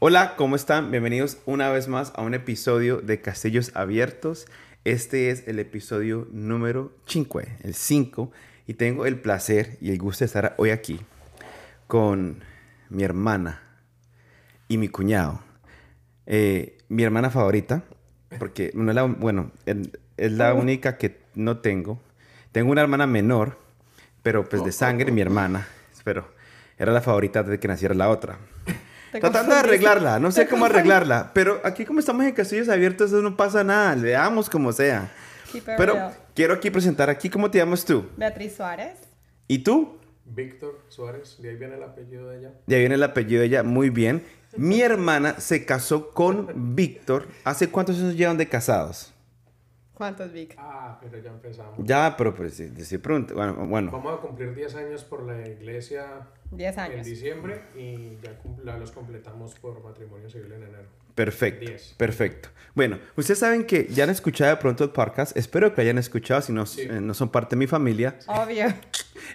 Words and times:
Hola, 0.00 0.36
¿cómo 0.36 0.54
están? 0.54 0.92
Bienvenidos 0.92 1.38
una 1.44 1.70
vez 1.70 1.88
más 1.88 2.12
a 2.14 2.22
un 2.22 2.32
episodio 2.32 2.98
de 3.00 3.20
Castillos 3.20 3.72
Abiertos. 3.74 4.46
Este 4.84 5.30
es 5.30 5.48
el 5.48 5.58
episodio 5.58 6.28
número 6.30 6.92
5, 7.06 7.40
el 7.64 7.74
5, 7.74 8.30
y 8.68 8.74
tengo 8.74 9.06
el 9.06 9.20
placer 9.20 9.76
y 9.80 9.90
el 9.90 9.98
gusto 9.98 10.20
de 10.20 10.26
estar 10.26 10.54
hoy 10.56 10.70
aquí 10.70 11.00
con 11.88 12.44
mi 12.90 13.02
hermana 13.02 13.60
y 14.68 14.78
mi 14.78 14.86
cuñado. 14.86 15.42
Eh, 16.26 16.78
mi 16.88 17.02
hermana 17.02 17.30
favorita, 17.30 17.82
porque 18.38 18.70
no 18.74 18.92
es 18.92 18.94
la, 18.94 19.02
bueno, 19.02 19.50
es 19.66 20.30
la 20.30 20.54
única 20.54 20.96
que 20.96 21.18
no 21.34 21.58
tengo. 21.58 22.00
Tengo 22.52 22.70
una 22.70 22.82
hermana 22.82 23.08
menor, 23.08 23.58
pero 24.22 24.48
pues 24.48 24.64
de 24.64 24.70
sangre, 24.70 25.10
mi 25.10 25.22
hermana, 25.22 25.66
pero 26.04 26.28
era 26.78 26.92
la 26.92 27.00
favorita 27.00 27.42
desde 27.42 27.58
que 27.58 27.66
naciera 27.66 27.96
la 27.96 28.10
otra. 28.10 28.38
Tratando 29.20 29.54
de 29.54 29.60
arreglarla, 29.60 30.18
no 30.18 30.30
sé 30.30 30.46
cómo 30.46 30.64
arreglarla, 30.64 31.30
pero 31.34 31.60
aquí 31.64 31.84
como 31.84 32.00
estamos 32.00 32.24
en 32.24 32.32
Castillos 32.32 32.68
Abiertos, 32.68 33.10
eso 33.10 33.22
no 33.22 33.36
pasa 33.36 33.64
nada, 33.64 33.94
le 33.96 34.10
damos 34.10 34.48
como 34.50 34.72
sea. 34.72 35.10
Pero 35.64 35.94
real. 35.94 36.16
quiero 36.34 36.54
aquí 36.54 36.70
presentar 36.70 37.08
aquí, 37.08 37.30
¿cómo 37.30 37.50
te 37.50 37.58
llamas 37.58 37.84
tú? 37.84 38.06
Beatriz 38.16 38.56
Suárez. 38.56 38.98
¿Y 39.46 39.60
tú? 39.60 39.98
Víctor 40.24 40.78
Suárez, 40.88 41.36
de 41.40 41.50
ahí 41.50 41.56
viene 41.56 41.76
el 41.76 41.82
apellido 41.82 42.28
de 42.28 42.38
ella. 42.38 42.50
Ya 42.66 42.78
viene 42.78 42.96
el 42.96 43.02
apellido 43.02 43.40
de 43.40 43.46
ella, 43.46 43.62
muy 43.62 43.90
bien. 43.90 44.24
Mi 44.56 44.80
hermana 44.82 45.40
se 45.40 45.64
casó 45.64 46.10
con 46.10 46.74
Víctor. 46.74 47.28
¿Hace 47.44 47.70
cuántos 47.70 47.98
años 47.98 48.16
llevan 48.16 48.36
de 48.36 48.48
casados? 48.48 49.14
¿Cuántos, 49.98 50.32
Vic? 50.32 50.54
Ah, 50.56 50.96
pero 51.00 51.18
ya 51.18 51.30
empezamos. 51.30 51.74
Ya, 51.78 52.14
pero 52.16 52.32
pues 52.32 52.54
sí, 52.54 52.70
sí, 52.84 52.98
pronto. 52.98 53.34
Bueno, 53.34 53.54
bueno. 53.66 53.90
Vamos 53.90 54.18
a 54.18 54.20
cumplir 54.20 54.54
10 54.54 54.76
años 54.76 55.02
por 55.02 55.24
la 55.24 55.48
iglesia 55.48 56.28
10 56.50 56.74
en 56.74 56.80
años. 56.80 57.06
diciembre 57.06 57.60
y 57.76 58.18
ya 58.64 58.76
los 58.78 58.90
completamos 58.92 59.54
por 59.58 59.82
matrimonio 59.82 60.28
civil 60.30 60.52
en 60.52 60.62
enero. 60.62 60.88
Perfecto, 61.14 61.66
Diez. 61.66 61.94
perfecto. 61.96 62.48
Bueno, 62.74 62.98
ustedes 63.16 63.40
saben 63.40 63.64
que 63.64 63.88
ya 63.90 64.04
han 64.04 64.10
escuchado 64.10 64.50
de 64.54 64.56
pronto 64.60 64.84
el 64.84 64.90
podcast. 64.90 65.36
Espero 65.36 65.74
que 65.74 65.80
hayan 65.80 65.98
escuchado, 65.98 66.40
si 66.42 66.52
no, 66.52 66.64
Sí. 66.64 66.82
eh, 66.82 67.00
no 67.00 67.12
son 67.12 67.28
parte 67.30 67.56
de 67.56 67.58
mi 67.58 67.66
familia. 67.66 68.16
Obvio. 68.28 68.66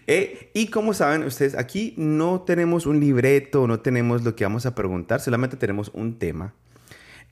Eh, 0.08 0.50
y 0.53 0.67
como 0.67 0.94
saben 0.94 1.23
ustedes, 1.23 1.55
aquí 1.55 1.94
no 1.97 2.42
tenemos 2.42 2.86
un 2.86 3.00
libreto, 3.02 3.67
no 3.67 3.81
tenemos 3.81 4.23
lo 4.23 4.33
que 4.36 4.45
vamos 4.45 4.66
a 4.66 4.73
preguntar, 4.75 5.20
solamente 5.20 5.58
tenemos 5.58 5.92
un 5.94 6.17
tema. 6.17 6.53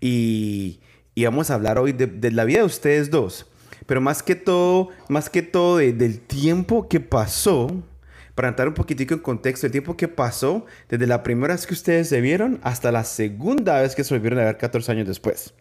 Y, 0.01 0.81
y 1.15 1.23
vamos 1.25 1.49
a 1.49 1.53
hablar 1.55 1.79
hoy 1.79 1.93
de, 1.93 2.07
de 2.07 2.31
la 2.31 2.43
vida 2.43 2.59
de 2.59 2.65
ustedes 2.65 3.09
dos. 3.09 3.47
Pero 3.85 4.01
más 4.01 4.21
que 4.21 4.35
todo, 4.35 4.89
más 5.09 5.29
que 5.29 5.41
todo 5.41 5.77
de- 5.77 5.93
del 5.93 6.19
tiempo 6.19 6.87
que 6.89 6.99
pasó, 6.99 7.67
para 8.41 8.49
entrar 8.49 8.67
un 8.67 8.73
poquitico 8.73 9.13
en 9.13 9.19
contexto, 9.19 9.67
el 9.67 9.71
tiempo 9.71 9.95
que 9.95 10.07
pasó 10.07 10.65
desde 10.89 11.05
la 11.05 11.21
primera 11.21 11.53
vez 11.53 11.67
que 11.67 11.75
ustedes 11.75 12.09
se 12.09 12.21
vieron 12.21 12.59
hasta 12.63 12.91
la 12.91 13.03
segunda 13.03 13.79
vez 13.79 13.93
que 13.93 14.03
se 14.03 14.15
volvieron 14.15 14.39
a 14.39 14.45
ver 14.45 14.57
14 14.57 14.91
años 14.93 15.07
después. 15.07 15.53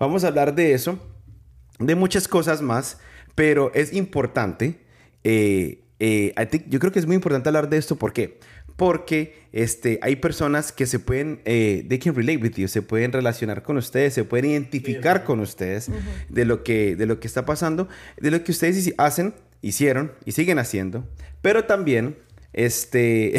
Vamos 0.00 0.24
a 0.24 0.26
hablar 0.28 0.52
de 0.56 0.72
eso, 0.74 0.98
de 1.78 1.94
muchas 1.94 2.26
cosas 2.26 2.60
más, 2.60 2.98
pero 3.36 3.70
es 3.72 3.92
importante. 3.92 4.80
eh, 5.22 5.84
eh, 6.00 6.32
I 6.36 6.42
think- 6.46 6.64
yo 6.68 6.80
creo 6.80 6.90
que 6.90 6.98
es 6.98 7.06
muy 7.06 7.14
importante 7.14 7.48
hablar 7.48 7.68
de 7.68 7.76
esto. 7.76 7.94
¿Por 7.94 8.12
qué? 8.12 8.40
Porque 8.76 9.46
este, 9.52 10.00
hay 10.02 10.16
personas 10.16 10.72
que 10.72 10.86
se 10.86 10.98
pueden, 10.98 11.40
eh, 11.44 11.84
they 11.88 12.00
can 12.00 12.16
relate 12.16 12.38
with 12.38 12.54
you, 12.56 12.66
se 12.66 12.82
pueden 12.82 13.12
relacionar 13.12 13.62
con 13.62 13.76
ustedes, 13.76 14.12
se 14.14 14.24
pueden 14.24 14.50
identificar 14.50 15.22
con 15.22 15.38
ustedes 15.38 15.88
de, 16.28 16.44
lo 16.44 16.64
que, 16.64 16.96
de 16.96 17.06
lo 17.06 17.20
que 17.20 17.28
está 17.28 17.44
pasando, 17.44 17.86
de 18.20 18.30
lo 18.32 18.42
que 18.42 18.50
ustedes 18.52 18.92
hacen, 18.98 19.34
hicieron 19.62 20.12
y 20.24 20.32
siguen 20.32 20.58
haciendo. 20.58 21.04
Pero 21.42 21.64
también, 21.64 22.18
este, 22.52 23.32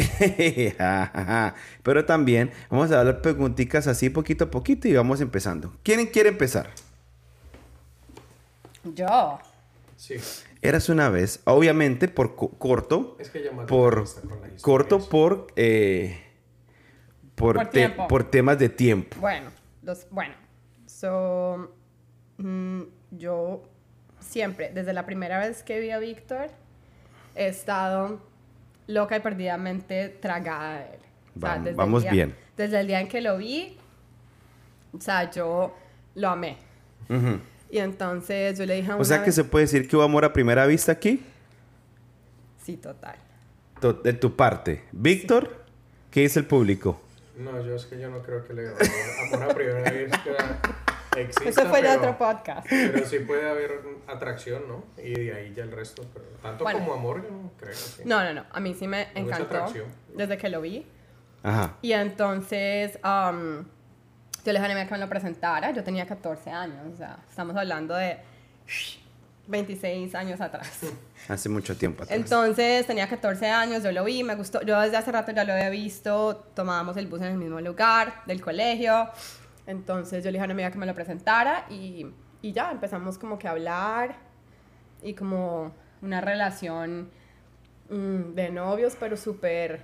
pero 1.82 2.04
también 2.04 2.50
vamos 2.70 2.90
a 2.92 3.00
hablar 3.00 3.20
preguntitas 3.22 3.86
así 3.86 4.10
poquito 4.10 4.44
a 4.44 4.50
poquito 4.50 4.88
y 4.88 4.94
vamos 4.94 5.20
empezando. 5.20 5.74
¿Quién 5.82 6.06
quiere 6.06 6.28
empezar? 6.30 6.70
Yo. 8.94 9.38
Sí, 9.96 10.16
Eras 10.62 10.88
una 10.88 11.10
vez, 11.10 11.40
obviamente 11.44 12.08
por 12.08 12.34
co- 12.34 12.50
corto, 12.52 13.16
es 13.20 13.28
que 13.28 13.40
por 13.68 14.04
corto 14.62 15.06
por 15.08 15.46
eh, 15.56 16.18
por, 17.34 17.56
Por 17.56 17.66
te- 17.66 17.78
tiempo. 17.80 18.08
por 18.08 18.24
temas 18.30 18.58
de 18.58 18.68
tiempo. 18.70 19.16
Bueno, 19.20 19.50
los, 19.82 20.06
bueno. 20.10 20.34
So, 20.86 21.70
mm, 22.38 22.82
yo 23.12 23.62
siempre, 24.20 24.70
desde 24.72 24.92
la 24.92 25.06
primera 25.06 25.38
vez 25.38 25.62
que 25.62 25.80
vi 25.80 25.90
a 25.90 25.98
Víctor, 25.98 26.48
he 27.34 27.48
estado 27.48 28.20
loca 28.86 29.16
y 29.16 29.20
perdidamente 29.20 30.08
tragada 30.08 30.78
de 30.78 30.84
él. 30.94 31.00
Vam- 31.36 31.58
desde 31.58 31.70
el 31.70 31.76
vamos 31.76 32.02
día- 32.02 32.10
bien. 32.12 32.34
Desde 32.56 32.80
el 32.80 32.86
día 32.86 33.00
en 33.00 33.08
que 33.08 33.20
lo 33.20 33.38
vi, 33.38 33.76
o 34.92 35.00
sea, 35.00 35.30
yo 35.30 35.74
lo 36.14 36.28
amé. 36.28 36.56
Y 37.70 37.78
entonces 37.78 38.58
yo 38.58 38.66
le 38.66 38.74
dije 38.76 38.90
a 38.92 38.96
O 38.96 39.04
sea 39.04 39.18
que 39.20 39.26
vez- 39.26 39.34
se 39.36 39.44
puede 39.44 39.64
decir 39.64 39.88
que 39.88 39.96
hubo 39.96 40.02
amor 40.04 40.24
a 40.24 40.32
primera 40.32 40.66
vista 40.66 40.92
aquí, 40.92 41.22
Sí, 42.62 42.76
total. 42.76 43.16
To- 43.80 43.94
de 43.94 44.12
tu 44.12 44.36
parte. 44.36 44.84
Víctor, 44.92 45.64
¿qué 46.10 46.20
dice 46.20 46.38
el 46.40 46.46
público? 46.46 47.00
No, 47.38 47.58
yo 47.64 47.74
es 47.74 47.86
que 47.86 47.98
yo 47.98 48.10
no 48.10 48.20
creo 48.22 48.46
que 48.46 48.52
le 48.52 48.68
amor 48.68 49.42
a 49.50 49.54
primera 49.54 49.90
que 49.90 50.30
exista, 51.22 51.48
Eso 51.62 51.66
fue 51.68 51.82
de 51.82 51.88
pero- 51.88 52.00
otro 52.00 52.18
podcast. 52.18 52.66
Pero 52.68 53.06
sí 53.06 53.18
puede 53.20 53.48
haber 53.48 53.80
atracción, 54.06 54.62
¿no? 54.68 54.84
Y 55.02 55.12
de 55.14 55.34
ahí 55.34 55.54
ya 55.54 55.62
el 55.64 55.72
resto. 55.72 56.04
Pero 56.12 56.26
tanto 56.42 56.64
Bueno. 56.64 56.80
como 56.80 56.94
amor, 56.94 57.22
yo 57.24 57.30
no 57.30 57.50
creo. 57.58 57.74
sí. 57.74 58.02
No, 58.04 58.22
no, 58.24 58.32
no. 58.34 58.44
A 58.50 58.60
mí 58.60 58.74
sí 58.74 58.86
me 58.86 59.06
No 59.14 59.20
encantó 59.20 59.44
atracción. 59.44 59.86
desde 60.14 60.36
que 60.38 60.48
lo 60.48 60.60
vi. 60.60 60.86
Ajá. 61.42 61.76
Y 61.82 61.92
entonces 61.92 62.98
um, 63.04 63.64
yo 64.44 64.52
le 64.52 64.58
dije 64.60 64.72
a 64.72 64.86
que 64.86 64.92
me 64.92 64.98
lo 64.98 65.08
presentara. 65.08 65.70
Yo 65.70 65.82
tenía 65.84 66.06
14 66.06 66.50
años. 66.50 66.78
O 66.92 66.96
sea, 66.96 67.18
estamos 67.28 67.56
hablando 67.56 67.94
de 67.94 68.18
26 69.46 70.14
años 70.14 70.40
atrás. 70.40 70.80
Hace 71.28 71.48
mucho 71.48 71.76
tiempo 71.76 72.02
atrás. 72.04 72.18
Entonces 72.18 72.86
tenía 72.86 73.08
14 73.08 73.46
años, 73.48 73.82
yo 73.82 73.92
lo 73.92 74.04
vi, 74.04 74.22
me 74.22 74.34
gustó. 74.34 74.62
Yo 74.62 74.80
desde 74.80 74.96
hace 74.96 75.12
rato 75.12 75.32
ya 75.32 75.44
lo 75.44 75.52
había 75.52 75.68
visto. 75.70 76.36
Tomábamos 76.54 76.96
el 76.96 77.06
bus 77.06 77.20
en 77.20 77.26
el 77.28 77.36
mismo 77.38 77.60
lugar 77.60 78.22
del 78.26 78.40
colegio. 78.40 79.08
Entonces 79.70 80.24
yo 80.24 80.30
le 80.30 80.36
dije 80.36 80.42
a 80.42 80.46
una 80.46 80.54
amiga 80.54 80.70
que 80.72 80.78
me 80.78 80.86
lo 80.86 80.94
presentara 80.94 81.64
y, 81.70 82.06
y 82.42 82.52
ya 82.52 82.72
empezamos 82.72 83.18
como 83.18 83.38
que 83.38 83.46
a 83.46 83.52
hablar 83.52 84.16
y 85.00 85.14
como 85.14 85.72
una 86.02 86.20
relación 86.20 87.08
mm, 87.88 88.34
de 88.34 88.50
novios, 88.50 88.96
pero 88.98 89.16
súper 89.16 89.82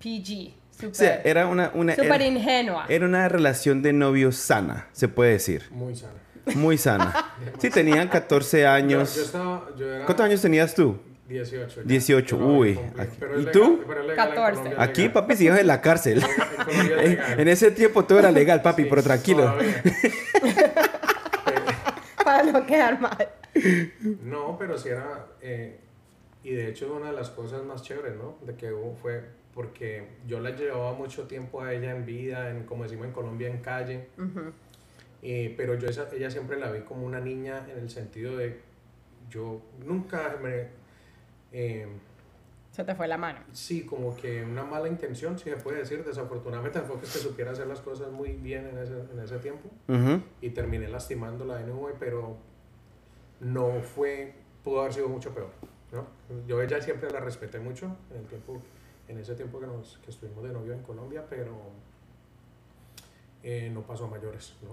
PG, 0.00 0.54
o 0.90 0.94
sea, 0.94 1.18
súper 1.18 1.20
era 1.24 1.46
una, 1.46 1.70
era, 1.96 2.26
ingenua. 2.26 2.86
era 2.88 3.06
una 3.06 3.28
relación 3.28 3.82
de 3.82 3.92
novios 3.92 4.34
sana, 4.36 4.88
se 4.92 5.06
puede 5.06 5.32
decir. 5.32 5.68
Muy 5.70 5.94
sana. 5.94 6.12
Muy 6.56 6.76
sana. 6.76 7.14
Sí, 7.58 7.70
tenían 7.70 8.08
14 8.08 8.66
años. 8.66 9.14
Yo, 9.14 9.20
yo 9.20 9.26
estaba, 9.26 9.68
yo 9.76 9.86
era 9.86 10.04
¿Cuántos 10.06 10.26
años 10.26 10.42
tenías 10.42 10.74
tú? 10.74 10.98
18. 11.32 11.82
ya. 11.82 11.86
18, 11.86 12.36
Yo 12.38 12.42
no 12.46 12.58
uy. 12.58 12.78
Aquí- 12.98 13.16
pero 13.18 13.34
¿Y 13.34 13.44
legal- 13.44 13.52
tú? 13.52 13.84
pero 13.86 14.00
es 14.00 14.06
legal 14.06 14.28
en 14.28 14.34
14. 14.34 14.58
Colombia, 14.60 14.82
es 14.84 14.88
Aquí, 14.90 15.08
papi, 15.08 15.36
se 15.36 15.44
iba 15.44 15.60
en 15.60 15.66
la 15.66 15.80
cárcel. 15.80 16.22
En 16.22 16.98
es 17.00 17.38
En, 17.38 17.48
ese 17.48 17.70
tiempo 17.70 18.04
todo 18.04 18.18
era 18.18 18.30
legal, 18.30 18.62
papi, 18.62 18.82
Sí, 18.84 18.88
pero 18.90 19.02
tranquilo. 19.02 19.54
Para 22.24 22.42
no 22.44 22.64
quedar 22.66 23.00
mal. 23.00 23.28
No, 24.22 24.56
pero 24.58 24.78
sí 24.78 24.88
era. 24.88 25.26
eh, 25.40 25.78
y 26.44 26.52
de 26.54 26.68
hecho, 26.68 26.86
es 26.86 26.90
una 26.92 27.10
de 27.10 27.16
las 27.16 27.30
cosas 27.30 27.62
más 27.64 27.82
chéveres, 27.82 28.16
¿no? 28.16 28.36
De 28.46 28.54
que 28.54 28.72
hubo 28.72 28.94
fue 29.00 29.22
porque 29.54 30.04
yo 30.26 30.40
la 30.40 30.50
llevaba 30.50 30.94
mucho 30.94 31.24
tiempo 31.24 31.60
a 31.60 31.72
ella 31.74 31.90
en 31.94 32.06
vida, 32.06 32.48
en, 32.50 32.64
como 32.64 32.84
decimos 32.84 33.06
en 33.06 33.12
Colombia, 33.12 33.48
en 33.48 33.58
calle. 33.58 34.06
Eh, 35.22 35.54
pero 35.56 35.74
yo 35.74 35.88
esa, 35.88 36.08
ella 36.12 36.30
siempre 36.30 36.58
la 36.58 36.70
vi 36.70 36.80
como 36.80 37.04
una 37.06 37.20
niña 37.20 37.66
en 37.70 37.78
el 37.78 37.90
sentido 37.90 38.36
de. 38.36 38.60
Yo 39.30 39.60
nunca 39.84 40.36
me. 40.42 40.68
Eh, 41.52 41.86
Se 42.70 42.84
te 42.84 42.94
fue 42.94 43.06
la 43.08 43.18
mano. 43.18 43.40
sí, 43.52 43.84
como 43.84 44.16
que 44.16 44.42
una 44.44 44.64
mala 44.64 44.88
intención, 44.88 45.38
si 45.38 45.50
se 45.50 45.56
puede 45.56 45.78
decir. 45.78 46.04
Desafortunadamente, 46.04 46.78
tampoco 46.78 47.02
es 47.04 47.12
que 47.12 47.18
supiera 47.18 47.52
hacer 47.52 47.66
las 47.66 47.80
cosas 47.80 48.10
muy 48.10 48.32
bien 48.32 48.66
en 48.68 48.78
ese, 48.78 48.94
en 49.12 49.18
ese 49.20 49.38
tiempo. 49.38 49.68
Y 50.40 50.50
terminé 50.50 50.88
lastimándola 50.88 51.56
de 51.58 51.64
nuevo, 51.66 51.90
pero 51.98 52.36
no 53.40 53.80
fue, 53.80 54.34
pudo 54.64 54.80
haber 54.80 54.92
sido 54.94 55.08
mucho 55.08 55.34
peor, 55.34 55.50
¿no? 55.92 56.06
Yo 56.46 56.62
ella 56.62 56.80
siempre 56.80 57.10
la 57.10 57.20
respeté 57.20 57.58
mucho 57.58 57.96
en 58.12 58.20
el 58.20 58.26
tiempo, 58.26 58.60
en 59.08 59.18
ese 59.18 59.34
tiempo 59.34 59.60
que, 59.60 59.66
nos, 59.66 59.98
que 59.98 60.10
estuvimos 60.10 60.42
de 60.44 60.52
novio 60.52 60.72
en 60.72 60.82
Colombia, 60.82 61.24
pero 61.28 61.56
eh, 63.42 63.68
no 63.74 63.82
pasó 63.82 64.04
a 64.04 64.08
mayores, 64.08 64.54
¿no? 64.62 64.70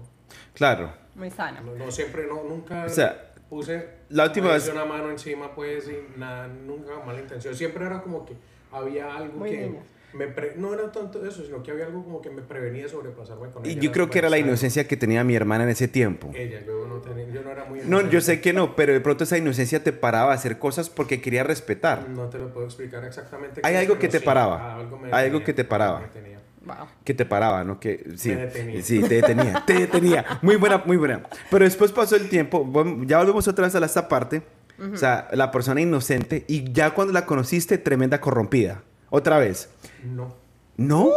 Claro. 0.54 0.92
Muy 1.16 1.30
sana. 1.30 1.60
No, 1.60 1.74
no 1.74 1.90
siempre, 1.90 2.26
no, 2.26 2.44
nunca 2.44 2.84
O 2.84 2.88
sea, 2.88 3.29
puse 3.50 3.86
la 4.08 4.24
última 4.24 4.52
vez- 4.52 4.68
una 4.72 4.84
mano 4.86 5.10
encima, 5.10 5.54
pues, 5.54 5.86
y 5.88 6.18
nada, 6.18 6.46
nunca 6.48 6.92
mala 7.04 7.20
intención. 7.20 7.54
Siempre 7.54 7.84
era 7.84 8.00
como 8.00 8.24
que 8.24 8.34
había 8.72 9.14
algo 9.14 9.40
Muy 9.40 9.50
que 9.50 9.70
me 10.12 10.26
pre- 10.26 10.54
no 10.56 10.72
era 10.74 10.90
tanto 10.90 11.24
eso, 11.26 11.44
sino 11.44 11.62
que 11.62 11.70
había 11.70 11.86
algo 11.86 12.02
como 12.02 12.20
que 12.22 12.30
me 12.30 12.42
prevenía 12.42 12.88
sobrepasarme 12.88 13.48
con 13.50 13.64
Y 13.66 13.70
ella. 13.70 13.80
yo 13.80 13.92
creo 13.92 14.10
que 14.10 14.18
era 14.18 14.28
la 14.28 14.36
bastante. 14.36 14.48
inocencia 14.48 14.88
que 14.88 14.96
tenía 14.96 15.22
mi 15.24 15.36
hermana 15.36 15.64
en 15.64 15.70
ese 15.70 15.86
tiempo. 15.88 16.30
Ella, 16.34 16.60
yo 16.66 16.86
no 16.88 16.96
tenía, 17.00 17.28
yo 17.28 17.42
no 17.42 17.50
era 17.50 17.64
muy 17.64 17.80
No, 17.80 17.84
yo 18.00 18.08
inocente. 18.08 18.20
sé 18.22 18.40
que 18.40 18.52
no, 18.52 18.74
pero 18.74 18.92
de 18.92 19.00
pronto 19.00 19.22
esa 19.24 19.36
inocencia 19.38 19.82
te 19.84 19.92
paraba 19.92 20.32
a 20.32 20.34
hacer 20.34 20.58
cosas 20.58 20.88
porque 20.90 21.20
quería 21.20 21.44
respetar. 21.44 22.08
No 22.08 22.28
te 22.28 22.38
lo 22.38 22.52
puedo 22.52 22.66
explicar 22.66 23.04
exactamente. 23.04 23.60
Hay 23.64 23.76
algo 23.76 23.98
que 23.98 24.08
te 24.08 24.18
sí, 24.18 24.24
paraba. 24.24 24.76
algo 24.76 25.00
Hay 25.12 25.26
algo 25.26 25.44
que 25.44 25.52
te 25.54 25.64
paraba. 25.64 26.00
me. 26.00 26.39
Wow. 26.76 26.86
que 27.04 27.14
te 27.14 27.24
paraba, 27.24 27.64
¿no? 27.64 27.78
Que 27.80 28.04
sí, 28.16 28.30
Te 28.30 28.36
detenía. 28.36 28.82
sí, 28.82 29.00
te 29.00 29.14
detenía, 29.16 29.62
te 29.66 29.74
detenía. 29.74 30.24
Muy 30.42 30.56
buena, 30.56 30.82
muy 30.86 30.96
buena. 30.96 31.22
Pero 31.50 31.64
después 31.64 31.92
pasó 31.92 32.16
el 32.16 32.28
tiempo, 32.28 32.66
ya 33.06 33.18
volvemos 33.18 33.46
otra 33.48 33.64
vez 33.66 33.74
a 33.74 33.80
la- 33.80 33.86
esta 33.86 34.08
parte. 34.08 34.42
O 34.92 34.96
sea, 34.96 35.28
la 35.32 35.50
persona 35.50 35.80
inocente 35.82 36.44
y 36.48 36.72
ya 36.72 36.90
cuando 36.94 37.12
la 37.12 37.26
conociste, 37.26 37.76
tremenda 37.76 38.20
corrompida. 38.20 38.82
Otra 39.10 39.38
vez. 39.38 39.68
No. 40.04 40.34
¿No? 40.78 41.10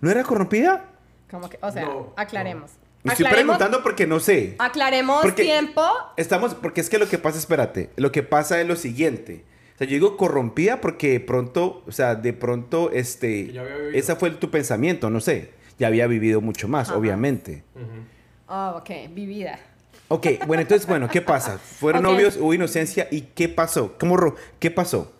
¿No 0.00 0.10
era 0.10 0.22
corrompida? 0.22 0.84
Como 1.30 1.48
que, 1.48 1.58
o 1.60 1.70
sea, 1.72 1.84
No, 1.86 2.12
aclaremos. 2.16 2.70
Estoy 3.02 3.24
Aclaremos- 3.26 3.32
preguntando 3.32 3.82
porque 3.82 4.06
no 4.06 4.20
sé. 4.20 4.54
Aclaremos 4.58 5.22
Porque- 5.22 5.42
tiempo. 5.42 5.82
Estamos, 6.16 6.54
porque 6.54 6.80
es 6.82 6.90
que 6.90 6.98
lo 6.98 7.08
que 7.08 7.18
pasa, 7.18 7.38
espérate, 7.38 7.90
lo 7.96 8.12
que 8.12 8.22
pasa 8.22 8.60
es 8.60 8.68
lo 8.68 8.76
siguiente. 8.76 9.44
O 9.80 9.82
sea, 9.82 9.86
yo 9.86 9.94
digo 9.94 10.16
corrompida 10.18 10.80
porque 10.82 11.12
de 11.12 11.20
pronto, 11.20 11.82
o 11.86 11.92
sea, 11.92 12.14
de 12.14 12.34
pronto, 12.34 12.90
este, 12.92 13.46
Que 13.46 13.52
ya 13.54 13.60
había 13.62 13.76
vivido. 13.76 13.98
esa 13.98 14.16
fue 14.16 14.30
tu 14.32 14.50
pensamiento, 14.50 15.08
no 15.08 15.20
sé. 15.20 15.52
Ya 15.78 15.86
había 15.86 16.06
vivido 16.06 16.42
mucho 16.42 16.68
más, 16.68 16.90
Ajá. 16.90 16.98
obviamente. 16.98 17.64
Oh, 18.46 18.74
ok, 18.76 18.90
vivida. 19.14 19.58
Ok, 20.08 20.26
bueno, 20.46 20.60
entonces, 20.60 20.86
bueno, 20.86 21.08
¿qué 21.08 21.22
pasa? 21.22 21.56
Fueron 21.58 22.04
Ok. 22.04 22.12
novios, 22.12 22.36
hubo 22.36 22.52
inocencia, 22.52 23.08
¿y 23.10 23.22
qué 23.22 23.48
pasó? 23.48 23.96
¿Cómo, 23.98 24.18
ro- 24.18 24.36
qué 24.58 24.70
pasó? 24.70 25.12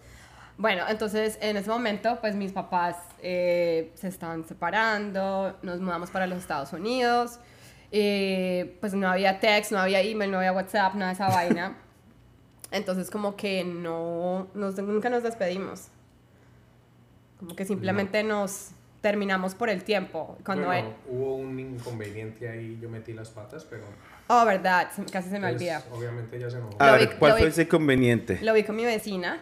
Bueno, 0.58 0.84
entonces 0.90 1.38
en 1.40 1.56
ese 1.56 1.70
momento, 1.70 2.18
pues 2.20 2.34
mis 2.34 2.52
papás 2.52 2.96
eh, 3.22 3.90
se 3.94 4.08
estaban 4.08 4.46
separando, 4.46 5.56
nos 5.62 5.80
mudamos 5.80 6.10
para 6.10 6.26
los 6.26 6.38
Estados 6.38 6.74
Unidos, 6.74 7.38
eh, 7.92 8.76
pues 8.80 8.92
no 8.92 9.08
había 9.08 9.40
text, 9.40 9.72
no 9.72 9.78
había 9.78 10.02
email, 10.02 10.30
no 10.30 10.36
había 10.36 10.52
WhatsApp, 10.52 10.94
nada 10.96 11.06
de 11.12 11.14
esa 11.14 11.28
vaina. 11.28 11.78
Entonces 12.70 13.10
como 13.10 13.36
que 13.36 13.64
no, 13.64 14.46
nos- 14.54 14.76
nunca 14.78 15.10
nos 15.10 15.22
despedimos. 15.22 15.88
Como 17.38 17.56
que 17.56 17.64
simplemente 17.64 18.22
nos 18.22 18.70
terminamos 19.00 19.54
por 19.54 19.70
el 19.70 19.82
tiempo. 19.82 20.36
Cuando 20.44 20.66
Bueno, 20.66 20.88
él- 20.88 20.94
hubo 21.08 21.36
un 21.36 21.58
inconveniente 21.58 22.48
ahí, 22.48 22.78
yo 22.80 22.88
metí 22.90 23.12
las 23.14 23.30
patas, 23.30 23.64
pero 23.64 23.82
Oh, 24.28 24.44
verdad, 24.44 24.90
casi 25.10 25.28
se 25.30 25.38
me 25.40 25.48
pues, 25.48 25.54
olvida. 25.54 25.82
obviamente 25.90 26.38
ya 26.38 26.50
se 26.50 26.58
enojó. 26.58 26.76
A 26.80 26.92
ver, 26.92 27.16
¿cuál 27.18 27.32
fue 27.32 27.40
vi- 27.42 27.46
ese 27.48 27.66
conveniente? 27.66 28.38
Lo 28.42 28.52
vi 28.52 28.62
con 28.62 28.76
mi 28.76 28.84
vecina, 28.84 29.40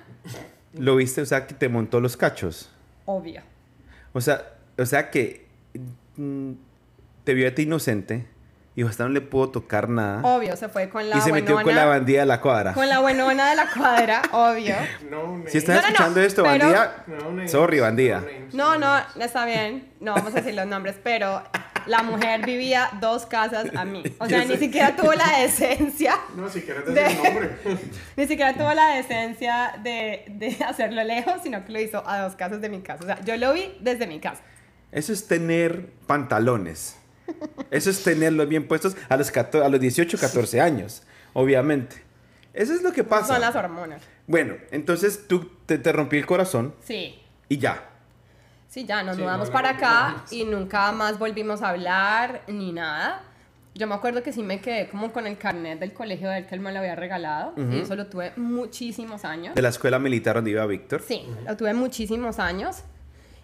¿Lo 0.75 0.97
viste? 0.97 1.21
O 1.23 1.27
sea, 1.27 1.47
que 1.47 1.55
te 1.55 1.69
montó 1.69 2.01
los 2.01 2.17
cachos. 2.17 2.71
obvio. 3.05 3.43
O 4.13 4.21
sea, 4.21 4.55
o 4.79 4.87
sea 4.87 5.11
que 5.11 5.47
mm, 6.17 6.53
te 7.25 7.35
vio 7.35 7.49
a 7.49 7.55
ti 7.55 7.63
inocente 7.63 8.27
y 8.79 8.85
hasta 8.87 9.03
no 9.05 9.11
le 9.11 9.21
pudo 9.21 9.49
tocar 9.51 9.89
nada. 9.89 10.21
Obvio, 10.23 10.57
se 10.57 10.69
fue 10.69 10.89
con 10.89 11.11
la 11.11 11.17
y 11.17 11.21
se 11.21 11.33
metió 11.33 11.61
con 11.61 11.75
la 11.75 11.85
bandida 11.87 12.21
de 12.21 12.27
la 12.27 12.41
cuadra. 12.41 12.75
Con 12.75 12.89
la 12.89 13.01
buenona 13.01 13.51
de 13.51 13.57
la 13.57 13.69
cuadra, 13.71 14.23
obvio. 14.33 14.77
No. 15.11 15.43
Si 15.49 15.59
estás 15.59 15.77
No, 15.77 15.81
no, 15.83 15.87
no, 15.89 15.89
escuchando 15.95 16.21
esto, 16.21 16.43
pero- 16.45 16.65
bandida, 16.65 17.49
sorry, 17.49 17.81
bandida. 17.81 18.23
No. 18.53 18.79
No, 18.79 19.01
no, 19.17 19.25
está 19.25 19.45
bien. 19.47 19.89
No 19.99 20.15
vamos 20.15 20.33
a 20.33 20.37
decir 20.37 20.55
los 20.55 20.67
nombres, 20.69 20.95
pero 21.03 21.43
la 21.87 22.05
mujer 22.05 22.47
vivía 22.47 22.89
dos 23.01 23.27
casas 23.27 23.67
a 23.75 23.85
mí. 23.85 24.05
O 24.21 24.27
sea, 24.27 24.45
ni 24.45 24.57
siquiera 24.59 24.95
tuvo 24.95 25.13
la 25.13 25.39
decencia, 25.41 26.15
No, 26.37 26.49
si 26.49 26.61
quieres 26.63 26.87
De- 26.87 27.05
el 27.05 27.17
nombre. 27.23 27.51
ni 28.17 28.27
siquiera 28.29 28.55
tuvo 28.55 28.73
la 28.75 28.95
decencia 28.95 29.73
de, 29.83 30.25
de 30.29 30.57
hacerlo 30.65 31.03
lejos, 31.03 31.35
sino 31.43 31.65
que 31.65 31.73
lo 31.73 31.81
hizo 31.81 32.09
a 32.09 32.21
dos 32.21 32.37
casas 32.37 32.61
de 32.61 32.69
mi 32.69 32.81
casa. 32.83 33.03
O 33.03 33.07
sea, 33.07 33.21
yo 33.25 33.37
lo 33.39 33.53
vi 33.55 33.77
desde 33.81 34.07
mi 34.07 34.21
casa. 34.21 34.41
Eso 34.93 35.13
es 35.13 35.27
tener 35.27 35.91
pantalones. 36.07 36.97
Eso 37.71 37.91
es 37.91 38.03
tenerlos 38.03 38.49
bien 38.49 38.67
puestos 38.67 38.97
a 39.09 39.17
los, 39.17 39.31
14 39.31 39.65
a 39.67 39.69
los 39.69 39.81
18, 39.81 40.19
14 40.19 40.61
años, 40.61 41.03
obviamente. 41.33 41.97
Eso 42.55 42.73
es 42.75 42.83
lo 42.83 42.93
que 42.93 43.05
pasa. 43.05 43.35
Son 43.35 43.41
las 43.41 43.55
hormonas. 43.55 44.03
Bueno, 44.27 44.55
entonces 44.71 45.27
tú 45.29 45.51
te, 45.67 45.79
te 45.79 45.93
rompí 45.93 46.17
el 46.19 46.27
corazón 46.27 46.75
Sí. 46.85 47.19
y 47.49 47.59
ya. 47.59 47.85
Sí, 48.69 48.85
ya 48.85 49.03
nos 49.03 49.17
Sí, 49.17 49.23
mudamos 49.23 49.49
no, 49.49 49.53
para 49.53 49.73
no, 49.73 49.79
acá 49.79 50.09
no. 50.31 50.37
y 50.37 50.45
nunca 50.45 50.93
más 50.93 51.19
volvimos 51.19 51.63
a 51.63 51.71
hablar 51.71 52.43
ni 52.49 52.73
nada. 52.73 53.23
Yo 53.75 53.87
me 53.87 53.95
acuerdo 53.95 54.23
que 54.25 54.33
sí 54.33 54.43
me 54.43 54.61
quedé 54.61 54.89
como 54.89 55.13
con 55.13 55.27
el 55.27 55.39
carnet 55.39 55.79
del 55.79 55.93
colegio 55.93 56.29
de 56.29 56.39
él 56.39 56.47
que 56.47 56.55
él 56.57 56.61
me 56.61 56.73
lo 56.73 56.81
había 56.81 56.97
regalado. 56.97 57.53
Y 57.57 57.79
eso 57.81 57.95
lo 57.95 58.07
tuve 58.09 58.33
muchísimos 58.37 59.25
años. 59.25 59.55
De 59.55 59.63
la 59.63 59.69
escuela 59.69 59.99
militar 60.01 60.35
donde 60.35 60.51
iba 60.51 60.67
Víctor. 60.67 61.01
Sí, 61.07 61.23
lo 61.47 61.57
tuve 61.57 61.73
muchísimos 61.75 62.39
años. 62.41 62.83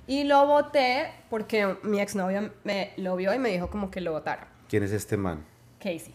Y 0.06 0.24
lo 0.24 0.46
voté 0.46 1.10
porque 1.30 1.76
mi 1.82 2.00
exnovio 2.00 2.52
me 2.64 2.92
lo 2.96 3.16
vio 3.16 3.32
y 3.34 3.38
me 3.38 3.50
dijo 3.50 3.70
como 3.70 3.90
que 3.90 4.00
lo 4.00 4.12
votara. 4.12 4.48
¿Quién 4.68 4.82
es 4.82 4.92
este 4.92 5.16
man? 5.16 5.44
Casey. 5.78 6.14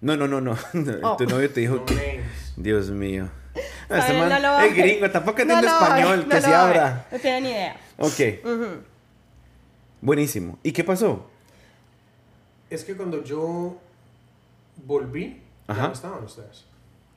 No, 0.00 0.16
no, 0.16 0.26
no, 0.28 0.40
no. 0.40 0.56
Oh. 1.02 1.16
Tu 1.16 1.24
novio 1.26 1.50
te 1.50 1.60
dijo 1.60 1.76
No 1.76 1.84
que... 1.86 1.94
names. 1.94 2.52
Dios 2.56 2.90
mío. 2.90 3.28
No, 3.88 3.96
este 3.96 4.12
man 4.12 4.42
lo 4.42 4.60
es 4.60 4.74
gringo, 4.76 5.10
tampoco 5.10 5.40
entiende 5.42 5.66
español, 5.66 6.22
no 6.22 6.28
que 6.28 6.40
se 6.40 6.54
abra. 6.54 7.06
No 7.10 7.18
tiene 7.18 7.40
ni 7.40 7.48
idea. 7.50 7.76
Ok, 7.98 8.20
buenísimo. 10.00 10.58
¿Y 10.62 10.72
qué 10.72 10.84
pasó? 10.84 11.28
Es 12.68 12.84
que 12.84 12.96
cuando 12.96 13.22
yo 13.24 13.76
volví, 14.86 15.42
Ajá. 15.66 15.80
ya 15.82 15.86
no 15.88 15.92
estaban 15.94 16.24
ustedes. 16.24 16.64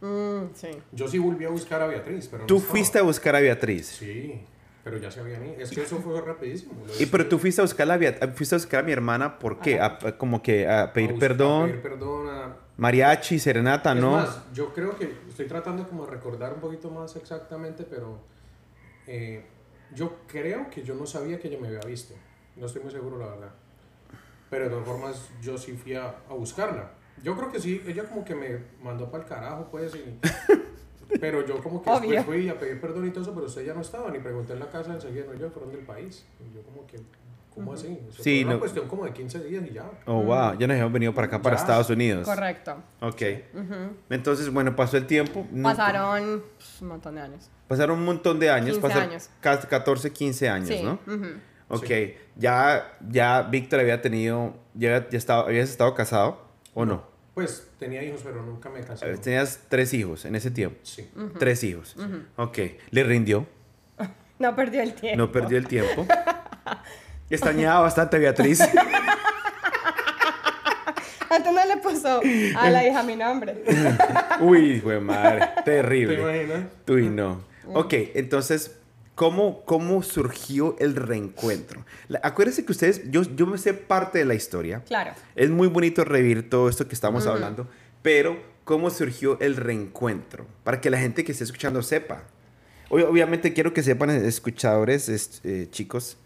Mm, 0.01 0.53
sí. 0.55 0.67
Yo 0.91 1.07
sí 1.07 1.19
volví 1.19 1.45
a 1.45 1.49
buscar 1.49 1.81
a 1.81 1.87
Beatriz, 1.87 2.27
pero 2.27 2.41
no 2.43 2.47
Tú 2.47 2.55
estaba. 2.57 2.71
fuiste 2.71 2.99
a 2.99 3.03
buscar 3.03 3.35
a 3.35 3.39
Beatriz. 3.39 3.87
Sí, 3.87 4.41
pero 4.83 4.97
ya 4.97 5.09
se 5.09 5.19
habían 5.21 5.45
ido. 5.45 5.55
Es 5.59 5.69
que 5.71 5.81
eso 5.83 5.97
fue 5.99 6.19
rapidísimo. 6.21 6.73
Y 6.99 7.05
pero 7.05 7.27
tú 7.27 7.39
fuiste 7.39 7.61
a 7.61 7.63
buscar 7.63 7.89
a, 7.89 7.97
fuiste 8.33 8.55
a 8.55 8.57
buscar 8.57 8.81
a 8.81 8.83
mi 8.83 8.91
hermana, 8.91 9.39
¿por 9.39 9.59
qué? 9.59 9.79
A- 9.79 9.97
a- 10.01 10.17
como 10.17 10.41
que 10.41 10.67
a 10.67 10.83
a 10.83 10.93
pedir 10.93 11.11
buscar- 11.13 11.29
perdón, 11.29 11.63
A 11.63 11.65
pedir 11.67 11.81
perdón 11.81 12.29
a... 12.29 12.55
mariachi, 12.77 13.39
serenata, 13.39 13.93
Es 13.93 13.99
¿no? 14.01 14.11
más, 14.11 14.43
yo 14.53 14.73
creo 14.73 14.95
que 14.97 15.13
estoy 15.29 15.47
tratando 15.47 15.87
como 15.87 16.05
de 16.05 16.11
recordar 16.11 16.53
un 16.53 16.59
poquito 16.59 16.89
más 16.89 17.15
exactamente, 17.15 17.83
pero 17.89 18.19
eh, 19.07 19.45
yo 19.95 20.17
creo 20.27 20.69
que 20.69 20.83
yo 20.83 20.95
no 20.95 21.05
sabía 21.05 21.39
que 21.39 21.47
ella 21.47 21.57
me 21.61 21.67
había 21.67 21.79
visto. 21.81 22.13
No 22.55 22.65
estoy 22.65 22.81
muy 22.83 22.91
seguro, 22.91 23.17
la 23.17 23.27
verdad. 23.27 23.49
Pero 24.49 24.65
de 24.65 24.69
todas 24.71 24.85
formas, 24.85 25.29
yo 25.41 25.57
sí 25.57 25.73
fui 25.73 25.95
a, 25.95 26.07
a 26.29 26.33
buscarla. 26.33 26.91
Yo 27.23 27.35
creo 27.37 27.51
que 27.51 27.59
sí, 27.59 27.81
ella 27.87 28.03
como 28.03 28.23
que 28.25 28.35
me 28.35 28.59
mandó 28.83 29.09
para 29.09 29.23
el 29.23 29.29
carajo, 29.29 29.67
pues, 29.71 29.93
y- 29.95 30.19
Pero 31.19 31.45
yo 31.45 31.61
como 31.61 31.81
que 31.81 31.89
Obvio. 31.89 32.09
después 32.11 32.39
fui 32.39 32.49
a 32.49 32.59
pedir 32.59 32.81
perdón 32.81 33.07
y 33.07 33.11
todo 33.11 33.23
eso, 33.23 33.33
pero 33.33 33.45
usted 33.47 33.65
ya 33.65 33.73
no 33.73 33.81
estaba, 33.81 34.09
ni 34.11 34.19
pregunté 34.19 34.53
en 34.53 34.59
la 34.59 34.67
casa 34.69 34.93
enseguida, 34.93 35.25
no, 35.31 35.33
yo 35.39 35.49
fueron 35.49 35.71
del 35.71 35.81
país. 35.85 36.25
Y 36.39 36.55
yo 36.55 36.61
como 36.63 36.85
que, 36.87 36.97
¿cómo 37.53 37.73
así? 37.73 37.99
Eso 38.09 38.23
Sí, 38.23 38.39
fue 38.41 38.45
una 38.45 38.53
no- 38.55 38.59
cuestión 38.59 38.87
como 38.87 39.05
de 39.05 39.13
15 39.13 39.43
días 39.43 39.63
y 39.69 39.73
ya. 39.73 39.85
Oh, 40.05 40.21
wow, 40.23 40.57
ya 40.57 40.67
nos 40.67 40.77
hemos 40.77 40.91
venido 40.91 41.13
para 41.13 41.27
acá, 41.27 41.41
para 41.41 41.55
Ya. 41.55 41.61
Estados 41.61 41.89
Unidos. 41.89 42.25
Correcto. 42.27 42.75
Ok. 43.01 43.21
Entonces, 44.09 44.51
bueno, 44.51 44.75
pasó 44.75 44.97
el 44.97 45.05
tiempo. 45.07 45.45
Pasaron 45.61 46.43
pues, 46.57 46.81
un 46.81 46.87
montón 46.87 47.15
de 47.15 47.21
años. 47.21 47.49
Pasaron 47.67 47.99
un 47.99 48.05
montón 48.05 48.39
de 48.39 48.49
años. 48.49 48.71
15 48.71 48.81
pasaron 48.81 49.09
años. 49.09 49.29
ca- 49.39 49.59
14, 49.59 50.11
15 50.11 50.49
años, 50.49 50.69
Sí. 50.69 50.81
¿no? 50.83 50.99
Ok, 51.69 51.85
Sí. 51.87 52.13
ya, 52.35 52.97
ya 53.09 53.41
Víctor 53.43 53.79
había 53.79 54.01
tenido, 54.01 54.53
ya, 54.73 55.07
ya 55.09 55.17
estaba, 55.17 55.43
habías 55.43 55.69
estado 55.69 55.93
casado, 55.95 56.39
¿o 56.73 56.85
no? 56.85 57.03
Pues 57.33 57.67
tenía 57.79 58.03
hijos, 58.03 58.21
pero 58.23 58.43
nunca 58.43 58.69
me 58.69 58.81
casé. 58.81 59.17
Tenías 59.17 59.59
tres 59.69 59.93
hijos 59.93 60.25
en 60.25 60.35
ese 60.35 60.51
tiempo. 60.51 60.77
Sí. 60.83 61.09
Tres 61.39 61.63
hijos. 61.63 61.95
Ok, 62.35 62.59
le 62.91 63.03
rindió, 63.03 63.47
No 64.39 64.55
perdió 64.55 64.81
el 64.81 64.93
tiempo. 64.93 65.17
no 65.17 65.31
perdió 65.31 65.57
el 65.57 65.67
tiempo. 65.67 66.05
Extrañaba 67.29 67.81
bastante 67.81 68.17
a 68.17 68.19
Beatriz. 68.19 68.59
Antes 71.29 71.51
no 71.53 71.65
le 71.65 71.77
puso 71.77 72.21
a 72.57 72.69
la 72.69 72.87
hija 72.87 73.01
mi 73.01 73.15
nombre. 73.15 73.63
Uy, 74.39 74.79
güey, 74.81 74.99
madre, 74.99 75.49
¿Te 75.57 75.61
terrible. 75.63 76.21
imaginas? 76.21 76.65
Uy, 76.87 77.09
no. 77.09 77.41
Ok, 77.73 77.93
entonces, 78.13 78.75
¿cómo, 79.15 79.63
cómo 79.65 80.03
surgió 80.03 80.75
el 80.79 80.95
reencuentro? 80.95 81.85
La- 82.07 82.19
acuérdense 82.23 82.65
que 82.65 82.71
ustedes, 82.71 83.09
yo, 83.11 83.23
yo 83.23 83.45
me 83.47 83.57
sé 83.57 83.73
parte 83.73 84.19
de 84.19 84.25
la 84.25 84.33
historia. 84.33 84.81
Claro. 84.85 85.13
Es 85.35 85.49
muy 85.49 85.67
bonito 85.67 86.03
revivir 86.03 86.49
todo 86.49 86.69
esto 86.69 86.87
que 86.87 86.95
estamos 86.95 87.25
hablando, 87.27 87.67
pero 88.01 88.37
¿cómo 88.63 88.89
surgió 88.89 89.39
el 89.39 89.55
reencuentro? 89.55 90.45
Para 90.63 90.81
que 90.81 90.89
la 90.89 90.97
gente 90.99 91.23
que 91.23 91.31
esté 91.31 91.43
escuchando 91.43 91.81
sepa. 91.81 92.23
Ob- 92.89 93.07
obviamente 93.07 93.53
quiero 93.53 93.73
que 93.73 93.83
sepan, 93.83 94.09
escuchadores, 94.09 95.09
es- 95.09 95.41
eh, 95.43 95.67
chicos, 95.71 96.17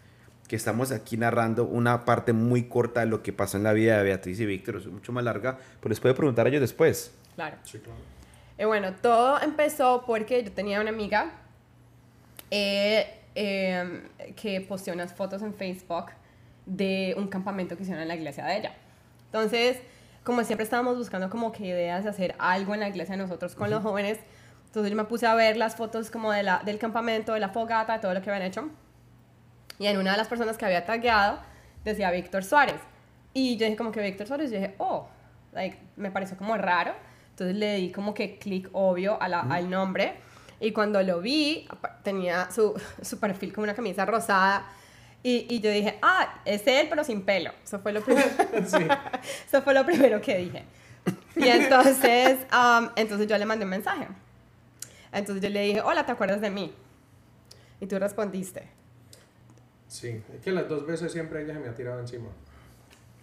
que 0.48 0.56
estamos 0.56 0.92
aquí 0.92 1.16
narrando 1.18 1.64
una 1.64 2.06
parte 2.06 2.32
muy 2.32 2.64
corta 2.64 3.00
de 3.00 3.06
lo 3.06 3.22
que 3.22 3.34
pasó 3.34 3.58
en 3.58 3.64
la 3.64 3.74
vida 3.74 3.98
de 3.98 4.04
Beatriz 4.04 4.40
y 4.40 4.46
Víctor. 4.46 4.76
Es 4.76 4.86
mucho 4.86 5.12
más 5.12 5.22
larga, 5.22 5.58
pero 5.80 5.90
les 5.90 6.00
puede 6.00 6.14
preguntar 6.14 6.46
a 6.46 6.48
ellos 6.48 6.62
después. 6.62 7.12
Claro. 7.34 7.56
Sí, 7.64 7.78
claro. 7.78 7.98
Eh, 8.56 8.64
bueno, 8.64 8.94
todo 9.00 9.40
empezó 9.42 10.04
porque 10.06 10.42
yo 10.42 10.50
tenía 10.50 10.80
una 10.80 10.88
amiga 10.90 11.32
eh, 12.50 13.06
eh, 13.34 14.02
que 14.36 14.60
posteó 14.60 14.94
unas 14.94 15.12
fotos 15.14 15.42
en 15.42 15.54
Facebook 15.54 16.06
de 16.66 17.14
un 17.16 17.28
campamento 17.28 17.76
que 17.76 17.82
hicieron 17.82 18.02
en 18.02 18.08
la 18.08 18.14
iglesia 18.16 18.44
de 18.44 18.56
ella. 18.58 18.72
Entonces, 19.26 19.78
como 20.24 20.44
siempre 20.44 20.64
estábamos 20.64 20.96
buscando 20.98 21.30
como 21.30 21.52
que 21.52 21.64
ideas 21.66 22.04
de 22.04 22.10
hacer 22.10 22.34
algo 22.38 22.74
en 22.74 22.80
la 22.80 22.88
iglesia 22.88 23.16
de 23.16 23.22
nosotros 23.22 23.54
con 23.54 23.70
los 23.70 23.82
jóvenes, 23.82 24.18
entonces 24.66 24.90
yo 24.90 24.96
me 24.96 25.04
puse 25.04 25.26
a 25.26 25.34
ver 25.34 25.56
las 25.56 25.76
fotos 25.76 26.10
como 26.10 26.30
de 26.32 26.42
la, 26.42 26.60
del 26.64 26.78
campamento, 26.78 27.32
de 27.32 27.40
la 27.40 27.48
fogata, 27.48 27.94
de 27.94 27.98
todo 28.00 28.12
lo 28.12 28.20
que 28.20 28.30
habían 28.30 28.46
hecho. 28.46 28.68
Y 29.78 29.86
en 29.86 29.96
una 29.96 30.10
de 30.12 30.16
las 30.18 30.28
personas 30.28 30.58
que 30.58 30.64
había 30.66 30.84
tagueado 30.84 31.38
decía 31.84 32.10
Víctor 32.10 32.44
Suárez. 32.44 32.80
Y 33.32 33.56
yo 33.56 33.64
dije 33.64 33.76
como 33.76 33.92
que 33.92 34.02
Víctor 34.02 34.26
Suárez, 34.26 34.50
yo 34.50 34.58
dije, 34.58 34.74
oh, 34.78 35.08
like, 35.52 35.78
me 35.96 36.10
pareció 36.10 36.36
como 36.36 36.56
raro. 36.56 36.92
Entonces 37.30 37.56
le 37.56 37.76
di 37.76 37.92
como 37.92 38.12
que 38.12 38.38
clic 38.38 38.68
obvio 38.72 39.20
a 39.22 39.28
la- 39.28 39.40
al 39.42 39.70
nombre. 39.70 40.16
Y 40.60 40.72
cuando 40.72 41.02
lo 41.02 41.20
vi, 41.20 41.68
tenía 42.02 42.50
su, 42.50 42.74
su 43.02 43.18
perfil 43.18 43.52
como 43.52 43.64
una 43.64 43.74
camisa 43.74 44.04
rosada 44.04 44.66
Y, 45.22 45.46
y 45.48 45.60
yo 45.60 45.70
dije, 45.70 45.98
ah, 46.02 46.40
es 46.44 46.66
él, 46.66 46.86
pero 46.88 47.04
sin 47.04 47.22
pelo. 47.22 47.52
Eso 47.64 47.78
fue 47.80 47.92
lo 47.92 48.02
primero, 48.02 48.28
Sí. 48.66 48.86
eso 49.46 49.62
fue 49.62 49.74
lo 49.74 49.84
primero 49.84 50.20
que 50.20 50.38
dije. 50.38 50.64
Y 51.36 51.48
entonces, 51.48 52.38
um, 52.52 52.88
entonces 52.96 53.26
yo 53.26 53.38
le 53.38 53.46
mandé 53.46 53.64
un 53.64 53.70
mensaje. 53.70 54.08
Entonces 55.12 55.42
yo 55.42 55.48
le 55.48 55.62
dije, 55.62 55.80
hola, 55.80 56.04
¿te 56.04 56.12
acuerdas 56.12 56.40
de 56.40 56.50
mí? 56.50 56.72
Y 57.80 57.86
tú 57.86 57.98
respondiste. 57.98 58.68
Sí, 59.86 60.22
es 60.34 60.40
que 60.42 60.52
las 60.52 60.68
dos 60.68 60.86
veces 60.86 61.10
siempre 61.12 61.42
ella 61.42 61.54
se 61.54 61.60
me 61.60 61.68
ha 61.68 61.74
tirado 61.74 61.98
encima. 62.00 62.28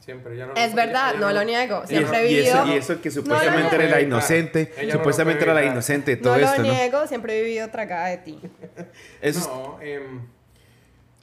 Siempre, 0.05 0.35
ella 0.35 0.45
no 0.45 0.53
Es 0.55 0.75
verdad, 0.75 1.11
ella 1.15 1.19
no 1.19 1.33
lo 1.33 1.43
niego. 1.43 1.81
Y, 1.85 1.87
Siempre 1.87 2.19
he 2.19 2.31
y 2.31 2.35
eso, 2.45 2.63
vivido... 2.63 2.75
y 2.75 2.77
eso 2.77 3.01
que 3.01 3.09
No 3.09 3.15
lo 3.15 3.21
supuestamente 3.23 3.75
era 3.75 3.89
la 3.89 4.01
inocente, 4.01 4.61
Ella 4.77 4.81
no 4.81 4.85
lo 4.85 4.93
supuestamente 4.99 5.43
era 5.43 5.53
la 5.55 5.65
inocente 5.65 6.11
de 6.11 6.17
todo 6.17 6.33
No 6.35 6.39
lo 6.41 6.45
esto, 6.45 6.61
¿no? 6.61 6.71
niego, 6.71 7.07
siempre 7.07 7.39
he 7.39 7.43
vivido 7.43 7.67
tragada 7.71 8.07
de 8.09 8.17
ti. 8.19 8.39
Eso 9.21 9.39
es- 9.39 9.47
No, 9.47 9.79
em, 9.81 10.21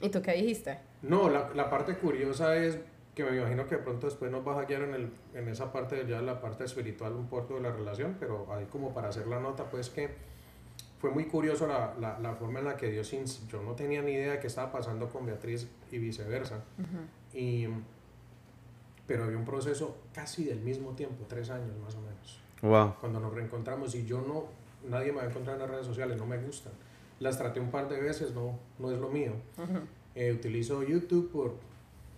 ¿Y 0.01 0.09
tú 0.09 0.21
qué 0.21 0.33
dijiste? 0.33 0.79
no 1.01 1.29
la, 1.29 1.49
la 1.55 1.69
parte 1.69 1.95
curiosa 1.95 2.57
es 2.57 2.77
que 3.15 3.23
me 3.23 3.37
imagino 3.37 3.67
que 3.67 3.75
de 3.75 3.81
pronto 3.83 4.07
después 4.07 4.29
nos 4.31 4.43
vas 4.43 4.57
a 4.57 4.65
guiar 4.65 4.81
en, 4.81 4.93
el, 4.95 5.09
en 5.33 5.47
esa 5.47 5.71
parte 5.71 5.95
de 6.03 6.09
ya 6.11 6.21
la 6.21 6.41
parte 6.41 6.65
espiritual 6.65 7.13
un 7.13 7.27
poco 7.29 7.55
de 7.55 7.61
la 7.61 7.71
relación, 7.71 8.17
pero 8.19 8.47
ahí 8.53 8.65
como 8.65 8.93
para 8.93 9.07
hacer 9.09 9.27
la 9.27 9.39
nota, 9.39 9.63
pues 9.69 9.89
que 9.89 10.09
fue 10.99 11.11
muy 11.11 11.25
curioso 11.25 11.67
la, 11.67 11.93
la, 12.01 12.19
la 12.19 12.33
forma 12.35 12.59
en 12.59 12.65
la 12.65 12.75
que 12.75 12.87
Dios, 12.89 13.11
yo 13.49 13.61
no 13.61 13.73
tenía 13.75 14.01
ni 14.01 14.11
idea 14.13 14.33
de 14.33 14.39
qué 14.39 14.47
estaba 14.47 14.71
pasando 14.73 15.07
con 15.09 15.25
Beatriz 15.25 15.67
y 15.91 15.99
viceversa. 15.99 16.63
y, 17.33 17.67
pero 19.07 19.23
había 19.25 19.37
un 19.37 19.45
proceso 19.45 19.97
casi 20.13 20.45
del 20.45 20.59
mismo 20.59 20.91
tiempo, 20.91 21.25
tres 21.27 21.49
años 21.49 21.75
más 21.83 21.95
o 21.95 22.01
menos, 22.01 22.39
Wow. 22.61 22.95
cuando 22.99 23.19
nos 23.19 23.33
reencontramos 23.33 23.93
y 23.95 24.05
yo 24.05 24.21
no, 24.21 24.45
nadie 24.89 25.11
me 25.11 25.17
va 25.19 25.23
a 25.23 25.29
encontrar 25.29 25.55
en 25.55 25.61
las 25.61 25.69
redes 25.71 25.85
sociales, 25.85 26.17
no 26.17 26.25
me 26.25 26.37
gustan. 26.37 26.71
Las 27.19 27.37
traté 27.37 27.59
un 27.59 27.69
par 27.71 27.89
de 27.89 27.99
veces, 28.01 28.33
no, 28.33 28.57
no 28.79 28.91
es 28.91 28.97
lo 28.99 29.09
mío. 29.09 29.33
Eh, 30.15 30.31
utilizo 30.31 30.83
YouTube 30.83 31.31
por 31.31 31.55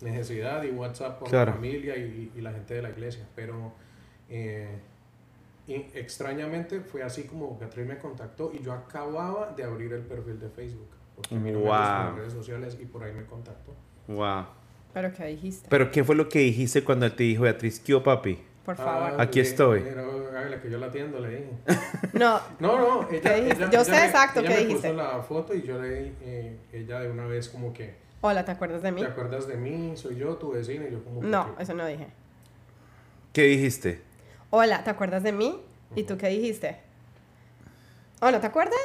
necesidad 0.01 0.63
y 0.63 0.71
WhatsApp 0.71 1.19
por 1.19 1.29
Claro. 1.29 1.51
la 1.51 1.55
familia 1.55 1.95
y, 1.97 2.31
y 2.35 2.41
la 2.41 2.51
gente 2.51 2.73
de 2.75 2.81
la 2.81 2.89
iglesia, 2.89 3.25
pero 3.35 3.71
eh, 4.29 4.77
y 5.67 5.73
extrañamente 5.95 6.81
fue 6.81 7.01
así 7.03 7.23
como 7.23 7.57
Beatriz 7.57 7.87
me 7.87 7.97
contactó 7.97 8.51
y 8.53 8.59
yo 8.61 8.71
acababa 8.73 9.51
de 9.53 9.63
abrir 9.63 9.91
el 9.93 10.01
perfil 10.03 10.39
de 10.39 10.49
Facebook, 10.49 10.87
porque 11.15 11.35
me 11.35 11.53
gustan 11.55 11.71
las 11.79 12.07
Wow. 12.11 12.17
redes 12.19 12.33
sociales 12.33 12.77
y 12.79 12.85
por 12.85 13.03
ahí 13.03 13.13
me 13.13 13.25
contactó. 13.25 13.73
Wow. 14.07 14.45
¿Pero 14.95 15.11
qué 15.11 15.25
dijiste? 15.25 15.67
Pero 15.69 15.91
¿qué 15.91 16.05
fue 16.05 16.15
lo 16.15 16.29
que 16.29 16.39
dijiste 16.39 16.81
cuando 16.85 17.05
él 17.05 17.13
te 17.13 17.23
dijo, 17.23 17.43
Beatriz, 17.43 17.81
¿qué 17.81 17.99
papi? 17.99 18.39
Por 18.63 18.77
favor. 18.77 19.11
Ah, 19.19 19.23
Aquí 19.23 19.41
estoy. 19.41 19.81
Que 19.83 20.69
yo 20.71 20.77
la 20.79 20.85
atiendo, 20.87 21.19
le 21.19 21.29
dije. 21.29 21.49
No, 22.13 22.39
No, 22.61 22.77
no, 23.03 23.09
ella, 23.11 23.35
ella- 23.35 23.55
Yo 23.59 23.65
ella 23.67 23.83
sé 23.83 23.91
me- 23.91 24.05
exacto 24.05 24.39
ella 24.39 24.47
qué 24.49 24.55
me 24.55 24.59
dijiste. 24.61 24.89
puso 24.91 25.03
la 25.03 25.21
foto 25.21 25.53
y 25.53 25.63
yo 25.63 25.81
le 25.81 26.13
eh, 26.21 26.57
ella 26.71 27.01
de 27.01 27.11
una 27.11 27.25
vez 27.25 27.49
como 27.49 27.73
que, 27.73 27.95
hola, 28.21 28.45
¿te 28.45 28.51
acuerdas 28.53 28.81
de 28.83 28.93
mí? 28.93 29.01
¿te 29.01 29.07
acuerdas 29.07 29.47
de 29.49 29.57
mí? 29.57 29.97
Soy 29.97 30.15
yo, 30.15 30.37
tu 30.37 30.53
vecina, 30.53 30.87
y 30.87 30.93
yo 30.93 31.03
como 31.03 31.19
que- 31.19 31.27
No, 31.27 31.55
eso 31.59 31.73
no 31.73 31.85
dije. 31.85 32.07
¿Qué 33.33 33.43
dijiste? 33.43 34.01
Hola, 34.49 34.81
¿te 34.85 34.91
acuerdas 34.91 35.23
de 35.23 35.33
mí? 35.33 35.59
¿Y 35.93 36.03
tú 36.03 36.17
qué 36.17 36.29
dijiste? 36.29 36.77
Hola, 38.21 38.39
¿te 38.39 38.47
acuerdas? 38.47 38.79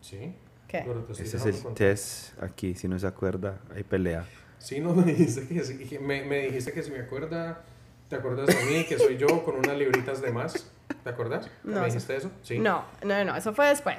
Sí. 0.00 0.34
¿Qué? 0.66 0.84
Ese 1.12 1.36
es 1.36 1.46
el 1.46 1.74
test 1.74 2.42
aquí, 2.42 2.74
si 2.74 2.88
no 2.88 2.98
se 2.98 3.06
acuerda, 3.06 3.60
hay 3.72 3.84
pelea. 3.84 4.26
Sí, 4.64 4.80
no, 4.80 4.94
me 4.94 5.04
dijiste 5.04 5.46
que 5.46 5.62
sí, 5.62 5.98
me, 6.00 6.24
me 6.24 6.38
dijiste 6.46 6.72
que 6.72 6.82
si 6.82 6.90
me 6.90 7.00
acuerda, 7.00 7.60
¿te 8.08 8.16
acuerdas 8.16 8.46
de 8.46 8.64
mí? 8.64 8.84
Que 8.84 8.98
soy 8.98 9.18
yo 9.18 9.44
con 9.44 9.56
unas 9.56 9.76
libritas 9.76 10.22
de 10.22 10.32
más. 10.32 10.70
¿Te 11.02 11.10
acuerdas? 11.10 11.50
No, 11.62 11.80
¿Me 11.80 11.86
dijiste 11.86 12.16
eso? 12.16 12.30
Sí. 12.42 12.58
No, 12.58 12.82
no, 13.04 13.24
no, 13.24 13.36
eso 13.36 13.52
fue 13.52 13.66
después. 13.66 13.98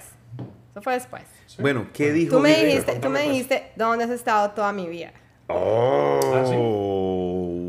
Eso 0.71 0.81
fue 0.81 0.93
después. 0.93 1.21
Sí. 1.45 1.61
Bueno, 1.61 1.85
¿qué 1.93 2.11
dijo? 2.11 2.37
Tú 2.37 2.41
me 2.41 2.65
dijiste, 2.65 2.93
tú 2.93 3.09
me 3.09 3.19
pues. 3.19 3.31
dijiste 3.31 3.71
dónde 3.75 4.05
has 4.05 4.09
estado 4.09 4.51
toda 4.51 4.73
mi 4.73 4.87
vida. 4.87 5.13
Oh, 5.47 6.19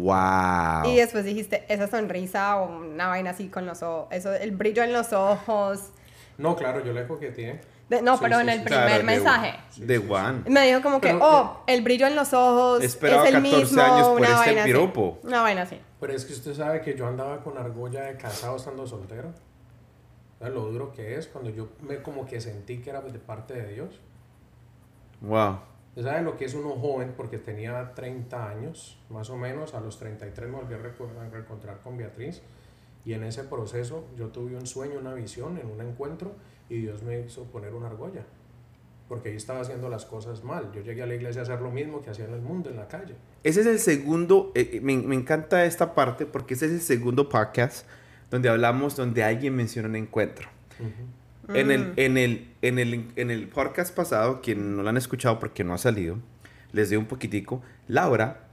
wow. 0.03 0.91
Y 0.91 0.97
después 0.97 1.23
dijiste 1.27 1.67
esa 1.69 1.89
sonrisa 1.89 2.57
o 2.57 2.79
una 2.79 3.09
vaina 3.09 3.31
así 3.31 3.49
con 3.49 3.67
los 3.67 3.83
ojos, 3.83 4.09
eso, 4.11 4.33
el 4.33 4.53
brillo 4.53 4.83
en 4.83 4.95
los 4.95 5.13
ojos. 5.13 5.91
No, 6.39 6.57
claro, 6.57 6.83
yo 6.83 6.95
le 6.95 7.07
coqueteé. 7.07 7.61
De- 7.89 8.03
no, 8.03 8.15
Sí, 8.17 8.21
pero 8.25 8.37
sí, 8.37 8.43
en 8.43 8.49
el 8.49 8.59
sí. 8.59 8.65
primer 8.65 8.87
Claro, 8.89 9.05
mensaje. 9.05 9.55
De 9.77 9.99
Juan. 9.99 10.45
Me 10.49 10.67
dijo 10.67 10.83
como 10.83 11.01
que, 11.01 11.09
Pero, 11.09 11.21
oh, 11.23 11.63
el 11.69 11.83
brillo 11.83 12.07
en 12.09 12.17
los 12.17 12.33
ojos 12.33 12.83
Esperaba 12.83 13.23
es 13.29 13.35
el 13.35 13.43
14 13.43 13.57
mismo, 13.65 13.83
años 13.83 14.09
por 14.09 14.19
una 14.19 14.27
este 14.29 14.39
vaina 14.41 14.61
así. 14.63 14.69
piropo. 14.73 15.19
Una 15.23 15.43
vaina 15.43 15.63
así. 15.63 15.81
Pero 16.01 16.13
es 16.13 16.25
que 16.25 16.33
usted 16.33 16.55
sabe 16.55 16.81
que 16.81 16.95
yo 16.97 17.07
andaba 17.07 17.43
con 17.45 17.57
argolla 17.59 18.03
de 18.03 18.17
casado 18.17 18.57
estando 18.57 18.87
soltero. 18.87 19.33
¿Sabes 20.41 20.53
lo 20.55 20.63
duro 20.67 20.93
que 20.93 21.15
es? 21.17 21.29
Cuando 21.29 21.51
yo 21.51 21.69
me 21.81 22.03
como 22.03 22.27
que 22.27 22.41
sentí 22.41 22.79
que 22.79 22.91
era 22.91 23.01
de 23.03 23.19
parte 23.21 23.55
de 23.55 23.73
Dios. 23.73 24.01
Wow. 25.21 25.59
¿Usted 25.91 26.03
sabe 26.11 26.23
lo 26.23 26.37
que 26.37 26.45
es 26.45 26.55
uno 26.55 26.71
joven? 26.71 27.15
Porque 27.17 27.39
tenía 27.39 27.93
30 27.95 28.49
años, 28.51 28.99
más 29.09 29.31
o 29.31 29.37
menos. 29.37 29.75
A 29.75 29.81
los 29.81 29.99
33 29.99 30.49
me 30.51 30.57
volví 30.57 30.75
a 30.75 30.79
reencontrar 30.79 31.79
con 31.83 31.97
Beatriz. 31.97 32.43
Y 33.05 33.15
en 33.15 33.23
ese 33.23 33.45
proceso 33.45 34.05
yo 34.17 34.27
tuve 34.29 34.57
un 34.57 34.67
sueño, 34.67 34.99
una 34.99 35.15
visión, 35.15 35.57
en 35.59 35.71
un 35.71 35.81
encuentro. 35.81 36.33
Y 36.69 36.81
Dios 36.81 37.03
me 37.03 37.21
hizo 37.21 37.45
poner 37.45 37.75
una 37.75 37.87
argolla. 37.87 38.25
Porque 39.09 39.29
ahí 39.29 39.37
estaba 39.37 39.61
haciendo 39.61 39.89
las 39.89 40.05
cosas 40.05 40.43
mal. 40.43 40.73
Yo 40.73 40.81
llegué 40.81 41.03
a 41.03 41.07
la 41.07 41.15
iglesia 41.15 41.43
a 41.43 41.45
hacer 41.45 41.61
lo 41.61 41.71
mismo 41.71 42.03
que 42.03 42.11
hacía 42.11 42.25
en 42.25 42.35
el 42.35 42.41
mundo, 42.41 42.71
en 42.71 42.77
la 42.77 42.89
calle. 42.89 43.15
Ese 43.45 43.61
es 43.61 43.67
el 43.67 43.79
segundo, 43.79 44.51
eh, 44.57 44.71
eh, 44.73 44.81
me, 44.81 44.97
me 44.97 45.15
encanta 45.15 45.65
esta 45.65 45.95
parte 45.95 46.27
porque 46.27 46.55
ese 46.55 46.67
es 46.67 46.73
el 46.73 46.81
segundo 46.81 47.29
podcast 47.29 47.87
donde 48.31 48.49
hablamos, 48.49 48.97
donde 48.97 49.23
alguien 49.23 49.55
menciona 49.55 49.89
un 49.89 49.97
encuentro. 49.97 50.49
En, 51.49 51.71
el, 51.71 51.93
en, 51.97 52.19
el, 52.19 52.49
en, 52.63 52.79
el, 52.81 53.13
en 53.15 53.31
el 53.31 53.49
podcast 53.49 53.95
pasado, 53.95 54.41
quien 54.41 54.77
no 54.77 54.83
lo 54.83 54.89
han 54.89 54.97
escuchado 54.97 55.39
porque 55.39 55.63
no 55.63 55.75
ha 55.75 55.79
salido, 55.79 56.19
les 56.73 56.89
doy 56.89 56.99
un 56.99 57.07
poquitico. 57.07 57.63
Laura 57.87 58.47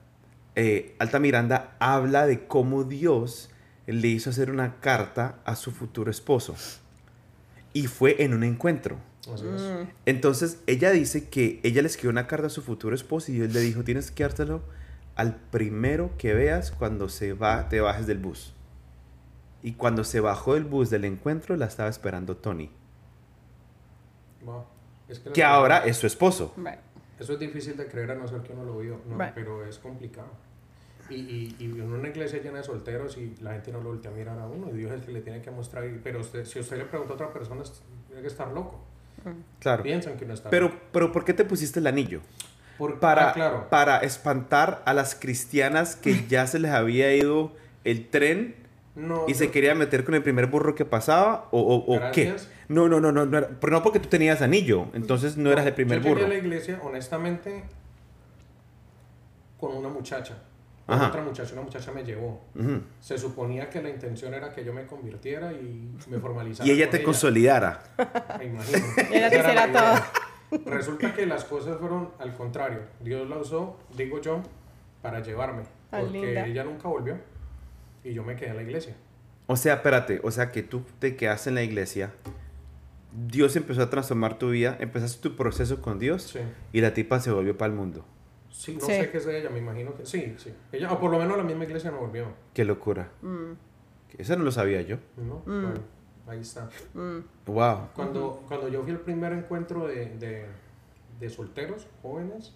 eh, 0.55 0.96
Alta 1.00 1.20
Miranda 1.20 1.75
habla 1.79 2.27
de 2.27 2.46
cómo 2.46 2.84
Dios 2.84 3.50
le 3.88 4.08
hizo 4.08 4.29
hacer 4.29 4.51
una 4.51 4.79
carta 4.79 5.39
a 5.46 5.55
su 5.55 5.72
futuro 5.72 6.12
esposo. 6.12 6.55
Y 7.74 7.88
fue 7.88 8.24
en 8.24 8.34
un 8.34 8.44
encuentro. 8.44 8.98
Así 9.34 9.46
es. 9.48 9.62
Mm. 9.62 9.89
Entonces 10.06 10.60
ella 10.68 10.92
dice 10.92 11.30
que 11.30 11.60
ella 11.63 11.82
le 11.82 11.88
escribió 11.88 12.12
una 12.12 12.27
carta 12.27 12.48
a 12.48 12.50
su 12.50 12.62
futuro 12.62 12.94
esposo 12.96 13.32
y 13.32 13.42
él 13.42 13.51
le 13.53 13.62
dijo, 13.62 13.84
tienes 13.84 14.12
que 14.12 14.24
dárselo 14.24 14.62
al 15.15 15.36
primero 15.36 16.12
que 16.18 16.34
veas 16.34 16.72
cuando 16.72 17.08
se 17.10 17.34
va, 17.34 17.70
te 17.70 17.82
bajes 17.82 18.06
del 18.08 18.18
bus. 18.20 18.53
Y 19.62 19.74
cuando 19.74 20.03
se 20.03 20.20
bajó 20.20 20.56
del 20.56 20.65
bus 20.65 20.89
del 20.89 21.06
encuentro, 21.06 21.56
la 21.56 21.65
estaba 21.65 21.89
esperando 21.89 22.36
Tony, 22.38 22.70
Wow. 24.44 24.65
Es 25.08 25.20
que, 25.20 25.32
que 25.32 25.44
ahora 25.44 25.86
es 25.86 25.98
su 25.98 26.08
esposo. 26.08 26.53
Bueno, 26.58 26.77
Eso 27.20 27.34
es 27.34 27.39
difícil 27.39 27.77
de 27.77 27.88
creer 27.88 28.12
a 28.12 28.15
no 28.15 28.27
ser 28.27 28.42
que 28.42 28.51
uno 28.51 28.65
lo 28.65 28.77
vio, 28.80 29.00
no, 29.08 29.18
Right. 29.18 29.34
pero 29.34 29.65
es 29.65 29.77
complicado. 29.80 30.27
Y, 31.15 31.55
y, 31.60 31.63
y 31.63 31.65
en 31.65 31.91
una 31.93 32.08
iglesia 32.10 32.41
llena 32.41 32.58
de 32.58 32.63
solteros 32.63 33.17
y 33.17 33.36
la 33.41 33.51
gente 33.53 33.72
no 33.72 33.79
lo 33.82 33.89
voltea 33.89 34.12
a 34.12 34.13
mirar 34.13 34.39
a 34.39 34.48
uno 34.48 34.70
y 34.72 34.77
Dios 34.77 34.91
es 34.91 35.00
el 35.00 35.05
que 35.05 35.12
le 35.12 35.22
tiene 35.22 35.41
que 35.41 35.51
mostrar. 35.51 35.86
y- 35.86 36.00
Pero 36.03 36.20
usted, 36.22 36.46
si 36.46 36.60
usted 36.60 36.77
le 36.77 36.86
pregunta 36.86 37.13
a 37.13 37.15
otra 37.15 37.32
persona, 37.34 37.62
tiene 38.08 38.22
que 38.22 38.27
estar 38.27 38.48
loco. 38.50 38.79
Claro. 39.60 39.84
Piensan 39.84 40.17
que 40.17 40.25
uno 40.25 40.34
está 40.34 40.50
Pero, 40.50 40.67
loco. 40.70 40.79
pero 40.91 41.12
¿por 41.12 41.24
qué 41.24 41.34
te 41.34 41.46
pusiste 41.46 41.79
el 41.79 41.88
anillo? 41.88 42.22
Por- 42.77 43.00
Para, 43.00 43.29
ah, 43.29 43.34
claro. 43.34 43.70
para 43.70 44.00
espantar 44.00 44.82
a 44.86 44.93
las 44.93 45.15
cristianas 45.15 45.96
que 45.96 46.25
ya 46.27 46.48
se 46.48 46.60
les 46.60 46.72
había 46.72 47.13
ido 47.15 47.51
el 47.84 48.10
tren 48.10 48.55
No, 48.96 49.25
y 49.27 49.36
se 49.36 49.46
yo- 49.46 49.51
quería 49.51 49.75
meter 49.75 50.03
con 50.03 50.15
el 50.15 50.24
primer 50.24 50.48
burro 50.48 50.74
que 50.75 50.84
pasaba 50.86 51.48
o, 51.51 51.60
o- 51.62 51.96
o 51.96 52.12
qué. 52.12 52.36
No, 52.70 52.88
no, 52.89 53.00
no, 53.00 53.12
no, 53.12 53.25
no, 53.25 53.41
no 53.41 53.84
porque 53.84 54.00
tú 54.00 54.10
tenías 54.10 54.41
anillo, 54.41 54.88
entonces 54.93 55.38
no 55.38 55.51
eras 55.51 55.65
el 55.67 55.74
primer 55.74 56.01
yo 56.01 56.10
burro. 56.10 56.25
a 56.25 56.29
la 56.29 56.36
iglesia, 56.36 56.79
honestamente, 56.82 57.63
con 59.60 59.75
una 59.75 59.89
muchacha. 59.89 60.36
Ajá. 60.87 61.07
otra 61.07 61.21
muchacha, 61.21 61.53
una 61.53 61.61
muchacha 61.61 61.91
me 61.91 62.03
llevó. 62.03 62.41
Se 62.99 63.17
suponía 63.17 63.69
que 63.69 63.81
la 63.81 63.89
intención 63.89 64.33
era 64.33 64.51
que 64.53 64.65
yo 64.65 64.73
me 64.73 64.85
convirtiera 64.85 65.53
y 65.53 65.95
me 66.09 66.19
formalizara. 66.19 66.67
Y 66.67 66.71
ella 66.71 66.89
te 66.89 67.01
consolidara. 67.03 67.83
Me 68.37 68.45
imagino. 68.45 68.79
Y 69.11 69.13
ella 69.17 69.29
te 69.29 69.37
idea. 69.37 70.11
Resulta 70.65 71.13
que 71.13 71.25
las 71.25 71.45
cosas 71.45 71.77
fueron 71.79 72.11
al 72.19 72.33
contrario. 72.35 72.79
Dios 72.99 73.27
la 73.29 73.37
usó, 73.37 73.79
digo 73.95 74.21
yo, 74.21 74.41
para 75.01 75.21
llevarme. 75.21 75.63
Tan 75.89 76.01
Porque 76.03 76.19
linda. 76.21 76.45
ella 76.45 76.63
nunca 76.63 76.87
volvió. 76.89 77.17
Y 78.03 78.13
yo 78.13 78.23
me 78.23 78.35
quedé 78.35 78.49
en 78.49 78.57
la 78.57 78.63
iglesia. 78.63 78.93
O 79.47 79.55
sea, 79.55 79.75
espérate, 79.75 80.19
o 80.23 80.31
sea 80.31 80.51
que 80.51 80.63
tú 80.63 80.83
te 80.99 81.15
quedaste 81.15 81.49
en 81.49 81.55
la 81.55 81.63
iglesia, 81.63 82.11
Dios 83.27 83.55
empezó 83.55 83.81
a 83.83 83.89
transformar 83.89 84.37
tu 84.37 84.49
vida, 84.49 84.77
empezaste 84.79 85.21
tu 85.21 85.35
proceso 85.35 85.81
con 85.81 85.99
Dios 85.99 86.23
Sí. 86.23 86.39
y 86.71 86.81
la 86.81 86.93
tipa 86.93 87.19
se 87.19 87.31
volvió 87.31 87.57
para 87.57 87.71
el 87.71 87.77
mundo. 87.77 88.05
Sí, 88.55 88.75
no 88.79 88.86
Sí. 88.86 88.93
sé 88.93 89.10
qué 89.10 89.17
es 89.17 89.25
de 89.25 89.39
ella, 89.39 89.50
me 89.50 89.57
imagino 89.57 89.95
que 89.95 90.05
sí, 90.05 90.36
sí. 90.38 90.53
Ella, 90.72 90.91
o 90.93 91.00
por 91.00 91.10
lo 91.10 91.17
menos 91.17 91.36
la 91.36 91.43
misma 91.43 91.63
iglesia 91.63 91.89
no 91.89 91.98
volvió. 91.98 92.27
Qué 92.53 92.63
locura. 92.63 93.10
mm, 93.24 93.53
Eso 94.19 94.36
no 94.38 94.43
lo 94.43 94.51
sabía 94.51 94.81
yo. 94.83 94.98
¿no? 95.17 95.39
Bueno, 95.45 95.74
ahí 96.27 96.39
está. 96.41 96.69
mm. 96.93 97.17
Wow. 97.48 97.89
Cuando, 97.95 98.43
cuando 98.48 98.67
yo 98.69 98.83
fui 98.83 98.91
al 98.91 99.00
primer 99.00 99.33
encuentro 99.33 99.88
de, 99.88 100.05
de, 100.17 100.45
de 101.19 101.29
solteros, 101.31 101.88
jóvenes, 102.03 102.53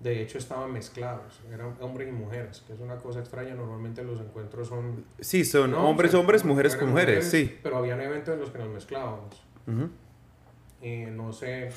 de 0.00 0.20
hecho 0.22 0.38
estaban 0.38 0.72
mezclados, 0.72 1.40
eran 1.52 1.76
hombres 1.80 2.08
y 2.08 2.10
mujeres, 2.10 2.64
que 2.66 2.72
es 2.72 2.80
una 2.80 2.96
cosa 2.96 3.20
extraña, 3.20 3.54
normalmente 3.54 4.02
los 4.02 4.20
encuentros 4.20 4.66
son... 4.66 5.04
Sí, 5.20 5.44
son 5.44 5.70
No, 5.70 5.88
hombres, 5.88 6.08
o 6.08 6.12
sea, 6.12 6.20
hombres, 6.20 6.44
mujeres 6.44 6.74
con 6.74 6.90
mujeres, 6.90 7.30
sí. 7.30 7.60
Pero 7.62 7.76
habían 7.76 8.00
eventos 8.00 8.34
en 8.34 8.40
los 8.40 8.50
que 8.50 8.58
nos 8.58 8.68
mezclábamos. 8.70 9.40
Ujú. 9.68 9.88
Y 10.84 11.04
no 11.12 11.32
sé 11.32 11.70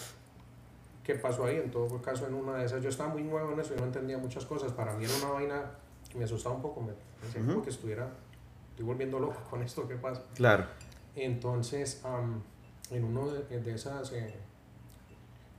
qué 1.06 1.16
pasó 1.16 1.46
ahí. 1.46 1.58
En 1.58 1.72
todo 1.72 2.02
caso, 2.02 2.28
en 2.28 2.34
una 2.34 2.56
de 2.58 2.66
esas, 2.66 2.82
yo 2.84 2.90
estaba 2.90 3.10
muy 3.14 3.24
nuevo 3.24 3.52
en 3.54 3.60
eso 3.60 3.74
y 3.76 3.78
no 3.80 3.86
entendía 3.86 4.18
muchas 4.18 4.46
cosas. 4.46 4.72
Para 4.74 4.94
mí 4.98 5.06
era 5.06 5.14
una 5.24 5.34
vaina 5.34 5.72
que 6.12 6.18
me 6.18 6.26
asustaba 6.26 6.56
un 6.56 6.62
poco. 6.62 6.82
Me 6.82 6.94
pensé 7.22 7.40
como 7.40 7.62
que 7.64 7.70
estuviera, 7.70 8.10
estoy 8.72 8.86
volviendo 8.86 9.20
loco 9.20 9.40
con 9.50 9.62
esto, 9.62 9.88
¿qué 9.88 9.96
pasa? 9.96 10.24
Claro. 10.36 10.66
Entonces, 11.16 12.02
am, 12.04 12.42
en 12.92 13.04
uno 13.04 13.28
de, 13.32 13.60
de 13.62 13.74
esas, 13.74 14.12
eh, 14.12 14.34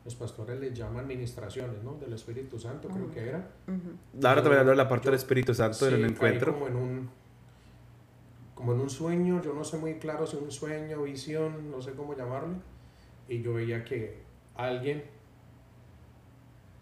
los 0.04 0.14
pastores 0.14 0.60
le 0.60 0.72
llaman 0.74 1.04
administraciones, 1.04 1.82
¿no? 1.82 1.94
Del 1.94 2.12
Espíritu 2.12 2.58
Santo, 2.58 2.88
creo 2.88 3.10
que 3.10 3.28
era. 3.28 3.48
Ujú. 3.66 4.26
Ahora 4.26 4.42
también 4.42 4.60
hablo 4.60 4.70
de 4.72 4.76
la 4.76 4.88
parte 4.88 5.06
Yo- 5.06 5.10
del 5.12 5.18
Espíritu 5.18 5.54
Santo 5.54 5.78
Sí, 5.78 5.86
en 5.86 5.94
el 5.94 6.04
encuentro. 6.10 6.52
Como 6.52 6.66
en 6.68 6.76
un 6.76 7.10
como 8.54 8.72
en 8.72 8.80
un 8.80 8.88
sueño, 8.88 9.42
yo 9.42 9.52
no 9.52 9.62
sé 9.64 9.76
muy 9.76 9.94
claro 9.98 10.26
si 10.26 10.36
un 10.36 10.50
sueño, 10.50 11.02
visión, 11.02 11.70
no 11.70 11.82
sé 11.82 11.92
cómo 11.92 12.16
llamarle, 12.16 12.56
y 13.28 13.42
yo 13.42 13.52
veía 13.54 13.84
que 13.84 14.22
alguien 14.54 15.04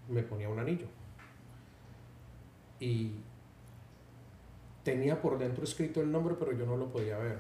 me 0.09 0.23
ponía 0.23 0.49
un 0.49 0.59
anillo. 0.59 0.87
Y 2.81 3.13
tenía 4.83 5.21
por 5.21 5.39
dentro 5.39 5.65
escrito 5.65 6.01
el 6.03 6.11
nombre, 6.13 6.35
pero 6.39 6.53
yo 6.53 6.67
no 6.67 6.77
lo 6.77 6.91
podía 6.91 7.19
ver. 7.19 7.39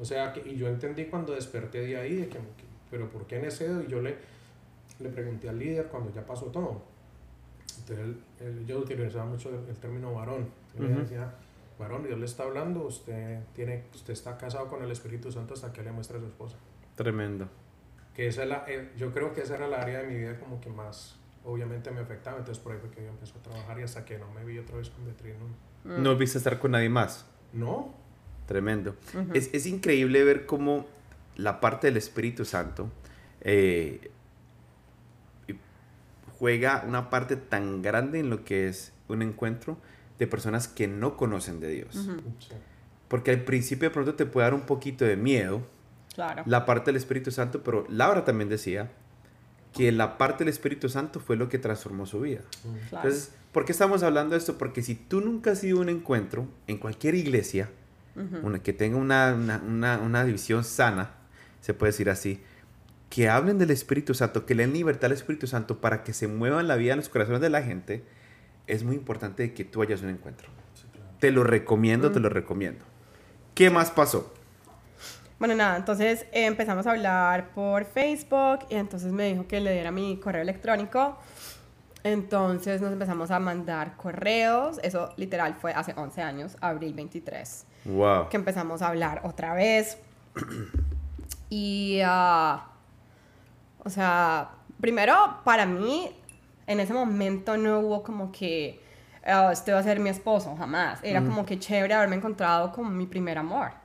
O 0.00 0.04
sea, 0.04 0.32
que, 0.32 0.40
y 0.48 0.56
yo 0.56 0.68
entendí 0.68 1.04
cuando 1.06 1.32
desperté 1.34 1.80
de 1.82 1.96
ahí, 1.96 2.16
de 2.16 2.28
que, 2.28 2.38
pero 2.90 3.08
¿por 3.10 3.26
qué 3.26 3.38
en 3.38 3.44
ese 3.44 3.68
dedo? 3.68 3.82
Y 3.82 3.86
yo 3.86 4.00
le, 4.02 4.16
le 4.98 5.08
pregunté 5.10 5.48
al 5.48 5.58
líder 5.58 5.86
cuando 5.86 6.12
ya 6.12 6.26
pasó 6.26 6.46
todo. 6.46 6.82
Entonces, 7.78 7.98
él, 8.04 8.20
él- 8.40 8.66
yo 8.66 8.78
utilizaba 8.78 9.24
mucho 9.26 9.50
el, 9.50 9.68
el 9.68 9.76
término 9.76 10.12
varón. 10.12 10.48
Yo 10.76 10.82
le 10.82 10.90
Ujú. 10.90 11.00
decía, 11.00 11.32
varón, 11.78 12.02
Dios 12.02 12.18
le 12.18 12.24
está 12.24 12.42
hablando, 12.42 12.86
usted, 12.86 13.40
tiene, 13.54 13.84
usted 13.94 14.12
está 14.12 14.36
casado 14.36 14.68
con 14.68 14.82
el 14.82 14.90
Espíritu 14.90 15.30
Santo 15.30 15.54
hasta 15.54 15.72
que 15.72 15.82
le 15.82 15.92
muestre 15.92 16.16
a 16.16 16.20
su 16.20 16.26
esposa. 16.26 16.56
Tremendo. 16.96 17.48
Que 18.14 18.26
esa 18.28 18.42
es 18.44 18.48
la, 18.48 18.64
eh, 18.66 18.92
yo 18.96 19.12
creo 19.12 19.32
que 19.32 19.42
esa 19.42 19.54
era 19.56 19.68
la 19.68 19.80
área 19.82 20.00
de 20.02 20.08
mi 20.08 20.14
vida 20.16 20.38
como 20.40 20.60
que 20.60 20.70
más, 20.70 21.16
obviamente 21.44 21.90
me 21.90 22.00
afectaba. 22.00 22.38
Entonces, 22.38 22.62
por 22.62 22.72
ahí 22.72 22.78
fue 22.80 22.90
que 22.90 23.02
yo 23.02 23.08
empecé 23.08 23.38
a 23.38 23.42
trabajar 23.42 23.78
y 23.78 23.82
hasta 23.82 24.04
que 24.04 24.18
no 24.18 24.30
me 24.32 24.44
vi 24.44 24.58
otra 24.58 24.76
vez 24.76 24.90
con 24.90 25.04
Beatriz, 25.04 25.34
no. 25.84 25.98
No 25.98 26.16
viste 26.16 26.38
estar 26.38 26.58
con 26.58 26.70
nadie 26.72 26.88
más. 26.88 27.26
No, 27.52 27.94
Tremendo. 28.46 28.94
Es, 29.32 29.48
es 29.54 29.64
increíble 29.64 30.22
ver 30.22 30.44
cómo 30.44 30.86
la 31.36 31.60
parte 31.60 31.86
del 31.86 31.96
Espíritu 31.96 32.44
Santo 32.44 32.90
eh, 33.40 34.10
juega 36.38 36.84
una 36.86 37.10
parte 37.10 37.36
tan 37.36 37.80
grande 37.82 38.20
en 38.20 38.30
lo 38.30 38.44
que 38.44 38.68
es 38.68 38.92
un 39.08 39.22
encuentro 39.22 39.78
de 40.18 40.26
personas 40.26 40.68
que 40.68 40.86
no 40.88 41.16
conocen 41.16 41.60
de 41.60 41.68
Dios. 41.68 41.94
Sí. 41.94 42.54
Porque 43.08 43.30
al 43.30 43.40
principio 43.44 43.88
de 43.88 43.94
pronto 43.94 44.14
te 44.14 44.26
puede 44.26 44.44
dar 44.46 44.54
un 44.54 44.62
poquito 44.66 45.04
de 45.04 45.16
miedo 45.16 45.62
Claro. 46.14 46.42
la 46.46 46.64
parte 46.64 46.86
del 46.90 46.96
Espíritu 46.96 47.30
Santo, 47.32 47.62
pero 47.64 47.86
Laura 47.88 48.24
también 48.24 48.48
decía 48.48 48.92
que 49.76 49.90
la 49.92 50.18
parte 50.18 50.44
del 50.44 50.48
Espíritu 50.48 50.88
Santo 50.88 51.20
fue 51.20 51.36
lo 51.36 51.48
que 51.48 51.58
transformó 51.58 52.06
su 52.06 52.20
vida. 52.20 52.40
claro. 52.90 53.08
Entonces, 53.08 53.32
¿por 53.52 53.64
qué 53.64 53.72
estamos 53.72 54.02
hablando 54.02 54.32
de 54.34 54.38
esto? 54.38 54.56
Porque 54.58 54.82
si 54.82 54.94
tú 54.94 55.20
nunca 55.20 55.50
has 55.52 55.64
ido 55.64 55.78
a 55.78 55.80
un 55.82 55.88
encuentro 55.88 56.46
en 56.66 56.78
cualquier 56.78 57.14
iglesia, 57.14 57.70
una, 58.44 58.60
que 58.62 58.72
tenga 58.72 58.96
una, 58.96 59.34
una, 59.34 59.58
una- 59.66 59.98
una 59.98 60.24
división 60.24 60.62
sana, 60.62 61.10
se 61.60 61.74
puede 61.74 61.90
decir 61.90 62.08
así, 62.10 62.40
que 63.10 63.28
hablen 63.28 63.58
del 63.58 63.70
Espíritu 63.72 64.14
Santo, 64.14 64.46
que 64.46 64.54
le 64.54 64.62
den 64.64 64.72
libertad 64.72 65.06
al 65.06 65.12
Espíritu 65.12 65.46
Santo 65.48 65.80
para 65.80 66.04
que 66.04 66.12
se 66.12 66.28
mueva 66.28 66.60
en 66.60 66.68
la 66.68 66.76
vida, 66.76 66.92
en 66.92 66.98
los 67.00 67.08
corazones 67.08 67.40
de 67.40 67.50
la 67.50 67.62
gente, 67.62 68.04
es 68.68 68.84
muy 68.84 68.94
importante 68.94 69.52
que 69.52 69.64
tú 69.64 69.80
vayas 69.80 70.00
a 70.02 70.04
un 70.04 70.10
encuentro. 70.10 70.48
Sí, 70.74 70.84
claro. 70.92 71.08
Te 71.18 71.30
lo 71.32 71.42
recomiendo, 71.44 72.12
te 72.12 72.20
lo 72.20 72.28
recomiendo. 72.28 72.84
¿Qué 73.54 73.70
más 73.70 73.90
pasó? 73.90 74.32
Bueno, 75.44 75.56
nada, 75.56 75.76
entonces 75.76 76.22
eh, 76.32 76.46
empezamos 76.46 76.86
a 76.86 76.92
hablar 76.92 77.50
por 77.50 77.84
Facebook 77.84 78.60
y 78.70 78.76
entonces 78.76 79.12
me 79.12 79.26
dijo 79.26 79.46
que 79.46 79.60
le 79.60 79.74
diera 79.74 79.90
mi 79.90 80.16
correo 80.16 80.40
electrónico. 80.40 81.18
Entonces 82.02 82.80
nos 82.80 82.90
empezamos 82.90 83.30
a 83.30 83.38
mandar 83.38 83.94
correos. 83.98 84.80
Eso 84.82 85.10
literal 85.18 85.52
fue 85.52 85.74
hace 85.74 85.92
11 85.94 86.22
años, 86.22 86.56
abril 86.62 86.94
23, 86.94 87.66
Wow. 87.84 88.30
que 88.30 88.38
empezamos 88.38 88.80
a 88.80 88.88
hablar 88.88 89.20
otra 89.24 89.52
vez. 89.52 89.98
Y, 91.50 92.00
ah, 92.02 92.66
o 93.84 93.90
sea, 93.90 94.48
primero 94.80 95.14
para 95.44 95.66
mí, 95.66 96.08
en 96.66 96.80
ese 96.80 96.94
momento 96.94 97.58
no 97.58 97.80
hubo 97.80 98.02
como 98.02 98.32
que 98.32 98.80
ah, 99.26 99.50
este 99.52 99.74
va 99.74 99.80
a 99.80 99.82
ser 99.82 100.00
mi 100.00 100.08
esposo, 100.08 100.56
jamás. 100.56 101.00
Era 101.02 101.20
como 101.22 101.44
que 101.44 101.58
chévere 101.58 101.92
haberme 101.92 102.16
encontrado 102.16 102.72
con 102.72 102.96
mi 102.96 103.04
primer 103.04 103.36
amor. 103.36 103.83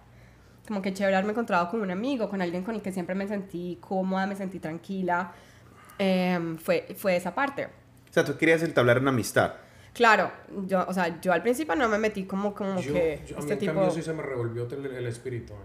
Como 0.70 0.84
que 0.84 0.94
chévere 0.94 1.16
haberme 1.16 1.32
encontrado 1.32 1.68
con 1.68 1.82
un 1.82 1.90
amigo, 1.90 2.30
con 2.30 2.44
alguien 2.44 2.64
con 2.64 2.76
el 2.76 2.82
que 2.84 2.92
siempre 2.92 3.16
me 3.16 3.28
sentí 3.28 3.80
cómoda, 3.82 4.28
me 4.28 4.36
sentí 4.36 4.60
tranquila. 4.60 5.32
Em, 5.98 6.58
fue, 6.60 6.86
fue 6.96 7.16
esa 7.16 7.34
parte. 7.34 7.66
O 7.66 8.14
sea, 8.14 8.24
tú 8.24 8.38
querías 8.38 8.62
entablar 8.62 9.00
una 9.00 9.10
amistad. 9.10 9.54
Claro, 9.94 10.32
yo, 10.68 10.86
o 10.88 10.94
sea, 10.94 11.20
yo 11.22 11.34
al 11.34 11.42
principio 11.42 11.76
no 11.76 11.90
me 11.90 11.98
metí 11.98 12.26
como, 12.26 12.54
como 12.54 12.80
Yo, 12.80 12.94
que 12.94 13.24
yo- 13.28 13.36
a 13.38 13.40
mí 13.40 13.46
este 13.46 13.54
en 13.54 13.60
tipo... 13.60 13.74
cambio 13.74 13.90
sí 13.92 14.04
se 14.04 14.14
me 14.14 14.22
revolvió 14.22 14.68
el, 14.70 14.86
el 14.86 15.08
espíritu. 15.08 15.54
man. 15.54 15.64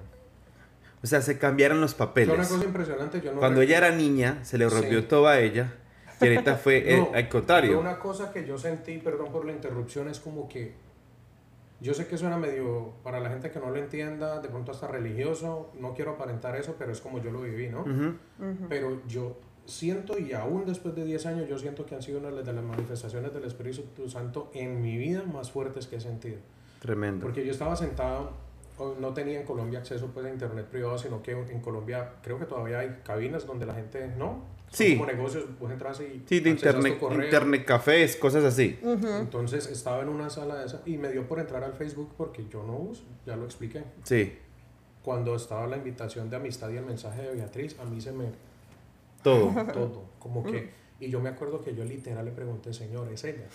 O 1.02 1.06
sea, 1.06 1.20
se 1.20 1.36
cambiaron 1.38 1.82
los 1.82 1.94
Fue 1.94 2.06
papeles. 2.06 2.34
una 2.34 2.48
cosa 2.48 2.64
impresionante. 2.64 3.20
Yo 3.20 3.34
no 3.34 3.40
Cuando 3.40 3.60
re- 3.60 3.66
ella 3.66 3.76
era 3.76 3.90
niña, 3.90 4.38
se 4.42 4.56
le 4.56 4.66
rompió 4.70 5.00
Sí. 5.02 5.06
todo 5.06 5.28
a 5.28 5.38
ella. 5.38 5.74
Y 6.18 6.24
ahorita 6.28 6.54
fue 6.56 6.78
eh, 6.94 6.96
No, 6.96 7.10
al 7.14 7.28
contrario. 7.28 7.72
fue 7.72 7.80
una 7.82 7.98
cosa 7.98 8.32
que 8.32 8.46
yo 8.46 8.56
sentí, 8.56 8.96
perdón 8.96 9.30
por 9.30 9.44
la 9.44 9.52
interrupción, 9.52 10.08
es 10.08 10.18
como 10.18 10.48
que 10.48 10.72
yo 11.84 11.92
sé 11.92 12.06
que 12.06 12.16
suena 12.16 12.38
medio, 12.38 12.94
para 13.02 13.20
la 13.20 13.28
gente 13.28 13.50
que 13.50 13.60
no 13.60 13.68
lo 13.68 13.76
entienda, 13.76 14.40
de 14.40 14.48
pronto 14.48 14.72
hasta 14.72 14.88
religioso, 14.88 15.70
no 15.78 15.92
quiero 15.92 16.12
aparentar 16.12 16.56
eso, 16.56 16.76
pero 16.78 16.90
es 16.90 17.00
como 17.02 17.18
yo 17.18 17.30
lo 17.30 17.42
viví, 17.42 17.68
¿no? 17.68 17.82
Ujú. 17.82 18.14
Pero 18.70 19.02
yo 19.06 19.36
siento, 19.66 20.18
y 20.18 20.32
aún 20.32 20.64
después 20.64 20.94
de 20.94 21.04
10 21.04 21.26
años, 21.26 21.46
yo 21.46 21.58
siento 21.58 21.84
que 21.84 21.94
han 21.94 22.00
sido 22.00 22.20
una 22.20 22.30
de 22.30 22.52
las 22.54 22.64
manifestaciones 22.64 23.34
del 23.34 23.44
Espíritu 23.44 24.08
Santo 24.08 24.50
en 24.54 24.80
mi 24.80 24.96
vida 24.96 25.24
más 25.24 25.50
fuertes 25.50 25.86
que 25.86 25.96
he 25.96 26.00
sentido. 26.00 26.38
Tremendo. 26.80 27.26
Porque 27.26 27.44
yo 27.44 27.52
estaba 27.52 27.76
sentado, 27.76 28.30
no 28.98 29.12
tenía 29.12 29.38
en 29.38 29.44
Colombia 29.44 29.80
acceso 29.80 30.06
pues, 30.06 30.24
a 30.24 30.30
internet 30.30 30.64
privado, 30.64 30.96
sino 30.96 31.22
que 31.22 31.32
en 31.32 31.60
Colombia 31.60 32.14
creo 32.22 32.38
que 32.38 32.46
todavía 32.46 32.78
hay 32.78 33.00
cabinas 33.04 33.46
donde 33.46 33.66
la 33.66 33.74
gente, 33.74 34.10
¿no? 34.16 34.53
Sí. 34.74 34.96
Como 34.96 35.06
negocios, 35.06 35.44
vos 35.58 35.70
entras 35.70 36.00
y 36.00 36.22
Sí, 36.28 36.40
de 36.40 36.50
internet, 36.50 36.98
internet 37.00 37.64
cafés, 37.64 38.16
cosas 38.16 38.44
así. 38.44 38.78
Entonces 38.82 39.66
estaba 39.68 40.02
en 40.02 40.08
una 40.08 40.28
sala 40.28 40.56
de 40.56 40.66
esa 40.66 40.82
y 40.84 40.98
me 40.98 41.10
dio 41.10 41.26
por 41.28 41.38
entrar 41.38 41.62
al 41.62 41.74
Facebook 41.74 42.12
porque 42.16 42.44
yo 42.50 42.62
no 42.64 42.76
uso, 42.76 43.04
ya 43.24 43.36
lo 43.36 43.44
expliqué. 43.44 43.84
Sí, 44.02 44.36
Cuando 45.02 45.36
estaba 45.36 45.66
la 45.66 45.76
invitación 45.76 46.28
de 46.28 46.36
amistad 46.36 46.70
y 46.70 46.76
el 46.76 46.84
mensaje 46.84 47.22
de 47.22 47.34
Beatriz, 47.34 47.78
a 47.78 47.84
mí 47.84 48.00
se 48.00 48.10
me 48.12 48.26
todo. 49.22 49.52
todo, 49.72 50.04
como 50.18 50.42
que 50.42 50.70
y 51.00 51.10
yo 51.10 51.20
me 51.20 51.28
acuerdo 51.28 51.62
que 51.62 51.74
yo 51.74 51.84
literal 51.84 52.24
le 52.24 52.30
pregunté, 52.32 52.72
"Señor, 52.72 53.12
¿es 53.12 53.24
ella?" 53.24 53.46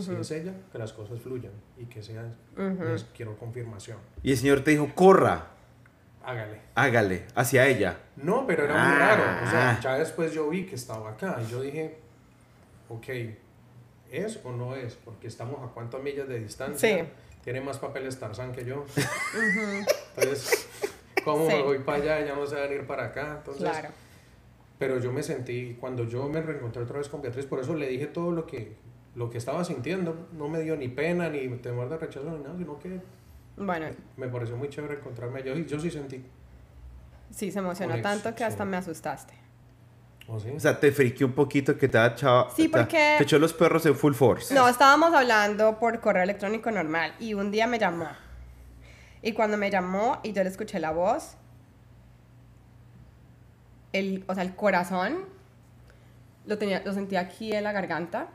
Si 0.00 0.12
es 0.12 0.30
ella, 0.32 0.52
que 0.72 0.78
las 0.78 0.92
cosas 0.92 1.20
fluyan 1.20 1.52
y 1.78 1.84
que 1.84 2.02
sea 2.02 2.24
pues, 2.56 3.06
quiero 3.16 3.36
confirmación. 3.36 3.98
Y 4.22 4.32
el 4.32 4.36
Señor 4.36 4.62
te 4.62 4.72
dijo, 4.72 4.90
corra, 4.94 5.50
Hágale. 6.26 6.60
hágale, 6.74 7.24
hacia 7.36 7.66
ella. 7.68 7.96
No, 8.16 8.46
pero 8.46 8.64
era 8.64 8.74
muy 8.74 8.94
Ah. 8.96 8.98
raro. 9.16 9.46
O 9.46 9.50
sea, 9.50 9.80
ya 9.80 9.94
después 9.98 10.32
yo 10.32 10.48
vi 10.48 10.66
que 10.66 10.74
estaba 10.74 11.10
acá 11.10 11.38
y 11.46 11.50
yo 11.50 11.60
dije, 11.62 11.98
ok, 12.88 13.06
¿es 14.10 14.40
o 14.44 14.50
no 14.52 14.74
es? 14.74 14.94
Porque 14.96 15.28
estamos 15.28 15.62
a 15.62 15.72
cuántas 15.72 16.02
millas 16.02 16.26
de 16.28 16.40
distancia. 16.40 17.04
Sí. 17.04 17.10
Tiene 17.44 17.60
más 17.60 17.78
papeles 17.78 18.18
Tarzán 18.18 18.50
que 18.52 18.64
yo. 18.64 18.84
Entonces, 20.16 20.68
¿cómo 21.24 21.48
Sí. 21.48 21.54
me 21.56 21.62
voy 21.62 21.78
para 21.78 22.02
allá? 22.02 22.26
Ya 22.26 22.34
no 22.34 22.46
se 22.46 22.56
van 22.56 22.70
a 22.70 22.74
ir 22.74 22.86
para 22.86 23.04
acá. 23.06 23.36
Entonces, 23.38 23.62
Claro. 23.68 23.88
Pero 24.78 24.98
yo 24.98 25.10
me 25.12 25.22
sentí, 25.22 25.76
cuando 25.80 26.04
yo 26.04 26.28
me 26.28 26.42
reencontré 26.42 26.82
otra 26.82 26.98
vez 26.98 27.08
con 27.08 27.22
Beatriz, 27.22 27.46
por 27.46 27.60
eso 27.60 27.74
le 27.74 27.88
dije 27.88 28.06
todo 28.08 28.30
lo 28.30 28.46
que, 28.46 28.76
lo 29.14 29.30
que 29.30 29.38
estaba 29.38 29.64
sintiendo. 29.64 30.26
No 30.32 30.48
me 30.48 30.60
dio 30.60 30.76
ni 30.76 30.88
pena, 30.88 31.30
ni 31.30 31.48
temor 31.58 31.88
de 31.88 31.96
rechazo, 31.96 32.28
ni 32.36 32.42
nada, 32.42 32.56
sino 32.58 32.78
que 32.78 33.00
Bueno, 33.56 33.86
me 34.16 34.28
pareció 34.28 34.56
muy 34.56 34.68
chévere 34.68 34.94
encontrarme. 34.94 35.42
Yo, 35.42 35.54
yo 35.56 35.80
sí 35.80 35.90
sentí. 35.90 36.24
sí, 37.30 37.50
se 37.50 37.58
emocionó 37.58 37.92
Conexión, 37.92 38.20
tanto 38.22 38.36
que 38.36 38.44
hasta 38.44 38.64
sí. 38.64 38.70
me 38.70 38.76
asustaste. 38.76 39.34
¿Oh, 40.28 40.40
sí? 40.40 40.50
O 40.50 40.60
sea, 40.60 40.78
te 40.80 40.90
friqueó 40.92 41.26
un 41.26 41.32
poquito 41.34 41.78
que 41.78 41.88
te 41.88 41.96
ha 41.98 42.06
echado. 42.08 42.48
Sí, 42.54 42.68
porque- 42.68 43.14
Te 43.18 43.22
echó 43.24 43.38
los 43.38 43.52
perros 43.52 43.86
en 43.86 43.94
full 43.94 44.12
force. 44.14 44.52
No, 44.54 44.68
estábamos 44.68 45.14
hablando 45.14 45.78
por 45.78 46.00
correo 46.00 46.22
electrónico 46.24 46.70
normal 46.70 47.14
y 47.20 47.34
un 47.34 47.50
día 47.50 47.66
me 47.66 47.78
llamó. 47.78 48.08
Y 49.22 49.32
cuando 49.32 49.56
me 49.56 49.70
llamó 49.70 50.18
y 50.22 50.32
yo 50.32 50.42
le 50.42 50.48
escuché 50.50 50.78
la 50.80 50.90
voz, 50.90 51.36
el, 53.92 54.24
o 54.26 54.34
sea, 54.34 54.42
el 54.42 54.54
corazón 54.54 55.24
lo, 56.44 56.58
tenía, 56.58 56.82
lo 56.84 56.92
sentía 56.92 57.20
aquí 57.20 57.52
en 57.52 57.64
la 57.64 57.72
garganta. 57.72 58.28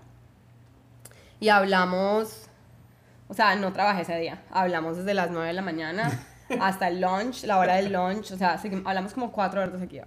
Y 1.40 1.50
hablamos, 1.50 2.48
o 3.32 3.34
sea, 3.34 3.56
no 3.56 3.72
trabajé 3.74 4.02
ese 4.02 4.18
día. 4.20 4.44
Hablamos 4.52 4.98
desde 4.98 5.14
las 5.14 5.32
9 5.32 5.48
de 5.48 5.54
la 5.54 5.62
mañana 5.62 6.20
hasta 6.60 6.90
el 6.90 7.00
lunch, 7.02 7.46
la 7.46 7.60
hora 7.60 7.76
del 7.76 7.94
lunch. 7.94 8.32
O 8.32 8.38
sea, 8.38 8.60
hablamos 8.86 9.14
como 9.14 9.32
cuatro 9.32 9.62
horas 9.62 9.74
de 9.74 9.80
seguido. 9.80 10.06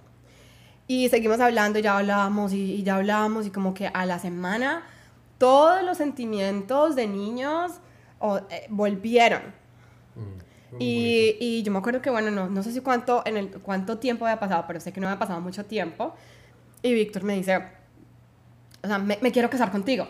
Y 0.87 1.09
seguimos 1.09 1.41
hablando, 1.41 1.79
y 1.79 1.83
ya 1.83 1.97
hablábamos 1.99 2.53
y, 2.53 2.75
y 2.75 2.83
ya 2.83 2.97
hablábamos 2.97 3.47
y 3.47 3.51
como 3.51 3.73
que 3.75 3.89
a 3.89 4.05
la 4.07 4.19
semana 4.19 4.85
todos 5.39 5.83
los 5.85 5.97
sentimientos 5.99 6.97
de 6.97 7.07
niños 7.07 7.73
eh, 8.51 8.67
volvieron. 8.69 9.43
Mm, 10.15 10.79
Y, 10.79 11.37
y 11.41 11.63
yo 11.63 11.73
me 11.73 11.79
acuerdo 11.79 12.03
que, 12.03 12.11
bueno, 12.11 12.31
no, 12.31 12.49
no 12.51 12.63
sé 12.63 12.73
si 12.73 12.81
cuánto, 12.81 13.23
en 13.27 13.37
el, 13.39 13.51
cuánto 13.63 13.99
tiempo 13.99 14.27
había 14.27 14.41
pasado, 14.41 14.65
pero 14.67 14.81
sé 14.81 14.93
que 14.93 15.01
no 15.01 15.09
había 15.09 15.19
pasado 15.19 15.41
mucho 15.41 15.65
tiempo. 15.67 16.15
Y 16.83 16.95
Víctor 16.95 17.23
me 17.25 17.35
dice, 17.35 17.57
o 18.83 18.87
sea, 18.87 18.99
me, 18.99 19.19
me 19.23 19.33
quiero 19.33 19.51
casar 19.51 19.71
contigo. 19.71 20.07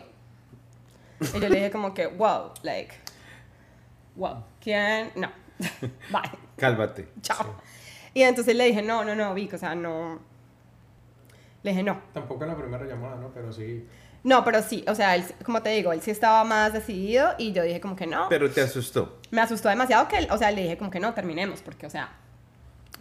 Y 1.32 1.40
yo 1.40 1.48
le 1.48 1.56
dije 1.56 1.70
como 1.70 1.94
que, 1.94 2.06
wow, 2.06 2.52
like, 2.62 2.94
wow, 4.16 4.44
¿quién? 4.60 5.10
No, 5.16 5.30
bye, 6.10 6.30
Cálmate. 6.56 7.08
chao. 7.22 7.54
Y 8.12 8.22
entonces 8.22 8.54
le 8.54 8.64
dije, 8.66 8.82
no, 8.82 9.04
no, 9.04 9.14
no, 9.14 9.34
Vic, 9.34 9.54
o 9.54 9.58
sea, 9.58 9.74
no. 9.74 10.20
Le 11.62 11.70
dije, 11.70 11.82
no. 11.82 12.00
Tampoco 12.12 12.44
en 12.44 12.50
la 12.50 12.56
primera 12.56 12.84
llamada, 12.84 13.16
¿no? 13.16 13.30
Pero 13.32 13.52
sí. 13.52 13.86
No, 14.22 14.44
pero 14.44 14.62
sí, 14.62 14.84
o 14.88 14.94
sea, 14.94 15.14
él, 15.16 15.24
como 15.44 15.62
te 15.62 15.70
digo, 15.70 15.92
él 15.92 16.00
sí 16.00 16.10
estaba 16.10 16.44
más 16.44 16.72
decidido 16.72 17.34
y 17.38 17.52
yo 17.52 17.62
dije 17.62 17.80
como 17.80 17.96
que 17.96 18.06
no. 18.06 18.28
Pero 18.28 18.50
te 18.50 18.60
asustó. 18.62 19.18
me 19.30 19.40
asustó 19.40 19.68
demasiado 19.68 20.08
que, 20.08 20.18
él- 20.18 20.28
o 20.30 20.38
sea, 20.38 20.50
le 20.50 20.62
dije 20.62 20.78
como 20.78 20.90
que 20.90 21.00
no, 21.00 21.12
terminemos, 21.12 21.60
porque, 21.62 21.86
o 21.86 21.90
sea, 21.90 22.10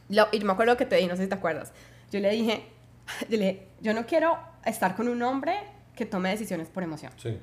lo- 0.09 0.27
y 0.31 0.39
yo 0.39 0.45
me 0.45 0.53
acuerdo 0.53 0.75
que 0.77 0.85
te 0.85 0.95
dije, 0.97 1.07
no 1.07 1.15
sé 1.15 1.23
si 1.23 1.29
te 1.29 1.35
acuerdas, 1.35 1.71
yo 2.11 2.19
le 2.19 2.29
dije, 2.31 2.65
yo 3.29 3.37
le 3.37 3.45
dije, 3.45 3.67
yo 3.81 3.93
no 3.93 4.05
quiero 4.05 4.37
estar 4.65 4.95
con 4.95 5.07
un 5.07 5.21
hombre 5.21 5.55
que 5.95 6.05
tome 6.05 6.29
decisiones 6.29 6.67
por 6.69 6.83
emoción. 6.83 7.11
Sí. 7.17 7.37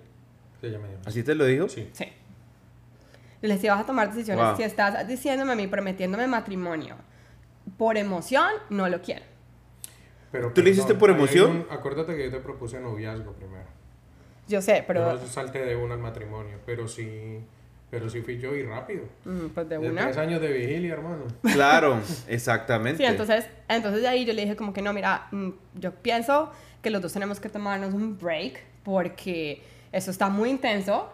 Sí, 0.60 0.70
ya 0.70 0.78
me 0.78 0.88
dijo. 0.88 1.00
¿Así 1.06 1.22
te 1.22 1.34
lo 1.34 1.44
dijo? 1.46 1.68
Sí. 1.68 1.88
Sí. 1.92 2.06
Le 3.42 3.58
si 3.58 3.68
vas 3.68 3.80
a 3.80 3.86
tomar 3.86 4.08
decisiones, 4.10 4.44
Wow. 4.44 4.56
si 4.56 4.62
estás 4.62 5.06
diciéndome 5.08 5.52
a 5.52 5.56
mí, 5.56 5.66
prometiéndome 5.66 6.26
matrimonio 6.26 6.96
por 7.78 7.96
emoción, 7.96 8.46
no 8.68 8.88
lo 8.88 9.00
quiero. 9.00 9.24
Pero, 10.32 10.52
¿Tú 10.52 10.62
le 10.62 10.70
hiciste 10.70 10.94
por 10.94 11.10
emoción? 11.10 11.50
un- 11.50 11.66
acuérdate 11.70 12.16
que 12.16 12.24
yo 12.24 12.30
te 12.30 12.38
propuse 12.40 12.78
noviazgo 12.80 13.32
primero. 13.32 13.64
Yo 14.48 14.60
sé, 14.62 14.84
pero, 14.86 15.14
Yo 15.14 15.20
no 15.20 15.26
salte 15.26 15.58
de 15.64 15.76
una 15.76 15.94
al 15.94 16.00
matrimonio, 16.00 16.58
pero 16.66 16.86
sí, 16.86 17.40
pero 17.90 18.08
sí 18.10 18.20
fui 18.22 18.38
yo 18.38 18.54
y 18.54 18.62
rápido. 18.62 19.04
mm, 19.24 19.46
pues 19.54 19.68
de 19.68 19.78
De 19.78 19.90
una. 19.90 20.02
tres 20.02 20.16
años 20.18 20.40
de 20.40 20.52
vigilia, 20.52 20.92
hermano. 20.92 21.24
Claro, 21.52 21.98
exactamente. 22.28 22.98
Sí, 22.98 23.04
entonces, 23.04 23.46
entonces 23.68 24.02
de 24.02 24.08
ahí 24.08 24.24
yo 24.24 24.32
le 24.32 24.42
dije 24.42 24.56
como 24.56 24.72
que 24.72 24.82
no, 24.82 24.92
mira, 24.92 25.26
mm, 25.32 25.50
yo 25.76 25.92
pienso 25.94 26.50
que 26.82 26.90
los 26.90 27.00
dos 27.02 27.12
tenemos 27.12 27.40
que 27.40 27.48
tomarnos 27.48 27.92
un 27.94 28.18
break 28.18 28.60
porque 28.84 29.62
eso 29.92 30.10
está 30.10 30.28
muy 30.28 30.50
intenso, 30.50 31.12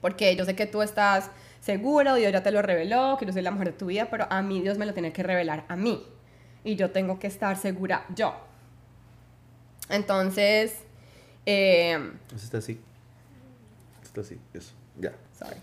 porque 0.00 0.34
yo 0.36 0.44
sé 0.44 0.54
que 0.54 0.66
tú 0.66 0.82
estás 0.82 1.30
seguro, 1.60 2.14
Dios 2.14 2.32
ya 2.32 2.42
te 2.42 2.50
lo 2.50 2.62
reveló, 2.62 3.16
que 3.18 3.26
yo 3.26 3.32
soy 3.32 3.42
la 3.42 3.50
mujer 3.50 3.72
de 3.72 3.78
tu 3.78 3.86
vida, 3.86 4.08
pero 4.10 4.26
a 4.30 4.42
mí 4.42 4.60
Dios 4.60 4.78
me 4.78 4.86
lo 4.86 4.94
tiene 4.94 5.12
que 5.12 5.22
revelar 5.22 5.64
a 5.68 5.76
mí 5.76 6.04
y 6.64 6.76
yo 6.76 6.90
tengo 6.90 7.18
que 7.18 7.26
estar 7.26 7.56
segura 7.56 8.04
yo. 8.14 8.34
Entonces, 9.88 10.74
eh, 11.46 12.12
Eso 12.28 12.44
está 12.44 12.58
así. 12.58 12.80
Está 14.02 14.20
así, 14.20 14.38
eso. 14.54 14.72
Ya. 14.98 15.12
sorry. 15.38 15.56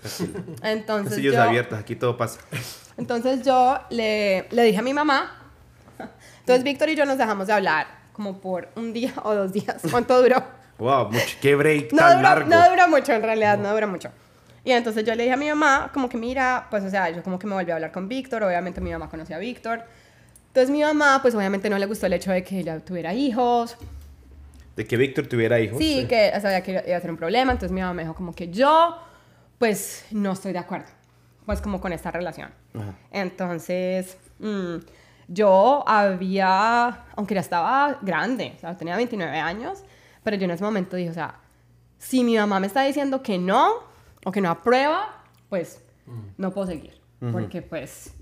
Tranquilo. 0.00 0.56
Entonces 0.62 1.10
Casillos 1.10 1.34
yo, 1.34 1.42
abiertos, 1.42 1.78
aquí 1.78 1.96
todo 1.96 2.16
pasa. 2.16 2.40
Entonces 2.96 3.44
yo 3.44 3.78
le, 3.90 4.46
le 4.50 4.62
dije 4.64 4.78
a 4.78 4.82
mi 4.82 4.94
mamá. 4.94 5.38
Entonces 6.40 6.64
Víctor 6.64 6.88
y 6.88 6.96
yo 6.96 7.06
nos 7.06 7.18
dejamos 7.18 7.46
de 7.46 7.52
hablar 7.52 7.86
como 8.12 8.40
por 8.40 8.68
un 8.76 8.92
día 8.92 9.12
o 9.24 9.34
dos 9.34 9.52
días. 9.52 9.82
¿Cuánto 9.90 10.20
duró? 10.20 10.42
Wow, 10.78 11.10
mucho, 11.10 11.36
qué 11.40 11.54
break 11.54 11.92
No 11.92 11.98
tan 11.98 12.22
largo. 12.22 12.48
no 12.48 12.70
duró 12.70 12.88
mucho, 12.88 13.12
en 13.12 13.22
realidad, 13.22 13.58
no 13.58 13.72
duró 13.72 13.88
mucho. 13.88 14.10
Y 14.64 14.70
entonces 14.72 15.04
yo 15.04 15.14
le 15.14 15.24
dije 15.24 15.34
a 15.34 15.36
mi 15.36 15.48
mamá, 15.48 15.90
como 15.92 16.08
que 16.08 16.16
mira, 16.16 16.66
pues 16.70 16.84
o 16.84 16.90
sea, 16.90 17.10
yo 17.10 17.22
como 17.22 17.38
que 17.38 17.46
me 17.46 17.54
volví 17.54 17.70
a 17.70 17.74
hablar 17.74 17.92
con 17.92 18.08
Víctor, 18.08 18.42
obviamente 18.44 18.80
mi 18.80 18.90
mamá 18.90 19.08
conocía 19.08 19.36
a 19.36 19.38
Víctor. 19.38 19.84
Entonces 20.48 20.70
mi 20.70 20.82
mamá, 20.82 21.18
pues 21.22 21.34
obviamente 21.34 21.68
no 21.70 21.78
le 21.78 21.86
gustó 21.86 22.06
el 22.06 22.12
hecho 22.12 22.30
de 22.30 22.44
que 22.44 22.60
ella 22.60 22.78
tuviera 22.80 23.12
hijos. 23.14 23.76
De 24.76 24.86
que 24.86 24.96
Víctor 24.96 25.26
tuviera 25.26 25.58
hijos. 25.58 25.78
Sí, 25.78 26.06
que 26.08 26.30
sabía 26.40 26.62
que 26.62 26.82
iba 26.86 26.96
a 26.96 27.00
ser 27.00 27.10
un 27.10 27.16
problema. 27.16 27.52
Entonces 27.52 27.72
mi 27.72 27.80
mamá 27.80 27.94
me 27.94 28.02
dijo 28.02 28.14
como 28.14 28.32
que 28.34 28.48
yo, 28.50 28.98
pues 29.58 30.04
no 30.10 30.32
estoy 30.32 30.52
de 30.52 30.58
acuerdo, 30.58 30.86
pues 31.46 31.60
como 31.60 31.80
con 31.80 31.92
esta 31.92 32.10
relación. 32.10 32.50
Ajá. 32.74 32.94
Entonces, 33.10 34.16
mm, 34.38 34.76
yo 35.28 35.82
había, 35.88 37.04
aunque 37.16 37.34
ya 37.34 37.40
estaba 37.40 37.98
grande, 38.02 38.52
o 38.56 38.60
sea, 38.60 38.76
tenía 38.76 38.96
29 38.96 39.38
años, 39.38 39.82
pero 40.22 40.36
yo 40.36 40.44
en 40.44 40.50
ese 40.52 40.64
momento 40.64 40.96
dije, 40.96 41.10
o 41.10 41.14
sea, 41.14 41.34
si 41.98 42.24
mi 42.24 42.36
mamá 42.36 42.58
me 42.60 42.66
está 42.66 42.82
diciendo 42.82 43.22
que 43.22 43.38
no, 43.38 43.72
o 44.24 44.32
que 44.32 44.40
no 44.40 44.50
aprueba, 44.50 45.22
pues 45.48 45.80
no 46.36 46.52
puedo 46.52 46.66
seguir. 46.66 47.00
Porque 47.32 47.62
pues 47.62 48.12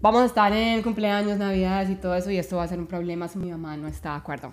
vamos 0.00 0.22
a 0.22 0.26
estar 0.26 0.52
en 0.52 0.82
cumpleaños, 0.82 1.38
navidades 1.38 1.88
y 1.90 1.94
todo 1.96 2.14
eso, 2.14 2.30
y 2.30 2.36
esto 2.38 2.56
va 2.56 2.64
a 2.64 2.68
ser 2.68 2.78
un 2.78 2.86
problema 2.86 3.28
si 3.28 3.38
mi 3.38 3.50
mamá 3.50 3.76
no 3.76 3.88
está 3.88 4.10
de 4.10 4.16
acuerdo. 4.16 4.52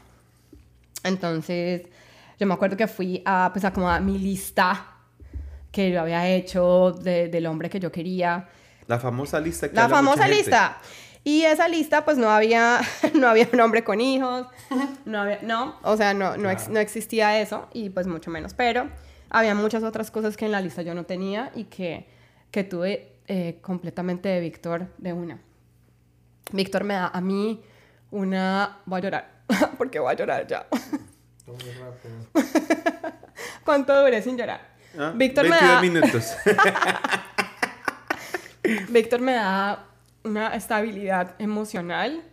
Entonces, 1.04 1.84
yo 2.40 2.48
me 2.48 2.54
acuerdo 2.54 2.78
que 2.78 2.88
fui 2.88 3.22
a, 3.26 3.50
pues, 3.54 3.66
a 3.66 3.74
como 3.74 3.90
a 3.90 4.00
mi 4.00 4.18
lista 4.18 4.88
que 5.72 5.92
yo 5.92 6.02
había 6.02 6.28
hecho 6.28 6.92
de- 6.92 7.28
del 7.28 7.46
hombre 7.46 7.70
que 7.70 7.80
yo 7.80 7.92
quería. 7.92 8.48
La 8.88 9.00
famosa 9.00 9.40
lista 9.40 9.70
que 9.70 9.76
La 9.76 9.90
famosa 9.90 10.24
gente. 10.24 10.38
Y 11.28 11.44
esa 11.44 11.68
lista, 11.68 12.06
pues 12.06 12.18
no 12.18 12.30
había, 12.30 12.80
no 13.14 13.28
había 13.28 13.50
un 13.52 13.60
hombre 13.60 13.84
con 13.84 14.00
hijos, 14.00 14.48
no 15.06 15.20
había, 15.22 15.40
no, 15.42 15.76
o 15.84 15.98
sea, 15.98 16.14
no, 16.14 16.38
no, 16.38 16.50
ex- 16.50 16.70
no 16.70 16.80
existía 16.80 17.42
eso, 17.42 17.68
y 17.74 17.90
pues 17.90 18.08
mucho 18.08 18.32
menos. 18.32 18.54
Pero 18.54 18.90
había 19.30 19.54
muchas 19.54 19.84
otras 19.84 20.10
cosas 20.10 20.38
que 20.38 20.46
en 20.46 20.54
la 20.54 20.62
lista 20.62 20.84
yo 20.84 20.94
no 20.94 21.04
tenía 21.04 21.52
y 21.54 21.66
que, 21.66 22.08
que 22.50 22.64
tuve 22.64 23.18
eh, 23.28 23.58
completamente 23.62 24.30
de 24.30 24.40
Víctor 24.40 24.88
de 25.00 25.12
una. 25.12 25.42
Víctor 26.54 26.86
me 26.86 26.94
da 26.94 27.08
a 27.08 27.20
mí 27.20 27.62
una. 28.10 28.78
Voy 28.86 29.00
a 29.00 29.04
llorar, 29.04 29.32
porque 29.78 30.00
voy 30.00 30.14
a 30.14 30.16
llorar 30.16 30.48
ya. 30.48 30.66
Todo 31.46 31.56
muy 31.58 31.72
rápido. 31.74 32.48
¿Cuánto 33.66 34.00
duré 34.02 34.22
sin 34.22 34.38
llorar? 34.38 34.62
Ah, 34.98 35.12
Víctor 35.14 35.44
me 35.44 35.50
22 35.60 35.74
da- 35.74 35.82
minutos. 35.82 36.36
Víctor 38.90 39.20
me 39.20 39.34
da 39.34 39.84
una 40.24 40.56
estabilidad 40.56 41.36
emocional 41.40 42.24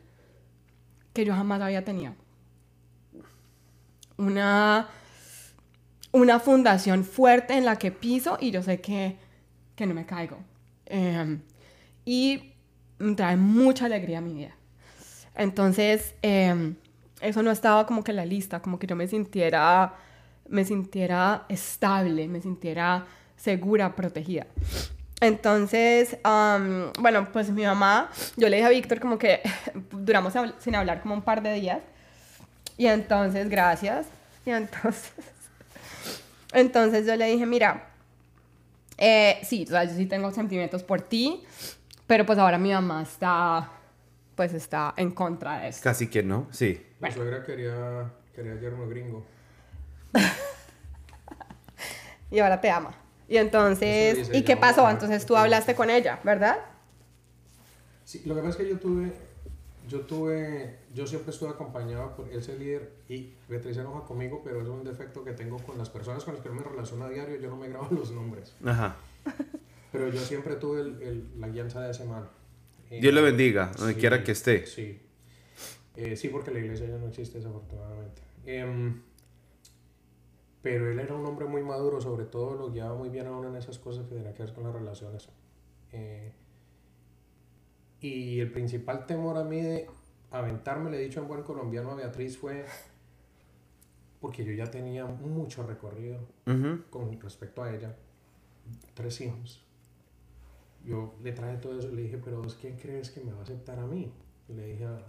que 1.13 1.25
yo 1.25 1.35
jamás 1.35 1.61
había 1.61 1.85
tenido. 1.85 2.15
Una, 4.17 4.89
una 6.13 6.39
fundación 6.41 7.05
fuerte 7.05 7.55
en 7.55 7.65
la 7.65 7.77
que 7.77 7.91
piso 7.91 8.37
y 8.41 8.51
yo 8.51 8.63
sé 8.63 8.81
que, 8.81 9.17
que 9.77 9.87
no 9.87 9.95
me 9.95 10.07
caigo. 10.07 10.39
Eh, 10.87 11.39
y 12.05 12.53
trae 13.17 13.37
mucha 13.37 13.87
alegría 13.87 14.19
a 14.19 14.21
mi 14.21 14.35
vida. 14.35 14.57
Entonces, 15.35 16.15
eh, 16.23 16.75
eso 17.21 17.43
no 17.43 17.51
estaba 17.51 17.87
como 17.87 18.05
que 18.05 18.13
en 18.13 18.17
la 18.17 18.27
lista, 18.27 18.61
como 18.61 18.79
que 18.79 18.87
yo 18.87 18.97
me 18.97 19.09
sintiera, 19.09 19.95
me 20.49 20.65
sintiera 20.65 21.47
estable, 21.49 22.29
me 22.29 22.41
sintiera 22.41 23.07
segura, 23.37 23.95
protegida. 23.97 24.47
Entonces, 25.21 26.19
am, 26.23 26.93
bueno, 26.99 27.29
pues 27.33 27.51
mi 27.51 27.65
mamá, 27.65 28.11
yo 28.37 28.49
le 28.49 28.57
dije 28.57 28.67
a 28.67 28.71
Víctor 28.71 29.01
como 29.01 29.19
que 29.19 29.41
duramos 29.93 30.35
sin 30.59 30.75
hablar 30.75 31.01
como 31.01 31.15
un 31.15 31.23
par 31.23 31.43
de 31.43 31.53
días. 31.55 31.81
Y 32.77 32.87
entonces, 32.87 33.49
gracias. 33.49 34.07
Y 34.45 34.51
entonces, 34.51 35.13
entonces 36.53 37.07
yo 37.07 37.17
le 37.17 37.27
dije, 37.27 37.47
mira, 37.47 37.87
eh, 38.99 39.41
sí, 39.45 39.65
o 39.67 39.71
sea, 39.71 39.85
yo 39.85 39.95
sí 39.95 40.07
tengo 40.07 40.31
sentimientos 40.31 40.83
por 40.83 41.01
ti, 41.01 41.45
pero 42.07 42.27
pues 42.27 42.39
ahora 42.39 42.59
mi 42.59 42.73
mamá 42.73 43.03
está, 43.03 43.71
pues 44.35 44.53
está 44.53 44.95
en 44.97 45.11
contra 45.13 45.61
de 45.61 45.69
esto. 45.69 45.85
Casi 45.85 46.09
que 46.09 46.23
no, 46.23 46.49
sí. 46.51 46.85
Mi 47.01 47.11
suegra 47.11 47.43
quería, 47.45 48.11
quería 48.35 48.55
yerno 48.61 48.89
gringo. 48.89 49.25
Y 52.31 52.41
ahora 52.41 52.61
te 52.61 52.69
ama. 52.69 52.91
Y 53.29 53.37
entonces, 53.39 54.31
¿y 54.35 54.43
qué 54.43 54.57
pasó? 54.57 54.89
Entonces 54.91 55.25
tú 55.27 55.37
hablaste 55.37 55.75
con 55.75 55.91
ella, 55.91 56.21
¿verdad? 56.25 56.59
Sí, 58.05 58.23
lo 58.27 58.35
que 58.35 58.41
pasa 58.43 58.51
es 58.51 58.57
que 58.57 58.69
yo 58.69 58.79
tuve, 58.79 59.13
yo 59.89 60.01
tuve, 60.01 60.79
yo 60.95 61.07
siempre 61.07 61.31
estuve 61.33 61.49
acompañado 61.51 62.15
por 62.17 62.29
ese 62.31 62.59
líder 62.59 62.93
y 63.09 63.33
Beatriz 63.49 63.77
se 63.77 63.81
enoja 63.81 64.07
conmigo, 64.07 64.43
pero 64.45 64.61
es 64.61 64.69
un 64.69 64.85
defecto 64.85 65.25
que 65.25 65.33
tengo 65.33 65.57
con 65.59 65.79
las 65.79 65.89
personas 65.89 66.23
con 66.25 66.35
las 66.35 66.43
que 66.43 66.51
me 66.51 66.63
relaciono 66.63 67.07
a 67.07 67.11
diario, 67.11 67.37
yo 67.37 67.49
no 67.49 67.57
me 67.57 67.69
grabo 67.69 67.89
los 67.93 68.11
nombres, 68.11 68.53
Ajá. 68.65 68.97
pero 69.91 70.09
yo 70.09 70.21
siempre 70.21 70.57
tuve 70.57 70.83
el, 70.83 71.03
el- 71.03 71.41
la 71.41 71.49
guianza 71.49 71.81
de 71.81 71.91
ese 71.93 72.05
man. 72.05 72.29
Eh, 72.91 73.01
Dios 73.01 73.15
le 73.15 73.23
bendiga, 73.23 73.73
donde 73.79 73.95
quiera 73.95 74.23
que 74.23 74.33
esté. 74.33 74.67
Sí, 74.67 75.01
Eh, 75.97 76.17
sí, 76.17 76.29
porque 76.29 76.51
la 76.51 76.59
iglesia 76.59 76.87
ya 76.89 76.99
no 76.99 77.09
existe 77.09 77.39
desafortunadamente. 77.39 78.21
Em, 78.45 79.01
pero 80.65 80.91
él 80.91 80.99
era 80.99 81.15
un 81.15 81.25
hombre 81.27 81.47
muy 81.47 81.63
maduro, 81.63 82.01
sobre 82.01 82.25
todo 82.25 82.55
lo 82.57 82.73
guiaba 82.73 82.97
muy 82.97 83.11
bien 83.11 83.27
a 83.29 83.33
uno 83.33 83.49
en 83.51 83.57
esas 83.57 83.79
cosas 83.79 84.07
que 84.09 84.15
tenía 84.17 84.33
que 84.35 84.43
ver 84.43 84.53
con 84.55 84.65
las 84.65 84.73
relaciones. 84.75 85.29
Eh, 85.93 86.33
y 88.01 88.41
el 88.41 88.51
principal 88.51 89.07
temor 89.07 89.37
a 89.37 89.45
mí 89.45 89.61
de 89.61 89.87
aventarme, 90.31 90.91
le 90.91 90.97
he 90.97 91.01
dicho 91.05 91.21
en 91.21 91.29
buen 91.29 91.43
colombiano 91.43 91.91
a 91.91 91.95
Beatriz, 91.95 92.37
fue 92.39 92.65
porque 94.21 94.43
yo 94.45 94.53
ya 94.53 94.71
tenía 94.71 95.05
mucho 95.05 95.67
recorrido 95.67 96.19
con 96.91 97.21
respecto 97.21 97.63
a 97.63 97.73
ella, 97.75 97.95
tres 98.95 99.21
hijos. 99.21 99.63
Yo 100.85 101.15
le 101.23 101.33
traje 101.33 101.59
todo 101.59 101.79
eso 101.79 101.91
y 101.91 101.95
le 101.97 102.03
dije, 102.03 102.19
pero 102.25 102.43
vos 102.43 102.57
quién 102.59 102.77
crees 102.77 103.11
que 103.11 103.21
me 103.23 103.33
va 103.33 103.41
a 103.41 103.43
aceptar 103.43 103.79
a 103.79 103.87
mí? 103.87 104.11
Y 104.49 104.53
le 104.55 104.67
dije, 104.67 104.85
a- 104.87 105.05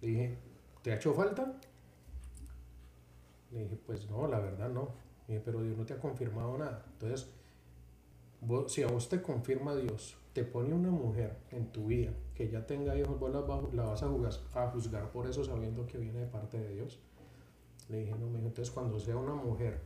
le 0.00 0.08
dije, 0.08 0.38
¿te 0.82 0.92
ha 0.92 0.96
hecho 0.96 1.12
falta? 1.12 1.60
Le 3.52 3.64
dije, 3.64 3.76
pues 3.86 4.08
no, 4.10 4.26
la 4.26 4.38
verdad 4.38 4.68
no. 4.70 4.88
Le 5.28 5.34
dije, 5.34 5.42
pero 5.44 5.62
Dios 5.62 5.76
no 5.76 5.84
te 5.84 5.94
ha 5.94 5.98
confirmado 5.98 6.56
nada. 6.58 6.84
Entonces, 6.94 7.28
vos- 8.40 8.72
si 8.72 8.82
a 8.82 8.88
vos 8.88 9.08
te 9.08 9.20
confirma 9.22 9.74
Dios, 9.76 10.16
te 10.32 10.44
pone 10.44 10.74
una 10.74 10.90
mujer 10.90 11.36
en 11.50 11.66
tu 11.72 11.86
vida 11.86 12.10
que 12.34 12.48
ya 12.48 12.66
tenga 12.66 12.96
hijos, 12.96 13.18
vos 13.18 13.30
la, 13.30 13.40
la 13.72 13.90
vas 13.90 14.02
a 14.02 14.08
juzgar, 14.08 14.32
a 14.54 14.70
juzgar 14.70 15.10
por 15.10 15.26
eso 15.28 15.44
sabiendo 15.44 15.86
que 15.86 15.98
viene 15.98 16.20
de 16.20 16.26
parte 16.26 16.58
de 16.58 16.74
Dios. 16.74 16.98
Le 17.88 17.98
dije, 18.00 18.12
no, 18.12 18.26
mijo, 18.26 18.46
entonces 18.46 18.72
cuando 18.72 18.98
sea 18.98 19.16
una 19.16 19.34
mujer 19.34 19.80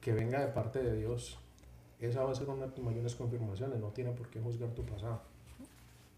que 0.00 0.12
venga 0.12 0.40
de 0.40 0.48
parte 0.48 0.82
de 0.82 0.96
Dios, 0.96 1.38
esa 2.00 2.24
va 2.24 2.32
a 2.32 2.34
ser 2.34 2.48
una 2.48 2.66
de 2.66 2.72
tus 2.72 2.84
mayores 2.84 3.14
confirmaciones, 3.14 3.78
no 3.78 3.88
tiene 3.88 4.10
por 4.12 4.28
qué 4.28 4.40
juzgar 4.40 4.70
tu 4.70 4.84
pasado. 4.84 5.20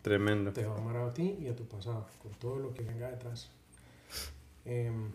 Tremendo. 0.01 0.53
Te 0.53 0.65
va 0.65 0.75
a 0.75 0.79
amar 0.79 0.97
a 0.97 1.13
ti 1.13 1.37
y 1.41 1.49
a 1.49 1.55
tu 1.57 1.65
pasado, 1.67 2.07
con 2.23 2.33
todo 2.33 2.57
lo 2.57 2.73
que 2.73 2.83
venga 2.83 3.11
detrás. 3.11 3.51
Em, 4.65 5.11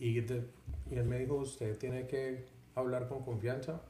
y, 0.00 0.20
de- 0.20 0.42
y 0.90 0.94
él 0.96 1.04
me 1.04 1.18
dijo, 1.18 1.34
usted 1.34 1.76
tiene 1.78 2.06
que 2.06 2.44
hablar 2.74 3.08
con 3.08 3.22
confianza, 3.24 3.80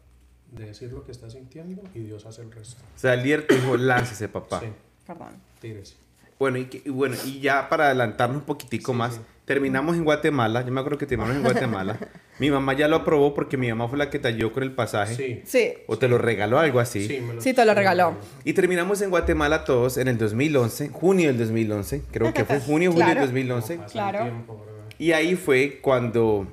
de 0.52 0.64
decir 0.66 0.90
lo 0.92 1.04
que 1.04 1.12
está 1.12 1.28
sintiendo 1.28 1.82
y 1.94 2.00
Dios 2.00 2.24
hace 2.26 2.40
el 2.42 2.50
resto. 2.50 2.80
O 2.96 2.98
sea, 2.98 3.14
el 3.14 3.22
líder 3.22 3.46
te 3.46 3.54
dijo, 3.56 3.76
láncese, 3.76 4.28
papá. 4.28 4.60
Sí, 4.60 4.66
Perdón. 5.06 5.28
tírese. 5.60 5.94
Bueno 6.38 6.56
y, 6.58 6.66
que- 6.66 6.82
y 6.84 6.90
bueno, 6.90 7.16
y 7.26 7.40
ya 7.40 7.68
para 7.68 7.86
adelantarnos 7.86 8.38
un 8.38 8.44
poquitico 8.44 8.92
Sí, 8.92 8.98
más, 8.98 9.14
sí. 9.16 9.20
terminamos 9.44 9.96
en 9.96 10.04
Guatemala. 10.04 10.64
Yo 10.64 10.70
me 10.72 10.80
acuerdo 10.80 10.96
que 10.98 11.04
terminamos 11.06 11.36
en 11.36 11.42
Guatemala. 11.42 11.98
mi 12.38 12.50
mamá 12.50 12.72
ya 12.74 12.86
lo 12.88 12.96
aprobó 12.96 13.34
porque 13.34 13.56
mi 13.58 13.68
mamá 13.68 13.88
fue 13.88 13.98
la 13.98 14.08
que 14.08 14.18
te 14.20 14.28
ayudó 14.28 14.52
con 14.52 14.62
el 14.62 14.72
pasaje. 14.72 15.14
Sí, 15.16 15.42
Sí, 15.44 15.72
O 15.88 15.98
te 15.98 16.08
lo 16.08 16.16
regaló, 16.16 16.58
algo 16.60 16.78
así. 16.80 17.06
sí, 17.08 17.20
me 17.20 17.34
lo- 17.34 17.40
Sí, 17.42 17.52
te 17.52 17.64
lo 17.66 17.74
regaló. 17.74 18.14
Y 18.44 18.52
terminamos 18.54 19.02
en 19.02 19.10
Guatemala 19.10 19.64
todos 19.64 19.98
en 19.98 20.06
el 20.08 20.16
2011, 20.16 20.88
junio 20.90 21.26
del 21.28 21.38
2011. 21.38 22.02
Creo 22.12 22.32
que 22.32 22.44
fue 22.46 22.60
junio, 22.60 22.90
julio 22.92 23.04
Claro. 23.04 23.20
del 23.20 23.28
2011. 23.30 23.74
Pasa 23.76 23.84
el 23.86 23.90
Claro. 23.92 24.22
tiempo. 24.22 24.64
Y 24.98 25.12
ahí 25.12 25.36
fue 25.36 25.78
cuando 25.80 26.46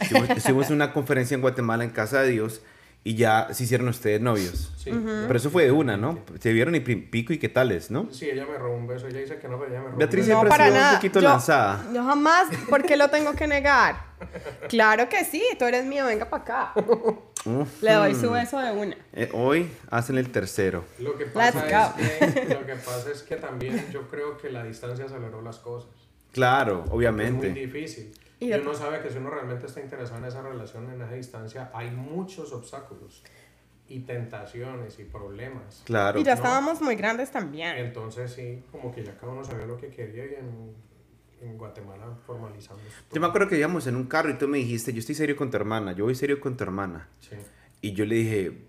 en 0.00 0.72
una 0.72 0.92
conferencia 0.92 1.34
en 1.34 1.40
Guatemala 1.40 1.84
en 1.84 1.90
Casa 1.90 2.22
de 2.22 2.30
Dios 2.30 2.62
y 3.04 3.16
ya 3.16 3.48
se 3.52 3.64
hicieron 3.64 3.88
ustedes 3.88 4.20
novios. 4.20 4.72
Sí. 4.78 4.90
Pero 4.92 5.36
eso 5.36 5.50
fue 5.50 5.64
de 5.64 5.72
una, 5.72 5.96
¿no? 5.96 6.18
Se 6.40 6.52
vieron 6.52 6.74
y 6.76 6.80
pi- 6.80 6.96
pico 6.96 7.32
y 7.32 7.38
qué 7.38 7.48
tales, 7.48 7.90
¿no? 7.90 8.08
Sí, 8.12 8.30
ella 8.30 8.46
me 8.46 8.56
robó 8.58 8.76
un 8.76 8.86
beso. 8.86 9.08
Ella 9.08 9.20
dice 9.20 9.38
que 9.38 9.48
no, 9.48 9.58
pero 9.58 9.70
ella 9.72 9.80
me 9.80 9.86
robó 9.88 9.98
Beatriz 9.98 10.24
un 10.24 10.28
beso. 10.28 10.40
siempre 10.40 10.48
no 10.48 10.54
ha 10.54 10.58
para 10.58 10.70
sido 10.78 10.88
un 10.90 10.94
poquito 10.96 11.20
yo, 11.20 11.28
lanzada. 11.28 11.84
yo 11.92 12.04
jamás, 12.04 12.48
¿por 12.68 12.82
qué 12.84 12.96
lo 12.96 13.08
tengo 13.10 13.32
que 13.34 13.46
negar? 13.46 14.12
Claro 14.68 15.08
que 15.08 15.24
sí, 15.24 15.42
tú 15.58 15.64
eres 15.64 15.84
mío, 15.84 16.06
venga 16.06 16.30
para 16.30 16.42
acá. 16.44 16.72
Le 17.80 17.92
doy 17.92 18.14
su 18.14 18.30
beso 18.30 18.56
de 18.60 18.70
una. 18.70 18.96
Eh, 19.12 19.28
hoy 19.32 19.68
hacen 19.90 20.16
el 20.16 20.30
tercero. 20.30 20.84
Lo 21.00 21.16
que, 21.18 21.24
pasa 21.26 21.66
es 21.66 22.30
que, 22.30 22.54
lo 22.54 22.64
que 22.64 22.74
pasa 22.76 23.10
es 23.12 23.22
que 23.24 23.34
también 23.34 23.84
yo 23.92 24.06
creo 24.08 24.38
que 24.38 24.48
la 24.50 24.62
distancia 24.62 25.06
aceleró 25.06 25.42
las 25.42 25.58
cosas. 25.58 25.90
Claro, 26.32 26.80
Es 26.84 26.86
muy 26.90 26.96
obviamente. 26.98 27.50
difícil. 27.52 28.12
Y 28.40 28.48
de- 28.48 28.60
uno 28.60 28.74
sabe 28.74 29.00
que 29.00 29.10
si 29.10 29.18
uno 29.18 29.30
realmente 29.30 29.66
está 29.66 29.80
interesado 29.80 30.18
en 30.18 30.24
esa 30.24 30.42
relación, 30.42 30.90
en 30.90 31.00
esa 31.00 31.12
distancia, 31.12 31.70
hay 31.72 31.90
muchos 31.90 32.52
obstáculos 32.52 33.22
y 33.86 34.00
tentaciones 34.00 34.98
y 34.98 35.04
problemas. 35.04 35.82
Claro. 35.84 36.18
Y 36.18 36.24
ya 36.24 36.32
no. 36.32 36.36
estábamos 36.36 36.80
muy 36.80 36.96
grandes 36.96 37.30
también. 37.30 37.76
Entonces 37.76 38.32
sí, 38.32 38.64
como 38.72 38.92
que 38.92 39.04
ya 39.04 39.16
cada 39.16 39.32
uno 39.32 39.44
sabía 39.44 39.66
lo 39.66 39.76
que 39.76 39.88
quería 39.88 40.24
y 40.24 40.34
en, 40.34 40.74
en 41.42 41.58
Guatemala 41.58 42.06
formalizamos. 42.26 42.82
Yo 43.12 43.20
me 43.20 43.26
acuerdo 43.26 43.48
que 43.48 43.58
íbamos 43.58 43.86
en 43.86 43.96
un 43.96 44.06
carro 44.06 44.30
y 44.30 44.34
tú 44.38 44.48
me 44.48 44.58
dijiste, 44.58 44.92
yo 44.92 45.00
estoy 45.00 45.14
serio 45.14 45.36
con 45.36 45.50
tu 45.50 45.56
hermana, 45.56 45.92
yo 45.92 46.04
voy 46.04 46.14
serio 46.14 46.40
con 46.40 46.56
tu 46.56 46.64
hermana. 46.64 47.08
Sí. 47.20 47.36
Y 47.82 47.92
yo 47.92 48.04
le 48.06 48.14
dije, 48.16 48.64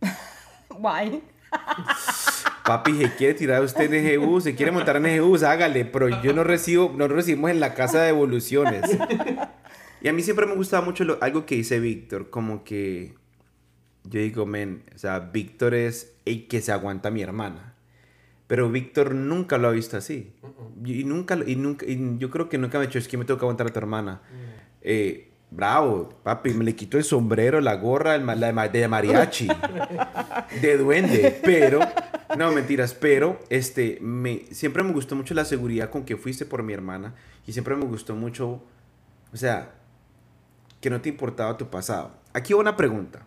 Guay. 0.68 1.22
papi, 2.64 2.94
se 2.96 3.14
quiere 3.16 3.34
tirar 3.34 3.62
usted 3.62 3.92
en 3.92 4.06
EGU, 4.06 4.40
se 4.40 4.54
quiere 4.54 4.72
montar 4.72 4.96
en 4.96 5.06
EGU, 5.06 5.36
hágale, 5.44 5.84
pero 5.84 6.08
yo 6.22 6.32
no 6.32 6.44
recibo, 6.44 6.92
no 6.96 7.08
recibimos 7.08 7.50
en 7.50 7.60
la 7.60 7.74
casa 7.74 8.02
de 8.02 8.08
evoluciones. 8.10 8.82
Y 10.00 10.08
a 10.08 10.12
mí 10.12 10.22
siempre 10.22 10.46
me 10.46 10.54
gustaba 10.54 10.84
mucho 10.84 11.04
lo- 11.04 11.18
algo 11.22 11.46
que 11.46 11.54
dice 11.56 11.78
Víctor, 11.80 12.30
como 12.30 12.64
que 12.64 13.14
yo 14.04 14.18
digo, 14.20 14.46
men, 14.46 14.82
o 14.94 14.98
sea, 14.98 15.20
Víctor 15.20 15.74
es 15.74 16.14
el 16.24 16.48
que 16.48 16.60
se 16.60 16.72
aguanta 16.72 17.08
a 17.08 17.12
mi 17.12 17.22
hermana. 17.22 17.74
Pero 18.48 18.68
Víctor 18.68 19.14
nunca 19.14 19.56
lo 19.58 19.68
ha 19.68 19.70
visto 19.70 19.96
así. 19.96 20.32
Y 20.84 21.04
nunca, 21.04 21.38
y 21.46 21.56
nunca, 21.56 21.86
y 21.86 22.16
yo 22.18 22.28
creo 22.30 22.48
que 22.48 22.58
nunca 22.58 22.78
me 22.78 22.84
ha 22.84 22.86
dicho, 22.88 22.98
es 22.98 23.06
que 23.08 23.16
me 23.16 23.24
tengo 23.24 23.38
que 23.38 23.44
aguantar 23.44 23.68
a 23.68 23.70
tu 23.70 23.78
hermana. 23.78 24.20
Eh, 24.82 25.30
bravo, 25.50 26.08
papi, 26.22 26.52
me 26.52 26.64
le 26.64 26.74
quito 26.74 26.98
el 26.98 27.04
sombrero, 27.04 27.60
la 27.60 27.76
gorra, 27.76 28.14
el 28.16 28.26
la 28.26 28.68
de 28.68 28.88
mariachi, 28.88 29.46
de 30.60 30.76
duende, 30.78 31.40
pero, 31.44 31.80
no, 32.36 32.52
mentiras, 32.52 32.94
pero, 32.94 33.40
este, 33.48 33.98
me, 34.00 34.44
siempre 34.50 34.82
me 34.82 34.92
gustó 34.92 35.16
mucho 35.16 35.34
la 35.34 35.44
seguridad 35.44 35.90
con 35.90 36.04
que 36.04 36.16
fuiste 36.16 36.44
por 36.44 36.62
mi 36.62 36.72
hermana 36.72 37.14
y 37.46 37.52
siempre 37.52 37.76
me 37.76 37.84
gustó 37.84 38.14
mucho, 38.14 38.62
o 39.32 39.36
sea, 39.36 39.74
que 40.80 40.90
no 40.90 41.00
te 41.00 41.08
importaba 41.08 41.56
tu 41.56 41.68
pasado. 41.68 42.12
Aquí 42.32 42.52
va 42.52 42.60
una 42.60 42.76
pregunta. 42.76 43.24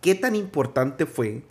¿Qué 0.00 0.14
tan 0.14 0.34
importante 0.34 1.06
fue, 1.06 1.42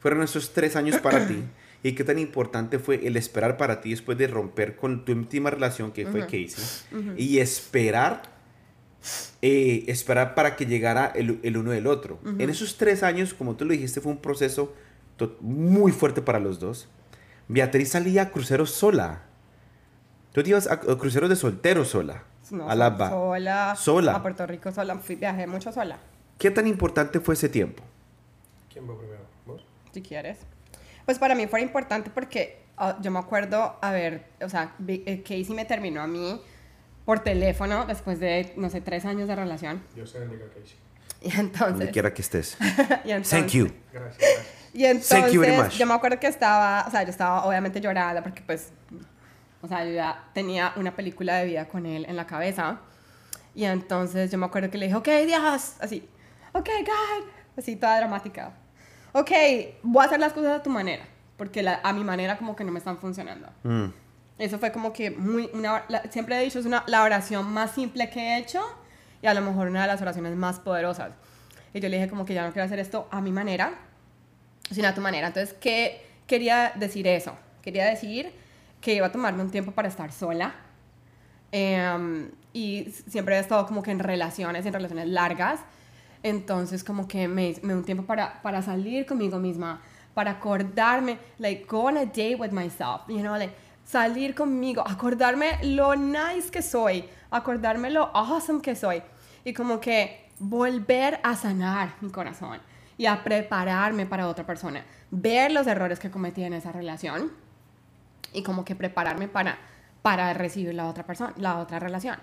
fueron 0.00 0.22
esos 0.22 0.52
tres 0.52 0.76
años 0.76 0.98
para 0.98 1.26
ti? 1.26 1.42
¿Y 1.82 1.92
qué 1.92 2.04
tan 2.04 2.18
importante 2.18 2.78
fue 2.78 3.06
el 3.06 3.16
esperar 3.16 3.56
para 3.56 3.80
ti 3.80 3.90
después 3.90 4.18
de 4.18 4.26
romper 4.26 4.76
con 4.76 5.04
tu 5.04 5.12
última 5.12 5.50
relación 5.50 5.92
que 5.92 6.06
fue 6.06 6.22
Casey? 6.22 7.14
Y 7.16 7.38
esperar, 7.38 8.22
eh, 9.40 9.84
esperar 9.86 10.34
para 10.34 10.56
que 10.56 10.66
llegara 10.66 11.06
el, 11.14 11.38
el 11.42 11.56
uno 11.56 11.70
del 11.70 11.86
otro. 11.86 12.18
En 12.38 12.50
esos 12.50 12.76
tres 12.76 13.04
años, 13.04 13.34
como 13.34 13.54
tú 13.56 13.66
lo 13.66 13.72
dijiste, 13.72 14.00
fue 14.00 14.10
un 14.10 14.18
proceso 14.18 14.74
muy 15.40 15.92
fuerte 15.92 16.22
para 16.22 16.38
los 16.38 16.58
dos. 16.60 16.88
Beatriz 17.48 17.90
salía 17.90 18.22
a 18.22 18.30
cruceros 18.30 18.70
sola. 18.72 19.22
Tú 20.32 20.42
te 20.42 20.50
ibas 20.50 20.66
a, 20.66 20.74
a 20.74 20.78
cruceros 20.98 21.30
de 21.30 21.36
soltero 21.36 21.84
sola. 21.84 22.24
No, 22.50 22.68
a 22.68 22.74
las 22.74 22.96
ba- 22.96 23.10
sola. 23.10 23.74
Sola. 23.76 24.12
A 24.14 24.22
Puerto 24.22 24.46
Rico 24.46 24.70
sola. 24.72 24.96
Fui, 24.96 25.16
viajé 25.16 25.46
mucho 25.46 25.72
sola, 25.72 25.98
¿Qué 26.38 26.50
tan 26.50 26.66
importante 26.66 27.18
fue 27.20 27.34
ese 27.34 27.48
tiempo? 27.48 27.82
¿Quién 28.70 28.88
va 28.88 28.96
primero? 28.98 29.22
¿Vos? 29.46 29.64
si 29.92 30.02
quieres. 30.02 30.38
Pues 31.06 31.18
para 31.18 31.34
mí 31.34 31.46
fue 31.46 31.62
importante 31.62 32.10
porque 32.10 32.58
ah, 32.76 32.98
yo 33.00 33.10
me 33.10 33.18
acuerdo, 33.18 33.76
a 33.80 33.90
ver, 33.92 34.26
o 34.42 34.48
sea, 34.48 34.74
eh, 34.86 35.22
Casey 35.22 35.54
me 35.54 35.64
terminó 35.64 36.02
a 36.02 36.06
mí 36.06 36.38
por 37.06 37.20
teléfono 37.20 37.86
después 37.86 38.20
de, 38.20 38.52
no 38.56 38.68
sé, 38.68 38.80
tres 38.82 39.06
años 39.06 39.28
de 39.28 39.36
relación. 39.36 39.82
Dios 39.94 40.12
te 40.12 40.18
bendiga, 40.18 40.44
Casey. 40.48 40.76
Y 41.22 41.30
Donde 41.30 41.40
entonces... 41.40 41.90
quiera 41.90 42.12
que 42.12 42.20
estés. 42.22 42.58
y 43.06 43.10
entonces 43.12 43.30
Thank 43.30 43.50
you. 43.52 43.68
Gracias. 43.92 44.18
gracias. 44.18 44.46
Y 44.76 44.84
entonces, 44.84 45.32
yo 45.78 45.86
me 45.86 45.94
acuerdo 45.94 46.20
que 46.20 46.26
estaba, 46.26 46.84
o 46.86 46.90
sea, 46.90 47.02
yo 47.02 47.10
estaba 47.10 47.44
obviamente 47.46 47.80
llorando 47.80 48.22
porque 48.22 48.42
pues, 48.42 48.72
o 49.62 49.68
sea, 49.68 49.84
yo 49.84 49.92
ya 49.92 50.24
tenía 50.34 50.72
una 50.76 50.94
película 50.94 51.36
de 51.36 51.46
vida 51.46 51.66
con 51.66 51.86
él 51.86 52.04
en 52.06 52.14
la 52.14 52.26
cabeza. 52.26 52.78
Y 53.54 53.64
entonces 53.64 54.30
yo 54.30 54.36
me 54.36 54.44
acuerdo 54.46 54.68
que 54.70 54.76
le 54.76 54.86
dije, 54.86 54.96
ok, 54.96 55.08
Dios, 55.26 55.76
así, 55.80 56.06
ok, 56.52 56.68
God, 56.84 57.28
así 57.56 57.76
toda 57.76 57.96
dramática. 57.96 58.52
Ok, 59.12 59.30
voy 59.82 60.02
a 60.02 60.06
hacer 60.06 60.20
las 60.20 60.34
cosas 60.34 60.60
a 60.60 60.62
tu 60.62 60.68
manera, 60.68 61.04
porque 61.38 61.62
la- 61.62 61.80
a 61.82 61.94
mi 61.94 62.04
manera 62.04 62.36
como 62.36 62.54
que 62.54 62.62
no 62.64 62.70
me 62.70 62.78
están 62.78 62.98
funcionando. 62.98 63.48
Mm. 63.62 63.86
Eso 64.38 64.58
fue 64.58 64.70
como 64.72 64.92
que 64.92 65.10
muy, 65.10 65.48
una, 65.54 65.84
la- 65.88 66.02
siempre 66.10 66.36
he 66.38 66.44
dicho, 66.44 66.58
es 66.58 66.66
una, 66.66 66.84
la 66.86 67.02
oración 67.02 67.50
más 67.50 67.70
simple 67.70 68.10
que 68.10 68.20
he 68.20 68.38
hecho 68.38 68.62
y 69.22 69.26
a 69.26 69.32
lo 69.32 69.40
mejor 69.40 69.68
una 69.68 69.80
de 69.80 69.86
las 69.86 70.02
oraciones 70.02 70.36
más 70.36 70.60
poderosas. 70.60 71.12
Y 71.72 71.80
yo 71.80 71.88
le 71.88 71.96
dije 71.96 72.10
como 72.10 72.26
que 72.26 72.34
ya 72.34 72.44
no 72.46 72.52
quiero 72.52 72.66
hacer 72.66 72.78
esto 72.78 73.08
a 73.10 73.22
mi 73.22 73.32
manera, 73.32 73.72
sino 74.70 74.88
a 74.88 74.94
tu 74.94 75.00
manera. 75.00 75.28
Entonces, 75.28 75.54
¿qué 75.60 76.04
quería 76.26 76.72
decir 76.76 77.06
eso? 77.06 77.36
Quería 77.62 77.84
decir 77.86 78.32
que 78.80 78.94
iba 78.94 79.06
a 79.06 79.12
tomarme 79.12 79.42
un 79.42 79.50
tiempo 79.50 79.72
para 79.72 79.88
estar 79.88 80.12
sola. 80.12 80.54
Em, 81.52 82.30
y 82.52 82.92
siempre 83.08 83.36
he 83.36 83.38
estado 83.38 83.66
como 83.66 83.82
que 83.82 83.90
en 83.90 83.98
relaciones, 83.98 84.66
en 84.66 84.72
relaciones 84.72 85.08
largas. 85.08 85.60
Entonces, 86.22 86.82
como 86.82 87.06
que 87.06 87.28
me, 87.28 87.54
me 87.62 87.74
un 87.74 87.84
tiempo 87.84 88.04
para, 88.04 88.42
para 88.42 88.62
salir 88.62 89.06
conmigo 89.06 89.38
misma, 89.38 89.80
para 90.14 90.32
acordarme, 90.32 91.18
like, 91.38 91.66
go 91.66 91.84
on 91.84 91.96
a 91.96 92.06
date 92.06 92.36
with 92.36 92.50
myself, 92.50 93.02
you 93.08 93.20
know, 93.20 93.36
like, 93.36 93.54
salir 93.84 94.34
conmigo, 94.34 94.82
acordarme 94.86 95.58
lo 95.62 95.94
nice 95.94 96.50
que 96.50 96.62
soy, 96.62 97.04
acordarme 97.30 97.90
lo 97.90 98.10
awesome 98.14 98.60
que 98.60 98.74
soy. 98.74 99.02
Y 99.44 99.52
como 99.52 99.78
que 99.78 100.30
volver 100.38 101.20
a 101.22 101.36
sanar 101.36 101.94
mi 102.00 102.10
corazón 102.10 102.58
y 102.98 103.06
a 103.06 103.22
prepararme 103.22 104.06
para 104.06 104.28
otra 104.28 104.46
persona. 104.46 104.84
Ver 105.10 105.52
los 105.52 105.66
errores 105.66 105.98
que 105.98 106.10
cometí 106.10 106.42
en 106.42 106.54
esa 106.54 106.72
relación 106.72 107.32
y 108.32 108.42
como 108.42 108.64
que 108.64 108.74
prepararme 108.74 109.28
para, 109.28 109.58
para 110.02 110.32
recibir 110.34 110.74
la 110.74 110.86
otra 110.86 111.04
persona, 111.04 111.32
la 111.36 111.58
otra 111.58 111.78
relación. 111.78 112.16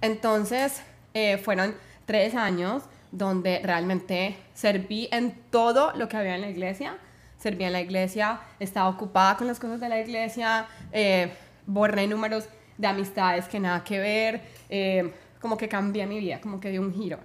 Entonces, 0.00 0.82
eh, 1.14 1.38
fueron 1.38 1.74
tres 2.06 2.34
años 2.34 2.84
donde 3.12 3.60
realmente 3.62 4.36
serví 4.54 5.08
en 5.10 5.34
todo 5.50 5.92
lo 5.96 6.08
que 6.08 6.16
había 6.16 6.36
en 6.36 6.42
la 6.42 6.50
iglesia. 6.50 6.96
Serví 7.38 7.64
en 7.64 7.72
la 7.72 7.80
iglesia, 7.80 8.40
estaba 8.58 8.88
ocupada 8.88 9.36
con 9.36 9.46
las 9.46 9.58
cosas 9.58 9.80
de 9.80 9.88
la 9.88 9.98
iglesia, 9.98 10.66
eh, 10.92 11.32
borré 11.66 12.06
números 12.06 12.48
de 12.76 12.86
amistades 12.86 13.48
que 13.48 13.58
nada 13.58 13.82
que 13.82 13.98
ver, 13.98 14.42
eh, 14.68 15.12
como 15.40 15.56
que 15.56 15.68
cambié 15.68 16.06
mi 16.06 16.18
vida, 16.18 16.40
como 16.40 16.60
que 16.60 16.70
di 16.70 16.78
un 16.78 16.92
giro. 16.92 17.18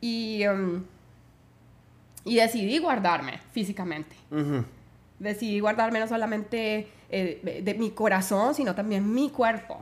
Y, 0.00 0.46
um, 0.46 0.84
y 2.24 2.36
decidí 2.36 2.78
guardarme 2.78 3.38
físicamente 3.52 4.16
decidí 5.18 5.60
guardarme 5.60 6.00
no 6.00 6.08
solamente 6.08 6.88
eh, 7.10 7.40
de, 7.42 7.62
de 7.62 7.74
mi 7.74 7.90
corazón, 7.90 8.54
sino 8.54 8.74
también 8.74 9.12
mi 9.14 9.30
cuerpo. 9.30 9.80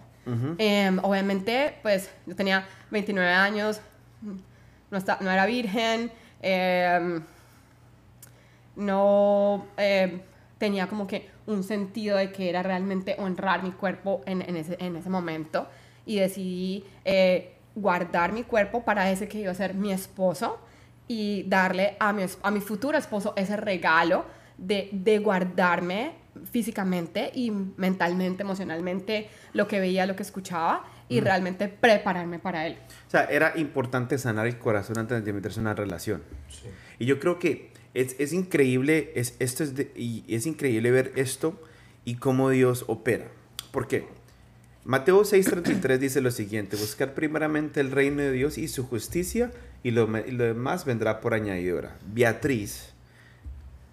Em, 0.59 0.99
obviamente, 1.03 1.75
pues 1.83 2.11
yo 2.27 2.37
tenía 2.37 2.67
29 2.91 3.31
años, 3.33 3.81
no, 4.91 4.97
esta- 4.99 5.19
no 5.21 5.31
era 5.31 5.47
virgen, 5.47 6.13
em, 6.43 7.23
no 8.77 9.67
em, 9.77 10.21
tenía 10.59 10.87
como 10.87 11.07
que 11.07 11.29
un 11.47 11.65
sentido 11.65 12.17
de 12.19 12.31
que 12.33 12.49
era 12.49 12.63
realmente 12.63 13.17
honrar 13.19 13.63
mi 13.63 13.73
cuerpo 13.73 14.23
en, 14.27 14.43
en 14.43 14.57
ese, 14.57 14.77
en 14.81 14.97
ese 14.97 15.11
momento. 15.11 15.67
y 16.05 16.17
decidí 16.19 16.85
eh, 17.05 17.55
guardar 17.77 18.33
mi 18.33 18.43
cuerpo 18.43 18.83
para 18.85 19.11
ese 19.11 19.29
que 19.29 19.39
iba 19.41 19.53
a 19.53 19.55
ser 19.55 19.75
mi 19.75 19.93
esposo 19.93 20.59
y 21.13 21.43
darle 21.43 21.95
a 22.01 22.11
mi, 22.15 22.25
a 22.43 22.51
mi 22.51 22.61
futuro 22.63 22.97
esposo 22.97 23.35
ese 23.37 23.55
regalo 23.59 24.25
de, 24.57 24.89
de 24.93 25.19
guardarme 25.19 26.13
físicamente 26.51 27.31
y 27.35 27.51
mentalmente, 27.51 28.43
emocionalmente, 28.43 29.29
lo 29.53 29.69
que 29.69 29.79
veía, 29.79 30.07
lo 30.07 30.17
que 30.17 30.23
escuchaba 30.23 30.87
y 31.11 31.21
realmente 31.21 31.69
prepararme 31.69 32.39
para 32.39 32.67
él. 32.67 32.79
O 33.09 33.11
sea, 33.11 33.25
era 33.27 33.53
importante 33.57 34.17
sanar 34.17 34.47
el 34.47 34.59
corazón 34.59 34.97
antes 34.97 35.23
de 35.23 35.33
meterse 35.35 35.61
en 35.61 35.67
una 35.67 35.75
relación. 35.75 36.23
Y 36.99 37.05
yo 37.05 37.21
creo 37.21 37.39
que 37.39 37.71
es, 37.93 38.17
es 38.19 38.33
increíble, 38.33 39.13
es, 39.15 39.37
esto 39.39 39.65
es, 39.65 39.75
y 39.95 40.25
es 40.35 40.47
increíble 40.47 40.91
ver 40.91 41.13
esto 41.17 41.61
y 42.07 42.15
cómo 42.15 42.49
Dios 42.49 42.87
opera. 42.89 43.27
¿Por 43.71 43.87
qué? 43.87 44.07
Mateo 44.85 45.23
6:33 45.23 45.99
dice 45.99 46.23
lo 46.23 46.31
siguiente, 46.31 46.77
buscar 46.77 47.13
primeramente 47.13 47.81
el 47.81 47.91
reino 47.91 48.23
de 48.23 48.33
Dios 48.33 48.57
y 48.57 48.67
su 48.67 48.85
justicia 48.85 49.53
y 49.83 49.91
lo, 49.91 50.09
y 50.27 50.31
lo 50.31 50.45
demás 50.45 50.85
vendrá 50.85 51.21
por 51.21 51.35
añadidura. 51.35 51.97
Beatriz, 52.07 52.93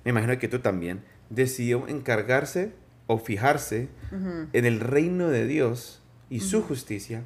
me 0.03 0.11
imagino 0.11 0.37
que 0.37 0.47
tú 0.47 0.59
también, 0.59 1.03
decidió 1.29 1.87
encargarse 1.87 2.73
o 3.07 3.17
fijarse 3.17 3.89
en 4.53 4.65
el 4.65 4.79
reino 4.79 5.27
de 5.29 5.45
Dios 5.47 6.01
y 6.29 6.41
su 6.41 6.61
justicia 6.61 7.23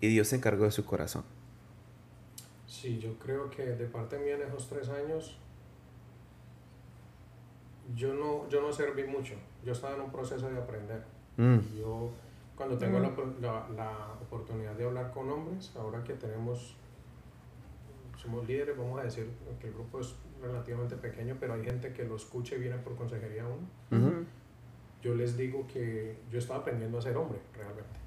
y 0.00 0.08
Dios 0.08 0.28
se 0.28 0.36
encargó 0.36 0.64
de 0.64 0.70
su 0.70 0.84
corazón. 0.84 1.24
Sí, 2.66 2.98
yo 2.98 3.18
creo 3.18 3.48
que 3.50 3.62
de 3.64 3.86
parte 3.86 4.18
mía 4.18 4.34
en 4.36 4.42
esos 4.42 4.68
tres 4.68 4.88
años 4.90 5.38
yo 7.96 8.12
no, 8.14 8.48
yo 8.48 8.60
no 8.60 8.72
serví 8.72 9.04
mucho. 9.04 9.34
Yo 9.64 9.72
estaba 9.72 9.94
en 9.94 10.02
un 10.02 10.12
proceso 10.12 10.48
de 10.50 10.58
aprender. 10.58 11.02
Mm. 11.36 11.58
Yo, 11.78 12.10
cuando 12.54 12.76
tengo 12.76 12.98
la, 13.00 13.10
la- 13.40 13.68
la 13.74 13.92
oportunidad 14.20 14.74
de 14.74 14.84
hablar 14.84 15.10
con 15.12 15.30
hombres, 15.30 15.72
ahora 15.76 16.04
que 16.04 16.12
tenemos, 16.14 16.76
somos 18.18 18.46
líderes, 18.46 18.76
vamos 18.76 19.00
a 19.00 19.04
decir 19.04 19.28
que 19.60 19.68
el 19.68 19.74
grupo 19.74 20.00
es 20.00 20.14
relativamente 20.42 20.96
pequeño, 20.96 21.36
pero 21.40 21.54
hay 21.54 21.64
gente 21.64 21.92
que 21.92 22.04
lo 22.04 22.16
escucha 22.16 22.56
y 22.56 22.58
viene 22.58 22.76
por 22.78 22.94
consejería 22.96 23.44
a 23.44 23.46
uno. 23.46 24.06
Ujú. 24.08 24.24
Yo 25.02 25.14
les 25.14 25.36
digo 25.36 25.66
que 25.72 26.16
yo 26.30 26.38
estaba 26.38 26.60
aprendiendo 26.60 26.98
a 26.98 27.02
ser 27.02 27.16
hombre, 27.16 27.38
realmente. 27.56 27.98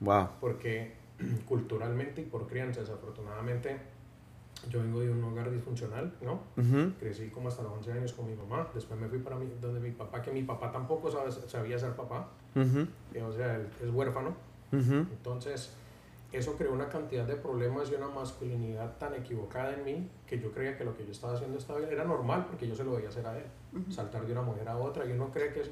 Wow. 0.00 0.28
Porque 0.40 0.92
culturalmente 1.48 2.20
y 2.20 2.24
por 2.24 2.46
crianza, 2.46 2.80
desafortunadamente, 2.80 3.78
yo 4.70 4.80
vengo 4.80 5.00
de 5.00 5.10
un 5.10 5.22
hogar 5.24 5.50
disfuncional, 5.50 6.12
¿no? 6.22 6.40
Ujú. 6.56 6.92
Crecí 7.00 7.28
como 7.28 7.48
hasta 7.48 7.62
los 7.62 7.72
11 7.72 7.92
años 7.92 8.12
con 8.12 8.26
mi 8.26 8.34
mamá. 8.34 8.68
Después 8.74 8.98
me 9.00 9.08
fui 9.08 9.18
para 9.18 9.36
mi, 9.36 9.46
donde 9.60 9.80
mi 9.80 9.90
papá, 9.90 10.22
que 10.22 10.30
mi 10.30 10.42
papá 10.42 10.70
tampoco 10.72 11.10
sabe- 11.10 11.30
sabía 11.32 11.78
ser 11.78 11.92
papá. 11.94 12.28
Ujú. 12.54 12.86
eh, 13.14 13.22
O 13.22 13.32
sea, 13.32 13.56
él 13.56 13.66
es 13.82 13.90
huérfano. 13.90 14.34
Entonces, 14.72 15.72
eso 16.36 16.56
creó 16.56 16.72
una 16.72 16.88
cantidad 16.88 17.24
de 17.24 17.36
problemas 17.36 17.90
y 17.90 17.94
una 17.94 18.08
masculinidad 18.08 18.96
tan 18.98 19.14
equivocada 19.14 19.74
en 19.74 19.84
mí 19.84 20.10
que 20.26 20.38
yo 20.38 20.50
creía 20.52 20.76
que 20.76 20.84
lo 20.84 20.96
que 20.96 21.04
yo 21.04 21.12
estaba 21.12 21.34
haciendo 21.34 21.58
estaba 21.58 21.78
bien. 21.78 21.92
Era 21.92 22.04
normal 22.04 22.46
porque 22.46 22.66
yo 22.66 22.74
se 22.74 22.84
lo 22.84 22.92
veía 22.92 23.08
hacer 23.08 23.26
a 23.26 23.36
él. 23.36 23.44
Saltar 23.90 24.26
de 24.26 24.32
una 24.32 24.42
mujer 24.42 24.68
a 24.68 24.76
otra 24.76 25.04
y 25.06 25.12
uno 25.12 25.30
cree 25.30 25.52
que 25.52 25.60
es... 25.60 25.70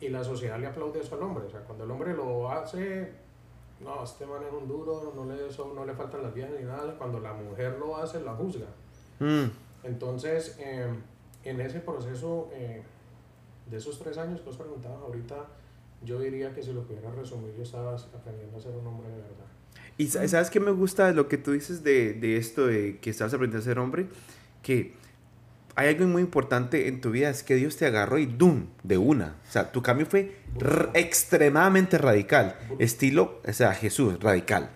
Y 0.00 0.08
la 0.08 0.24
sociedad 0.24 0.58
le 0.58 0.66
aplaude 0.66 1.00
eso 1.00 1.14
al 1.14 1.22
hombre. 1.22 1.44
O 1.44 1.50
sea, 1.50 1.60
cuando 1.60 1.84
el 1.84 1.90
hombre 1.90 2.14
lo 2.14 2.50
hace, 2.50 3.12
no, 3.80 4.02
este 4.02 4.26
man 4.26 4.42
es 4.42 4.52
un 4.52 4.66
duro, 4.66 5.12
no 5.14 5.24
le, 5.26 5.48
eso, 5.48 5.72
no 5.74 5.84
le 5.84 5.94
faltan 5.94 6.22
las 6.22 6.34
viejas 6.34 6.54
ni 6.58 6.66
nada. 6.66 6.96
Cuando 6.98 7.20
la 7.20 7.32
mujer 7.32 7.78
lo 7.78 7.96
hace, 7.96 8.20
la 8.20 8.34
juzga. 8.34 8.66
Mm. 9.20 9.44
Entonces, 9.84 10.56
eh, 10.58 10.92
en 11.44 11.60
ese 11.60 11.80
proceso 11.80 12.48
eh, 12.52 12.82
de 13.70 13.76
esos 13.76 13.98
tres 13.98 14.18
años 14.18 14.40
que 14.40 14.50
os 14.50 14.56
preguntabas 14.56 15.02
ahorita, 15.02 15.46
yo 16.02 16.18
diría 16.18 16.52
que 16.52 16.62
si 16.62 16.72
lo 16.72 16.82
pudiera 16.82 17.10
resumir, 17.10 17.54
yo 17.56 17.62
estaba 17.62 17.94
aprendiendo 17.94 18.56
a 18.56 18.60
ser 18.60 18.74
un 18.74 18.86
hombre 18.86 19.08
de 19.08 19.16
verdad. 19.16 19.46
Y 19.96 20.08
sa- 20.08 20.26
sabes 20.28 20.50
qué 20.50 20.60
me 20.60 20.70
gusta 20.72 21.12
lo 21.12 21.28
que 21.28 21.38
tú 21.38 21.52
dices 21.52 21.82
de, 21.84 22.14
de 22.14 22.36
esto, 22.36 22.66
de 22.66 22.98
que 22.98 23.10
estás 23.10 23.32
aprendiendo 23.32 23.62
a 23.62 23.64
ser 23.64 23.78
hombre, 23.78 24.06
que 24.62 24.92
hay 25.76 25.88
algo 25.88 26.06
muy 26.06 26.22
importante 26.22 26.86
en 26.88 27.00
tu 27.00 27.10
vida, 27.10 27.30
es 27.30 27.42
que 27.42 27.54
Dios 27.56 27.76
te 27.76 27.86
agarró 27.86 28.18
y 28.18 28.26
¡dum! 28.26 28.66
de 28.82 28.96
una. 28.98 29.36
O 29.48 29.50
sea, 29.52 29.72
tu 29.72 29.82
cambio 29.82 30.06
fue 30.06 30.36
extremadamente 30.94 31.98
radical, 31.98 32.56
estilo, 32.78 33.40
o 33.46 33.52
sea, 33.52 33.72
Jesús, 33.74 34.18
radical. 34.20 34.70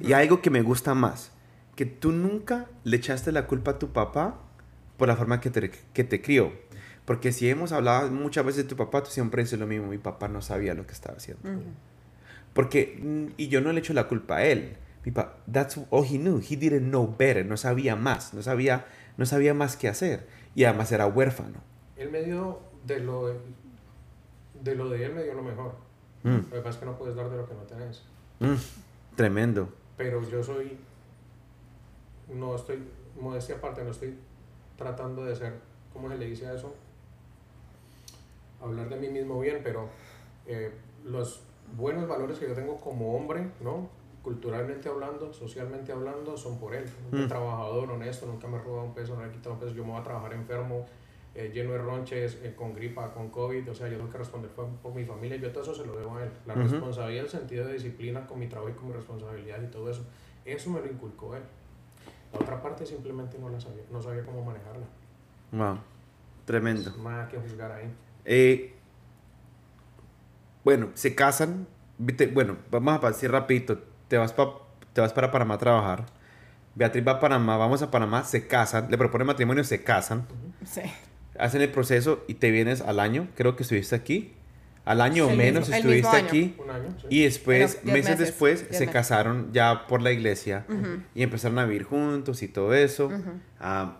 Y 0.00 0.12
algo 0.14 0.40
que 0.42 0.50
me 0.50 0.62
gusta 0.62 0.94
más, 0.94 1.30
que 1.76 1.84
tú 1.86 2.12
nunca 2.12 2.66
le 2.84 2.96
echaste 2.96 3.30
la 3.32 3.46
culpa 3.46 3.72
a 3.72 3.78
tu 3.78 3.92
papá 3.92 4.40
por 4.96 5.08
la 5.08 5.16
forma 5.16 5.40
que 5.40 5.50
te, 5.50 5.70
que 5.92 6.04
te 6.04 6.20
crió. 6.22 6.52
Porque 7.04 7.32
si 7.32 7.48
hemos 7.48 7.72
hablado 7.72 8.10
muchas 8.10 8.44
veces 8.44 8.64
de 8.64 8.68
tu 8.68 8.76
papá, 8.76 9.02
tú 9.02 9.10
siempre 9.10 9.42
dices 9.42 9.58
lo 9.58 9.66
mismo, 9.66 9.88
mi 9.88 9.98
papá 9.98 10.28
no 10.28 10.40
sabía 10.40 10.74
lo 10.74 10.86
que 10.86 10.92
estaba 10.92 11.16
haciendo. 11.16 11.42
Porque, 12.54 12.98
mm, 13.02 13.34
y 13.36 13.48
yo 13.48 13.60
no 13.60 13.72
le 13.72 13.80
echo 13.80 13.92
la 13.92 14.08
culpa 14.08 14.36
a 14.38 14.44
él. 14.44 14.76
Mi 15.04 15.12
that's 15.50 15.78
all 15.90 16.04
he 16.04 16.18
knew. 16.18 16.38
He 16.38 16.56
didn't 16.56 16.88
know 16.90 17.14
better. 17.18 17.44
No 17.44 17.56
sabía 17.56 17.96
más. 17.96 18.34
No 18.34 18.42
sabía, 18.42 18.86
no 19.16 19.26
sabía 19.26 19.54
más 19.54 19.76
qué 19.76 19.88
hacer. 19.88 20.26
Y 20.54 20.64
además 20.64 20.92
era 20.92 21.06
huérfano. 21.06 21.60
Él 21.96 22.10
me 22.10 22.22
dio 22.22 22.60
de 22.84 23.00
lo 23.00 23.28
de, 23.28 23.38
de 24.62 24.74
lo 24.74 24.88
de 24.90 25.04
él, 25.04 25.14
me 25.14 25.22
dio 25.24 25.34
lo 25.34 25.42
mejor. 25.42 25.74
Mm, 26.22 26.36
Lo 26.36 26.50
que 26.50 26.56
pasa 26.58 26.70
es 26.70 26.76
que 26.76 26.86
no 26.86 26.96
puedes 26.98 27.16
dar 27.16 27.28
de 27.30 27.36
lo 27.36 27.48
que 27.48 27.54
no 27.54 27.62
tenés. 27.62 28.02
mm, 28.40 28.54
tremendo. 29.16 29.68
Pero 29.96 30.28
yo 30.28 30.42
soy, 30.42 30.78
no 32.32 32.54
estoy, 32.56 32.82
modestia 33.20 33.56
aparte, 33.56 33.82
no 33.84 33.90
estoy 33.90 34.16
tratando 34.76 35.24
de 35.24 35.36
ser, 35.36 35.54
¿cómo 35.92 36.08
se 36.08 36.16
le 36.18 36.26
dice 36.26 36.46
a 36.46 36.54
eso? 36.54 36.74
Hablar 38.60 38.88
de 38.88 38.96
mí 38.96 39.08
mismo 39.08 39.40
bien, 39.40 39.60
pero 39.62 39.88
eh, 40.46 40.72
los 41.04 41.42
buenos 41.76 42.08
valores 42.08 42.38
que 42.38 42.48
yo 42.48 42.54
tengo 42.54 42.76
como 42.78 43.16
hombre, 43.16 43.48
¿no? 43.60 43.88
Culturalmente 44.22 44.88
hablando, 44.88 45.32
socialmente 45.32 45.90
hablando, 45.92 46.36
son 46.36 46.58
por 46.58 46.74
él. 46.74 46.84
Un 47.10 47.24
Mm. 47.24 47.28
trabajador, 47.28 47.90
honesto, 47.90 48.26
nunca 48.26 48.46
me 48.46 48.56
he 48.58 48.60
robado 48.60 48.84
un 48.84 48.94
peso, 48.94 49.14
no 49.16 49.22
le 49.22 49.28
he 49.28 49.32
quitado 49.32 49.54
un 49.54 49.60
peso. 49.60 49.72
Yo 49.74 49.84
me 49.84 49.90
voy 49.92 50.00
a 50.00 50.04
trabajar 50.04 50.32
enfermo, 50.32 50.86
eh, 51.34 51.50
lleno 51.52 51.72
de 51.72 51.78
ronches, 51.78 52.38
eh, 52.42 52.54
con 52.54 52.72
gripa, 52.74 53.12
con 53.12 53.30
COVID. 53.30 53.68
O 53.70 53.74
sea, 53.74 53.88
yo 53.88 53.96
tengo 53.96 54.10
que 54.10 54.18
responder 54.18 54.50
por, 54.52 54.68
por 54.76 54.94
mi 54.94 55.04
familia. 55.04 55.36
Yo 55.38 55.50
todo 55.50 55.62
eso 55.64 55.74
se 55.74 55.84
lo 55.86 55.96
debo 55.98 56.16
a 56.16 56.22
él. 56.24 56.30
La 56.46 56.54
Ujú. 56.54 56.62
responsabilidad, 56.64 57.24
el 57.24 57.30
sentido 57.30 57.66
de 57.66 57.72
disciplina 57.72 58.26
con 58.26 58.38
mi 58.38 58.46
trabajo 58.48 58.70
y 58.70 58.74
con 58.74 58.88
mi 58.88 58.92
responsabilidad 58.94 59.60
y 59.62 59.66
todo 59.68 59.90
eso. 59.90 60.04
Eso 60.44 60.70
me 60.70 60.80
lo 60.80 60.86
inculcó 60.86 61.34
él. 61.34 61.42
La 62.32 62.38
otra 62.38 62.62
parte 62.62 62.86
simplemente 62.86 63.38
no 63.38 63.48
la 63.48 63.58
sabía, 63.60 63.82
no 63.90 64.00
sabía 64.00 64.24
cómo 64.24 64.42
manejarla. 64.44 64.86
Wow. 65.52 65.78
Tremendo. 66.44 66.92
Nada 67.02 67.28
que 67.28 67.38
juzgar 67.38 67.72
ahí. 67.72 67.92
Eh, 68.24 68.74
bueno, 70.64 70.90
se 70.94 71.14
casan. 71.14 71.66
Bueno, 72.32 72.56
vamos 72.70 73.02
a 73.02 73.08
decir 73.08 73.30
rapidito. 73.30 73.78
Te 74.08 74.16
vas, 74.18 74.32
pa- 74.32 74.58
te 74.92 75.00
vas 75.00 75.12
para 75.12 75.30
Panamá 75.30 75.54
a 75.54 75.58
trabajar. 75.58 76.06
Beatriz 76.74 77.06
va 77.06 77.12
a 77.12 77.20
Panamá, 77.20 77.56
vamos 77.56 77.82
a 77.82 77.90
Panamá, 77.90 78.24
se 78.24 78.46
casan, 78.46 78.90
le 78.90 78.96
proponen 78.96 79.26
matrimonio, 79.26 79.62
se 79.62 79.82
casan, 79.84 80.26
Sí. 80.64 80.80
hacen 81.38 81.60
el 81.60 81.70
proceso 81.70 82.24
y 82.28 82.34
te 82.34 82.50
vienes 82.50 82.80
al 82.80 82.98
año, 82.98 83.28
creo 83.36 83.56
que 83.56 83.62
estuviste 83.62 83.94
aquí. 83.94 84.32
Al 84.84 85.00
año 85.00 85.26
o 85.26 85.30
menos 85.30 85.68
mismo- 85.68 85.76
estuviste 85.76 86.16
año. 86.16 86.26
aquí. 86.26 86.56
Un 86.58 86.70
año, 86.70 86.96
sí. 87.00 87.06
Y 87.10 87.22
después, 87.24 87.76
Pero 87.82 87.92
meses, 87.92 88.10
meses, 88.10 88.18
después, 88.18 88.58
se 88.60 88.66
meses. 88.70 88.90
casaron 88.90 89.52
ya 89.52 89.86
por 89.86 90.02
la 90.02 90.10
iglesia 90.12 90.64
y 91.14 91.22
empezaron 91.22 91.58
a 91.60 91.66
vivir 91.66 91.84
juntos 91.84 92.42
y 92.42 92.48
todo 92.48 92.74
eso. 92.74 93.10
Ah, 93.60 93.98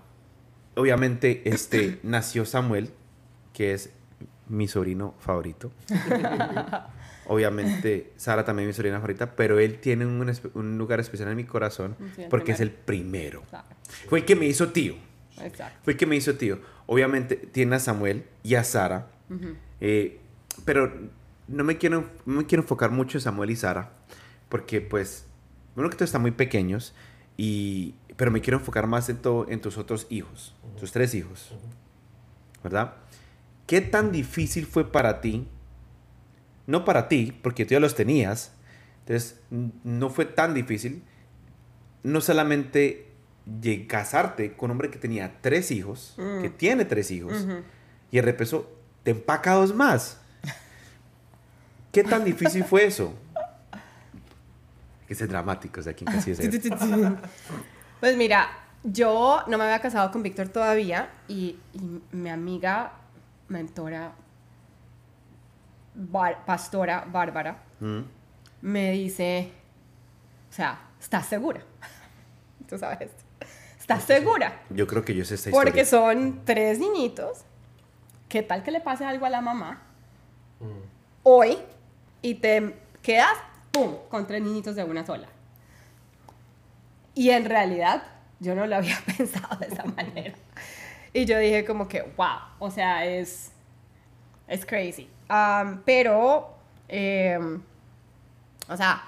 obviamente, 0.74 1.42
este, 1.44 2.00
nació 2.02 2.44
Samuel, 2.46 2.90
que 3.52 3.74
es 3.74 3.90
mi 4.48 4.68
sobrino 4.68 5.14
favorito. 5.18 5.72
obviamente, 7.26 8.12
Sara 8.16 8.44
también 8.44 8.68
es 8.68 8.74
mi 8.74 8.76
sobrina 8.76 8.96
favorita, 8.96 9.34
pero 9.36 9.58
él 9.58 9.78
tiene 9.78 10.04
un, 10.06 10.78
lugar 10.78 11.00
especial 11.00 11.28
en 11.30 11.36
mi 11.36 11.44
corazón 11.44 11.96
Sí, 12.16 12.24
porque 12.28 12.52
es 12.52 12.60
el 12.60 12.70
primero. 12.70 13.42
Fue 14.08 14.20
el 14.20 14.24
que 14.24 14.36
me 14.36 14.46
hizo 14.46 14.68
tío. 14.72 14.94
Exacto. 15.40 15.78
Fue 15.84 15.94
el 15.94 15.98
que 15.98 16.06
me 16.06 16.16
hizo 16.16 16.34
tío. 16.36 16.60
Obviamente, 16.86 17.36
tiene 17.36 17.76
a 17.76 17.78
Samuel 17.78 18.24
y 18.42 18.54
a 18.56 18.64
Sara. 18.64 19.08
Eh, 19.80 20.20
pero 20.64 20.92
no 21.48 21.64
me, 21.64 21.78
quiero, 21.78 22.08
no 22.26 22.38
me 22.40 22.46
quiero 22.46 22.62
enfocar 22.62 22.90
mucho 22.90 23.16
en 23.18 23.22
Samuel 23.22 23.50
y 23.50 23.56
Sara, 23.56 23.90
porque 24.48 24.80
pues, 24.80 25.26
bueno 25.74 25.88
que 25.88 25.96
todos 25.96 26.08
están 26.08 26.20
muy 26.22 26.32
pequeños, 26.32 26.94
y, 27.38 27.94
pero 28.16 28.30
me 28.30 28.40
quiero 28.42 28.58
enfocar 28.58 28.86
más 28.86 29.08
en, 29.08 29.16
to- 29.16 29.46
en 29.48 29.60
tus 29.62 29.78
otros 29.78 30.06
hijos, 30.10 30.54
tus 30.78 30.92
tres 30.92 31.14
hijos. 31.14 31.52
¿verdad? 32.62 32.94
¿Qué 33.72 33.80
tan 33.80 34.12
difícil 34.12 34.66
fue 34.66 34.92
para 34.92 35.22
ti? 35.22 35.48
No 36.66 36.84
para 36.84 37.08
ti, 37.08 37.32
porque 37.42 37.64
tú 37.64 37.70
ya 37.72 37.80
los 37.80 37.94
tenías, 37.94 38.52
entonces 38.98 39.40
no 39.82 40.10
fue 40.10 40.26
tan 40.26 40.52
difícil, 40.52 41.02
no 42.02 42.20
solamente 42.20 43.06
casarte 43.88 44.52
con 44.52 44.66
un 44.66 44.72
hombre 44.72 44.90
que 44.90 44.98
tenía 44.98 45.38
tres 45.40 45.70
hijos, 45.70 46.12
Mm. 46.18 46.42
que 46.42 46.50
tiene 46.50 46.84
tres 46.84 47.10
hijos, 47.10 47.46
y 48.10 48.16
de 48.16 48.20
repente 48.20 48.62
te 49.04 49.12
empaca 49.12 49.54
dos 49.54 49.74
más. 49.74 50.20
¿Qué 51.92 52.04
tan 52.04 52.24
difícil 52.26 52.64
fue 52.64 52.84
eso? 52.84 53.14
Hay 53.72 55.06
que 55.08 55.14
ser 55.14 55.28
dramáticos 55.28 55.86
aquí 55.86 56.04
en 56.06 56.12
Casi 56.12 56.32
de. 56.34 57.16
Pues 58.00 58.18
mira, 58.18 58.50
yo 58.84 59.44
no 59.48 59.56
me 59.56 59.64
había 59.64 59.80
casado 59.80 60.10
con 60.12 60.22
Víctor 60.22 60.48
todavía 60.50 61.08
y, 61.26 61.56
y 61.72 62.02
mi 62.14 62.28
amiga, 62.28 62.98
mentora, 63.52 64.12
Bar- 65.94 66.44
pastora 66.46 67.04
Bárbara, 67.06 67.62
Mm, 67.80 68.00
me 68.62 68.92
dice, 68.92 69.52
o 70.50 70.52
sea, 70.52 70.80
¿estás 71.00 71.26
segura? 71.26 71.60
Tú 72.68 72.78
sabes 72.78 73.02
esto. 73.02 73.22
¿Estás 73.78 74.04
segura? 74.04 74.62
Yo 74.70 74.86
creo 74.86 75.04
que 75.04 75.14
yo 75.14 75.24
sé 75.24 75.34
esta 75.34 75.50
Porque 75.50 75.84
son 75.84 76.42
tres 76.44 76.78
niñitos. 76.78 77.40
¿Qué 78.28 78.42
tal 78.42 78.62
que 78.62 78.70
le 78.70 78.80
pase 78.80 79.04
algo 79.04 79.26
a 79.26 79.30
la 79.30 79.40
mamá 79.40 79.82
Mm. 80.60 80.64
hoy 81.24 81.58
y 82.22 82.36
te 82.36 82.76
quedas, 83.02 83.34
¡pum!, 83.72 83.96
con 84.08 84.26
tres 84.28 84.40
niñitos 84.42 84.76
de 84.76 84.84
una 84.84 85.04
sola? 85.04 85.26
Y 87.14 87.30
en 87.30 87.44
realidad 87.44 88.04
yo 88.40 88.54
no 88.54 88.66
lo 88.66 88.76
había 88.76 88.96
pensado 89.18 89.56
de 89.58 89.66
esa 89.66 89.84
manera. 89.84 90.34
Y 91.12 91.24
yo 91.26 91.38
dije 91.38 91.64
como 91.64 91.88
que, 91.88 92.02
wow, 92.16 92.38
o 92.58 92.70
sea, 92.70 93.04
es, 93.04 93.52
es 94.48 94.64
crazy. 94.64 95.08
Um, 95.28 95.82
pero, 95.84 96.54
em, 96.88 97.60
o 98.68 98.76
sea, 98.76 99.02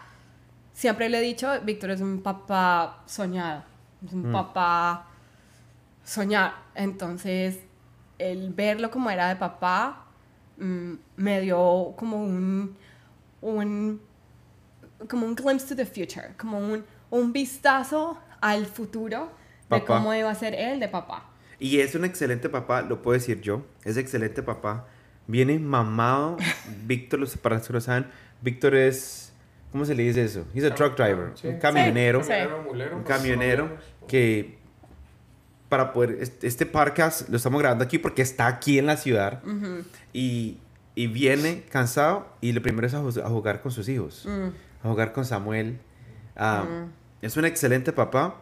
siempre 0.73 1.09
le 1.09 1.19
he 1.19 1.23
dicho, 1.23 1.49
Víctor 1.63 1.91
es 1.91 2.01
un 2.01 2.23
papá 2.23 3.03
soñado, 3.07 3.63
es 4.05 4.13
un 4.13 4.33
papá 4.33 5.07
soñar. 6.05 6.55
Entonces, 6.75 7.61
el 8.19 8.53
verlo 8.53 8.91
como 8.91 9.09
era 9.11 9.29
de 9.29 9.37
papá 9.37 10.05
mm, 10.59 10.93
me 11.17 11.41
dio 11.41 11.95
como 11.97 12.19
un, 12.19 12.77
un, 13.41 14.01
como 15.09 15.27
un 15.27 15.35
glimpse 15.35 15.69
to 15.69 15.77
the 15.77 15.87
future, 15.87 16.35
como 16.37 16.59
un, 16.59 16.85
un 17.11 17.33
vistazo 17.33 18.19
al 18.41 18.67
futuro 18.67 19.31
de 19.71 19.83
cómo 19.85 20.13
iba 20.15 20.31
a 20.31 20.35
ser 20.35 20.55
él 20.55 20.81
de 20.81 20.89
papá. 20.89 21.31
Y 21.59 21.81
es 21.81 21.95
un 21.95 22.05
excelente 22.05 22.49
papá, 22.49 22.83
lo 22.83 23.03
puedo 23.03 23.15
decir 23.19 23.41
yo. 23.41 23.65
Es 23.85 23.97
excelente 23.97 24.43
papá. 24.43 24.87
Viene 25.27 25.59
mamado. 25.59 26.37
Víctor, 26.87 27.21
los- 27.21 27.37
para 27.37 27.57
los 27.57 27.67
que 27.67 27.73
no 27.73 27.81
saben, 27.81 28.07
Víctor 28.43 28.75
es. 28.75 29.33
¿Cómo 29.73 29.85
se 29.85 29.95
le 29.95 30.05
dice 30.05 30.23
eso? 30.25 30.47
He's 30.55 30.65
a 30.65 30.75
truck 30.75 30.97
driver. 30.97 31.33
Sí. 31.35 31.49
Un 31.49 31.59
camionero. 31.59 32.23
Sí. 32.23 32.31
Un 32.33 32.65
pues, 32.77 33.07
camionero 33.07 33.65
menos. 33.67 33.81
que. 34.07 34.59
Para 35.69 35.93
poder. 35.93 36.19
Este, 36.43 36.67
podcast 36.67 37.29
lo 37.29 37.37
estamos 37.37 37.61
grabando 37.61 37.85
aquí 37.85 37.99
porque 37.99 38.23
está 38.23 38.47
aquí 38.47 38.79
en 38.79 38.87
la 38.87 38.97
ciudad. 38.97 39.43
y, 40.13 40.59
y 40.95 41.07
viene 41.09 41.65
cansado. 41.71 42.29
Y 42.41 42.53
lo 42.53 42.63
primero 42.63 42.87
es 42.87 42.95
a, 42.95 42.99
a 42.99 43.29
jugar 43.31 43.63
con 43.63 43.73
sus 43.73 43.89
hijos. 43.89 44.25
Mm. 44.29 44.87
A 44.87 44.89
jugar 44.91 45.13
con 45.13 45.25
Samuel. 45.25 45.79
Ah, 46.37 46.65
Es 47.23 47.37
un 47.37 47.45
excelente 47.45 47.93
papá. 47.93 48.37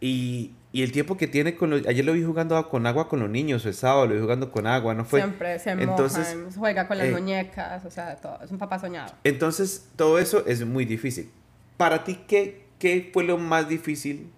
Y, 0.00 0.52
y 0.76 0.82
el 0.82 0.92
tiempo 0.92 1.16
que 1.16 1.26
tiene 1.26 1.56
con 1.56 1.70
los... 1.70 1.86
Ayer 1.86 2.04
lo 2.04 2.12
vi 2.12 2.22
jugando 2.22 2.68
con 2.68 2.86
agua 2.86 3.08
con 3.08 3.18
los 3.20 3.30
niños, 3.30 3.64
el 3.64 3.72
sábado 3.72 4.06
lo 4.08 4.14
vi 4.14 4.20
jugando 4.20 4.52
con 4.52 4.66
agua, 4.66 4.92
¿no 4.92 5.06
fue? 5.06 5.20
Siempre 5.20 5.58
se 5.58 5.70
Entonces, 5.70 6.36
mojan, 6.36 6.52
juega 6.52 6.86
con 6.86 6.98
las 6.98 7.06
eh, 7.06 7.12
muñecas, 7.12 7.82
o 7.86 7.90
sea, 7.90 8.14
todo. 8.16 8.38
Es 8.44 8.50
un 8.50 8.58
papá 8.58 8.78
soñado. 8.78 9.14
Entonces, 9.24 9.88
todo 9.96 10.18
eso 10.18 10.44
es 10.46 10.66
muy 10.66 10.84
difícil. 10.84 11.30
Para 11.78 12.04
ti, 12.04 12.20
¿qué, 12.28 12.66
qué 12.78 13.08
fue 13.10 13.24
lo 13.24 13.38
más 13.38 13.70
difícil? 13.70 14.30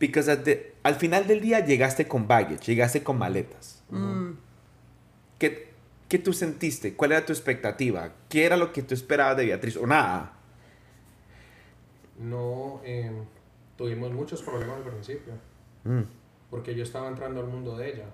Because 0.00 0.30
at 0.32 0.44
the- 0.44 0.72
al 0.82 0.94
final 0.94 1.26
del 1.26 1.42
día 1.42 1.60
llegaste 1.60 2.08
con 2.08 2.26
baggage, 2.26 2.64
llegaste 2.64 3.02
con 3.02 3.18
maletas. 3.18 3.82
Mm. 3.90 4.30
¿Qué, 5.38 5.72
¿Qué 6.08 6.18
tú 6.18 6.32
sentiste? 6.32 6.94
¿Cuál 6.94 7.12
era 7.12 7.26
tu 7.26 7.34
expectativa? 7.34 8.12
¿Qué 8.30 8.46
era 8.46 8.56
lo 8.56 8.72
que 8.72 8.82
tú 8.82 8.94
esperabas 8.94 9.36
de 9.36 9.44
Beatriz? 9.44 9.76
O 9.76 9.86
nada. 9.86 10.32
No, 12.18 12.80
eh, 12.82 13.12
tuvimos 13.82 14.12
muchos 14.12 14.42
problemas 14.42 14.76
al 14.76 14.82
principio, 14.84 15.32
Mm, 15.84 16.02
porque 16.48 16.72
yo 16.76 16.84
estaba 16.84 17.08
entrando 17.08 17.40
al 17.40 17.48
mundo 17.48 17.76
de 17.76 17.92
ella. 17.92 18.04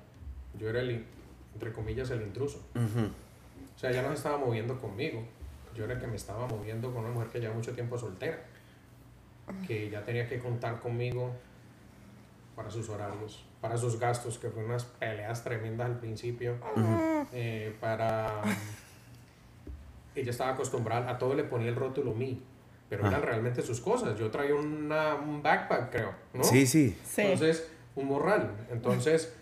Yo 0.58 0.70
era 0.70 0.80
el, 0.80 1.04
entre 1.52 1.70
comillas, 1.72 2.08
el 2.10 2.22
intruso. 2.22 2.62
ujú. 2.74 3.04
O 3.76 3.78
sea, 3.78 3.90
ella 3.90 4.00
no 4.00 4.08
se 4.08 4.14
estaba 4.14 4.38
moviendo 4.38 4.80
conmigo. 4.80 5.22
Yo 5.76 5.84
era 5.84 5.92
el 5.94 6.00
que 6.00 6.06
me 6.06 6.16
estaba 6.16 6.46
moviendo 6.46 6.90
con 6.90 7.04
una 7.04 7.12
mujer 7.12 7.28
que 7.28 7.40
lleva 7.40 7.52
mucho 7.52 7.74
tiempo 7.74 7.98
soltera. 7.98 8.42
Que 9.66 9.90
ya 9.90 10.02
tenía 10.02 10.26
que 10.26 10.38
contar 10.38 10.80
conmigo 10.80 11.30
para 12.56 12.70
sus 12.70 12.88
horarios, 12.88 13.44
para 13.60 13.76
sus 13.76 13.98
gastos, 14.00 14.38
que 14.38 14.48
fue 14.48 14.64
unas 14.64 14.84
peleas 14.84 15.44
tremendas 15.44 15.86
al 15.88 15.98
principio. 15.98 16.56
Eh, 17.32 17.76
para... 17.78 18.40
Ella 20.14 20.30
estaba 20.30 20.52
acostumbrada, 20.52 21.10
a 21.10 21.18
todo 21.18 21.34
le 21.34 21.44
ponía 21.44 21.68
el 21.68 21.76
rótulo 21.76 22.12
mí, 22.14 22.42
pero 22.89 23.05
Ah. 23.05 23.09
eran 23.09 23.22
realmente 23.22 23.62
sus 23.62 23.80
cosas. 23.80 24.18
Yo 24.18 24.30
traía 24.30 24.55
una, 24.55 25.14
un 25.14 25.43
backpack, 25.43 25.91
creo, 25.91 26.12
¿no? 26.34 26.45
Sí, 26.45 26.66
sí. 26.66 26.97
Sí. 27.05 27.22
Entonces, 27.22 27.68
un 27.97 28.07
morral. 28.07 28.51
Entonces, 28.70 29.34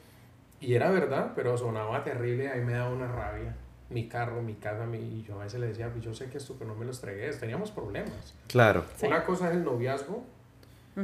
y 0.60 0.74
era 0.74 0.90
verdad, 0.90 1.32
pero 1.36 1.56
sonaba 1.56 2.02
terrible, 2.02 2.48
ahí 2.48 2.60
me 2.62 2.72
daba 2.72 2.90
una 2.90 3.06
rabia. 3.08 3.54
Mi 3.88 4.08
carro, 4.08 4.42
mi 4.42 4.54
casa, 4.54 4.84
mi, 4.84 4.98
y 4.98 5.22
yo 5.22 5.38
a 5.40 5.44
veces 5.44 5.60
le 5.60 5.68
decía, 5.68 5.88
pues 5.92 6.02
yo 6.04 6.12
sé 6.12 6.28
que 6.28 6.38
esto, 6.38 6.56
pero 6.58 6.70
no 6.72 6.76
me 6.76 6.84
los 6.84 6.96
entregues. 6.98 7.38
Teníamos 7.38 7.70
problemas. 7.70 8.34
Claro. 8.48 8.84
Sí. 8.96 9.06
Una 9.06 9.22
cosa 9.24 9.48
es 9.50 9.56
el 9.56 9.64
noviazgo, 9.64 10.24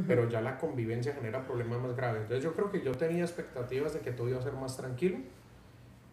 pero 0.07 0.27
ya 0.27 0.41
la 0.41 0.57
convivencia 0.57 1.13
genera 1.13 1.45
problemas 1.45 1.79
más 1.79 1.95
graves. 1.95 2.23
Entonces, 2.23 2.43
yo 2.43 2.53
creo 2.53 2.71
que 2.71 2.81
yo 2.81 2.91
tenía 2.93 3.23
expectativas 3.23 3.93
de 3.93 3.99
que 3.99 4.11
todo 4.11 4.27
iba 4.27 4.39
a 4.39 4.41
ser 4.41 4.53
más 4.53 4.75
tranquilo 4.75 5.17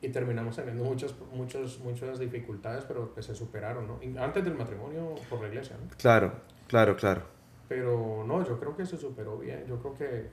y 0.02 0.08
terminamos 0.08 0.56
teniendo 0.56 0.82
muchas, 0.84 1.14
muchas, 1.32 1.78
muchas 1.80 2.18
dificultades, 2.18 2.84
pero 2.84 3.14
que 3.14 3.22
se 3.22 3.34
superaron, 3.34 3.86
¿no? 3.86 4.00
Antes 4.22 4.44
del 4.44 4.54
matrimonio 4.54 5.14
por 5.28 5.40
la 5.42 5.48
iglesia, 5.48 5.76
¿no? 5.82 5.90
Claro, 5.98 6.32
claro, 6.68 6.96
claro. 6.96 7.22
Pero 7.68 8.24
no, 8.26 8.44
yo 8.46 8.58
creo 8.58 8.76
que 8.76 8.86
se 8.86 8.96
superó 8.96 9.38
bien. 9.38 9.64
Yo 9.68 9.78
creo 9.78 9.94
que 9.94 10.30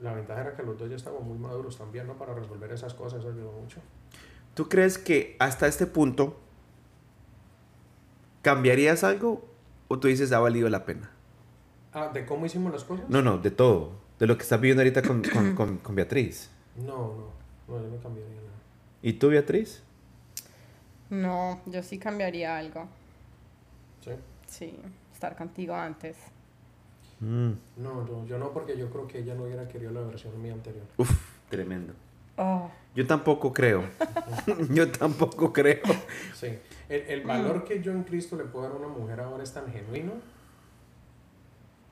la 0.00 0.12
ventaja 0.14 0.40
era 0.42 0.56
que 0.56 0.62
los 0.62 0.76
dos 0.78 0.90
ya 0.90 0.96
estaban 0.96 1.24
muy 1.26 1.38
maduros 1.38 1.78
también, 1.78 2.06
¿no? 2.06 2.14
Para 2.18 2.34
resolver 2.34 2.70
esas 2.72 2.92
cosas, 2.94 3.20
eso 3.20 3.30
ayudó 3.30 3.52
mucho. 3.52 3.80
¿Tú 4.54 4.68
crees 4.68 4.98
que 4.98 5.36
hasta 5.38 5.66
este 5.68 5.86
punto 5.86 6.36
cambiarías 8.42 9.04
algo 9.04 9.44
o 9.88 9.98
tú 9.98 10.08
dices 10.08 10.32
ha 10.32 10.40
valido 10.40 10.68
la 10.68 10.84
pena? 10.84 11.10
Ah, 11.92 12.10
¿de 12.12 12.26
cómo 12.26 12.46
hicimos 12.46 12.72
las 12.72 12.84
cosas? 12.84 13.08
No, 13.08 13.22
no, 13.22 13.38
de 13.38 13.50
todo. 13.50 13.92
De 14.18 14.26
lo 14.26 14.36
que 14.36 14.42
estás 14.42 14.60
viviendo 14.60 14.82
ahorita 14.82 15.02
con, 15.02 15.22
con, 15.22 15.54
con- 15.56 15.78
con 15.78 15.94
Beatriz. 15.94 16.50
No, 16.76 17.14
no, 17.14 17.24
no, 17.68 17.82
yo 17.82 17.88
no 17.88 17.96
cambiaría 18.02 18.34
nada. 18.34 18.47
¿Y 19.02 19.14
tú, 19.14 19.28
Beatriz? 19.28 19.82
No, 21.10 21.60
yo 21.66 21.82
sí 21.82 21.98
cambiaría 21.98 22.56
algo. 22.58 22.86
¿Sí? 24.04 24.10
Sí, 24.46 24.78
estar 25.12 25.36
contigo 25.36 25.74
antes. 25.74 26.16
Mm, 27.20 27.52
No, 27.78 28.04
no, 28.04 28.26
yo 28.26 28.38
no, 28.38 28.52
porque 28.52 28.76
yo 28.76 28.90
creo 28.90 29.06
que 29.08 29.18
ella 29.18 29.34
no 29.34 29.44
hubiera 29.44 29.66
querido 29.68 29.90
la 29.92 30.00
versión 30.02 30.40
mía 30.40 30.52
anterior. 30.52 30.84
Uf, 30.96 31.10
tremendo. 31.48 31.94
Oh, 32.36 32.70
Yo 32.94 33.06
tampoco 33.06 33.52
creo. 33.52 33.84
Yo 34.70 34.90
tampoco 34.92 35.52
creo. 35.52 35.82
Sí. 36.34 36.58
El, 36.88 37.02
el 37.02 37.20
valor 37.26 37.64
que 37.64 37.82
yo 37.82 37.90
en 37.92 38.04
Cristo 38.04 38.36
le 38.36 38.44
puedo 38.44 38.64
dar 38.66 38.72
a 38.74 38.78
una 38.78 38.88
mujer 38.88 39.20
ahora 39.20 39.42
es 39.42 39.52
tan 39.52 39.70
genuino, 39.72 40.12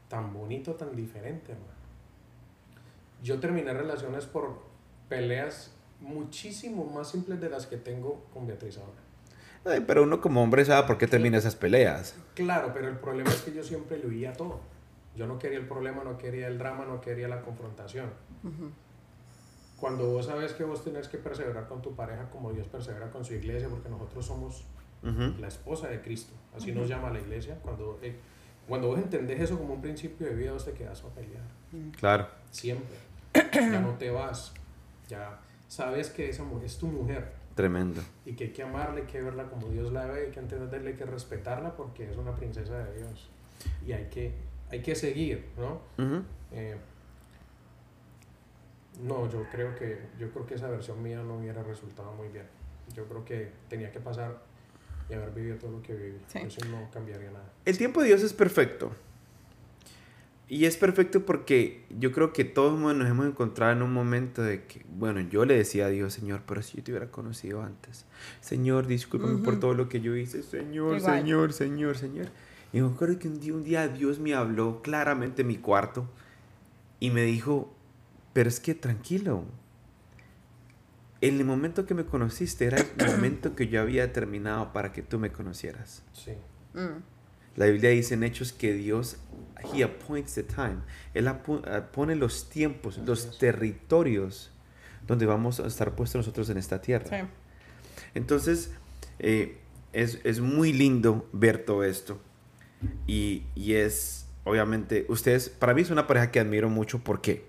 tan 0.09 0.33
bonito, 0.33 0.75
tan 0.75 0.95
diferente, 0.95 1.53
hermano. 1.53 1.73
Yo 3.23 3.41
terminé 3.41 3.73
relaciones 3.75 4.25
por 4.25 4.63
peleas 5.09 5.73
muchísimo 6.01 6.85
más 6.85 7.11
simples 7.11 7.41
de 7.41 7.51
las 7.51 7.67
que 7.67 7.77
tengo 7.77 8.25
con 8.33 8.47
Beatriz 8.47 8.79
ahora. 8.79 9.07
Ay, 9.65 9.85
pero 9.87 10.05
uno 10.05 10.21
como 10.21 10.43
hombre 10.43 10.65
sabe 10.65 10.87
por 10.87 10.97
qué 10.97 11.07
termina 11.07 11.39
esas 11.39 11.57
peleas. 11.57 12.15
Claro, 12.35 12.71
pero 12.73 12.89
el 12.89 12.99
problema 12.99 13.31
es 13.31 13.43
que 13.43 13.53
yo 13.53 13.65
siempre 13.65 13.99
le 13.99 14.07
huía 14.07 14.31
a 14.31 14.33
todo. 14.33 14.61
Yo 15.17 15.27
no 15.27 15.39
quería 15.39 15.59
el 15.59 15.67
problema, 15.67 16.05
no 16.05 16.19
quería 16.19 16.47
el 16.47 16.59
drama, 16.59 16.85
no 16.85 17.01
quería 17.01 17.27
la 17.27 17.41
confrontación. 17.41 18.11
Cuando 19.77 20.11
vos 20.11 20.27
sabes 20.27 20.53
que 20.53 20.63
vos 20.63 20.85
tenés 20.85 21.09
que 21.09 21.19
perseverar 21.19 21.67
con 21.67 21.83
tu 21.83 21.95
pareja 21.95 22.31
como 22.31 22.53
Dios 22.53 22.69
persevera 22.69 23.11
con 23.11 23.25
su 23.25 23.35
iglesia, 23.35 23.69
porque 23.69 23.89
nosotros 23.89 24.25
somos 24.25 24.65
la 25.03 25.49
esposa 25.49 25.89
de 25.89 26.01
Cristo, 26.01 26.33
así 26.57 26.73
nos 26.73 26.89
llama 26.89 27.11
la 27.11 27.19
iglesia. 27.19 27.59
Cuando, 27.63 27.99
eh, 28.03 28.17
cuando 28.69 28.89
vos 28.89 28.99
entendés 28.99 29.41
eso 29.41 29.59
como 29.59 29.75
un 29.75 29.83
principio 29.83 30.27
de 30.27 30.35
vida, 30.35 30.53
vos 30.53 30.65
te 30.65 30.73
quedas 30.73 31.03
a 31.03 31.09
pelear. 31.09 31.45
Claro. 31.99 32.29
Siempre. 32.51 32.97
Ya 33.53 33.81
no 33.81 33.95
te 33.95 34.11
vas. 34.11 34.53
Ya 35.09 35.41
sabes 35.69 36.11
que 36.11 36.29
esa 36.29 36.45
mujer 36.45 36.67
es 36.67 36.79
tu 36.79 36.87
mujer 36.87 37.33
Tremendo. 37.55 38.03
y 38.25 38.35
que 38.35 38.45
hay 38.45 38.51
que 38.51 38.63
amarla, 38.63 39.01
hay 39.01 39.07
que 39.07 39.21
verla 39.21 39.49
como 39.49 39.69
Dios 39.69 39.93
la 39.93 40.07
ve, 40.07 40.27
hay 40.27 40.31
que 40.31 40.41
entenderla, 40.41 40.89
hay 40.89 40.97
que 40.97 41.07
respetarla 41.07 41.75
porque 41.77 42.11
es 42.11 42.17
una 42.17 42.35
princesa 42.35 42.79
de 42.79 42.99
Dios. 42.99 43.29
Y 43.87 43.93
hay 43.93 44.05
que, 44.07 44.35
hay 44.71 44.83
que 44.83 44.95
seguir, 44.95 45.47
¿no? 45.57 45.81
Eh, 46.53 46.77
no, 49.03 49.31
yo 49.31 49.45
creo 49.51 49.75
que 49.75 49.99
yo 50.19 50.31
creo 50.31 50.47
que 50.47 50.55
esa 50.55 50.69
versión 50.69 51.03
mía 51.03 51.23
no 51.23 51.39
hubiera 51.39 51.63
resultado 51.63 52.13
muy 52.13 52.29
bien. 52.29 52.47
Yo 52.95 53.07
creo 53.07 53.25
que 53.25 53.51
tenía 53.69 53.91
que 53.91 54.01
pasar 54.01 54.39
y 55.09 55.15
haber 55.15 55.31
vivido 55.33 55.57
todo 55.57 55.73
lo 55.73 55.83
que 55.83 55.95
viví. 55.95 56.19
Sí. 56.29 56.39
Eso 56.39 56.65
no 56.67 56.89
cambiaría 56.91 57.31
nada. 57.31 57.53
El 57.65 57.79
tiempo 57.79 58.01
de 58.01 58.09
Dios 58.09 58.23
es 58.23 58.33
perfecto. 58.33 58.93
Y 60.49 60.67
es 60.67 60.77
perfecto 60.77 61.27
porque 61.27 61.85
yo 61.91 62.13
creo 62.13 62.33
que 62.33 62.45
todos 62.45 62.79
nos 62.79 63.09
hemos 63.09 63.27
encontrado 63.27 63.73
en 63.73 63.83
un 63.83 63.93
momento 63.93 64.43
de 64.43 64.65
que, 64.65 64.87
bueno, 64.89 65.21
yo 65.21 65.45
le 65.45 65.57
decía 65.57 65.87
a 65.87 65.89
Dios, 65.89 66.15
Señor, 66.15 66.43
pero 66.47 66.63
si 66.63 66.77
yo 66.77 66.85
te 66.85 66.93
hubiera 66.93 67.11
conocido 67.11 67.63
antes. 67.63 68.05
Señor, 68.41 68.87
discúlpame 68.87 69.43
por 69.43 69.59
todo 69.59 69.75
lo 69.75 69.89
que 69.89 70.01
yo 70.01 70.15
hice. 70.15 70.45
Señor, 70.45 70.99
Igual. 70.99 71.19
Señor, 71.19 71.53
Señor, 71.53 71.99
Señor. 71.99 72.29
Y 72.73 72.81
me 72.81 72.89
acuerdo 72.89 73.19
que 73.19 73.27
un 73.27 73.41
día, 73.41 73.55
un 73.55 73.65
día 73.65 73.89
Dios 73.89 74.21
me 74.21 74.35
habló 74.35 74.83
claramente 74.83 75.43
en 75.43 75.49
mi 75.49 75.57
cuarto 75.57 76.09
y 77.01 77.11
me 77.11 77.23
dijo, 77.23 77.75
pero 78.33 78.49
es 78.49 78.61
que 78.61 78.75
tranquilo. 78.75 79.45
en 81.21 81.39
el 81.39 81.45
momento 81.45 81.87
que 81.87 81.95
me 81.95 82.05
conociste 82.05 82.67
era 82.67 82.79
el 82.79 83.07
momento 83.11 83.57
que 83.57 83.67
yo 83.67 83.81
había 83.81 84.13
terminado 84.13 84.73
para 84.73 84.93
que 84.93 85.03
tú 85.03 85.19
me 85.19 85.33
conocieras. 85.33 86.05
Sí. 86.13 86.33
Mm. 86.75 87.16
La 87.57 87.67
Biblia 87.67 87.91
dice 87.91 88.15
en 88.15 88.23
Hechos 88.23 88.53
que 88.53 88.73
Dios, 88.75 89.17
He 89.73 89.83
appoints 89.83 90.35
the 90.35 90.43
time. 90.43 90.79
Él 91.15 91.27
eh, 91.27 91.83
pone 91.93 92.15
los 92.15 92.49
tiempos, 92.49 92.99
los 92.99 93.39
territorios 93.39 94.53
donde 95.07 95.27
vamos 95.27 95.61
a 95.61 95.67
estar 95.67 95.95
puestos 95.95 96.21
nosotros 96.21 96.51
en 96.51 96.59
esta 96.59 96.81
tierra. 96.81 97.07
Sí. 97.09 97.27
Entonces, 98.15 98.73
eh, 99.19 99.59
es, 99.93 100.21
es 100.25 100.41
muy 100.41 100.73
lindo 100.73 101.29
ver 101.33 101.65
todo 101.65 101.85
esto. 101.85 102.21
Y, 103.07 103.45
y 103.55 103.75
es, 103.75 104.27
obviamente, 104.45 105.07
ustedes, 105.09 105.49
para 105.49 105.75
mí 105.75 105.83
es 105.83 105.91
una 105.91 106.07
pareja 106.07 106.31
que 106.31 106.41
admiro 106.41 106.69
mucho 106.69 107.03
porque, 107.03 107.47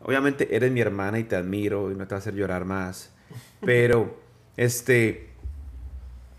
obviamente, 0.00 0.56
eres 0.56 0.72
mi 0.72 0.80
hermana 0.80 1.18
y 1.18 1.24
te 1.24 1.36
admiro 1.36 1.92
y 1.92 1.94
no 1.94 2.06
te 2.06 2.14
va 2.14 2.16
a 2.16 2.20
hacer 2.20 2.34
llorar 2.34 2.64
más. 2.64 3.12
Pero, 3.60 4.18
este, 4.56 5.28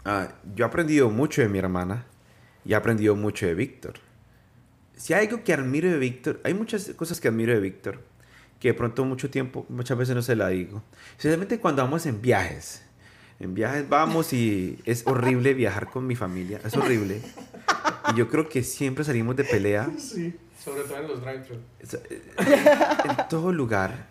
ah, 0.06 0.30
yo 0.56 0.66
he 0.66 0.68
aprendido 0.68 1.10
mucho 1.10 1.42
de 1.42 1.50
mi 1.50 1.60
hermana 1.60 2.06
y 2.66 2.74
he 2.74 2.76
aprendido 2.76 3.16
mucho 3.16 3.46
de 3.46 3.54
Víctor. 3.56 3.94
Si 4.96 5.14
hay 5.14 5.28
algo 5.28 5.44
que 5.44 5.54
admiro 5.54 5.90
de 5.90 5.98
Víctor, 5.98 6.40
hay 6.44 6.54
muchas 6.54 6.90
cosas 6.96 7.20
que 7.22 7.28
admiro 7.30 7.54
de 7.54 7.60
Víctor 7.60 8.02
que 8.60 8.68
de 8.70 8.74
pronto 8.74 9.06
mucho 9.06 9.30
tiempo, 9.30 9.66
muchas 9.70 9.98
veces 9.98 10.14
no 10.16 10.22
se 10.22 10.36
la 10.36 10.50
digo. 10.50 10.84
Especialmente 11.12 11.60
cuando 11.60 11.82
vamos 11.82 12.06
en 12.06 12.22
viajes. 12.22 12.84
En 13.40 13.54
viajes 13.54 13.88
vamos 13.88 14.34
y 14.34 14.78
es 14.84 15.08
horrible 15.08 15.54
viajar 15.54 15.90
con 15.90 16.06
mi 16.06 16.16
familia, 16.18 16.60
es 16.66 16.76
horrible. 16.76 17.22
Y 18.14 18.18
yo 18.18 18.28
creo 18.28 18.50
que 18.50 18.62
siempre 18.64 19.06
salimos 19.06 19.38
de 19.38 19.46
pelea 19.46 19.90
Sí. 19.98 20.36
Sobre 20.62 20.82
todo 20.82 20.98
en 20.98 21.08
los 21.08 21.22
drive-thru. 21.22 21.56
es- 21.80 21.94
eh, 21.94 22.22
en 23.06 23.28
todo 23.30 23.54
lugar. 23.54 24.10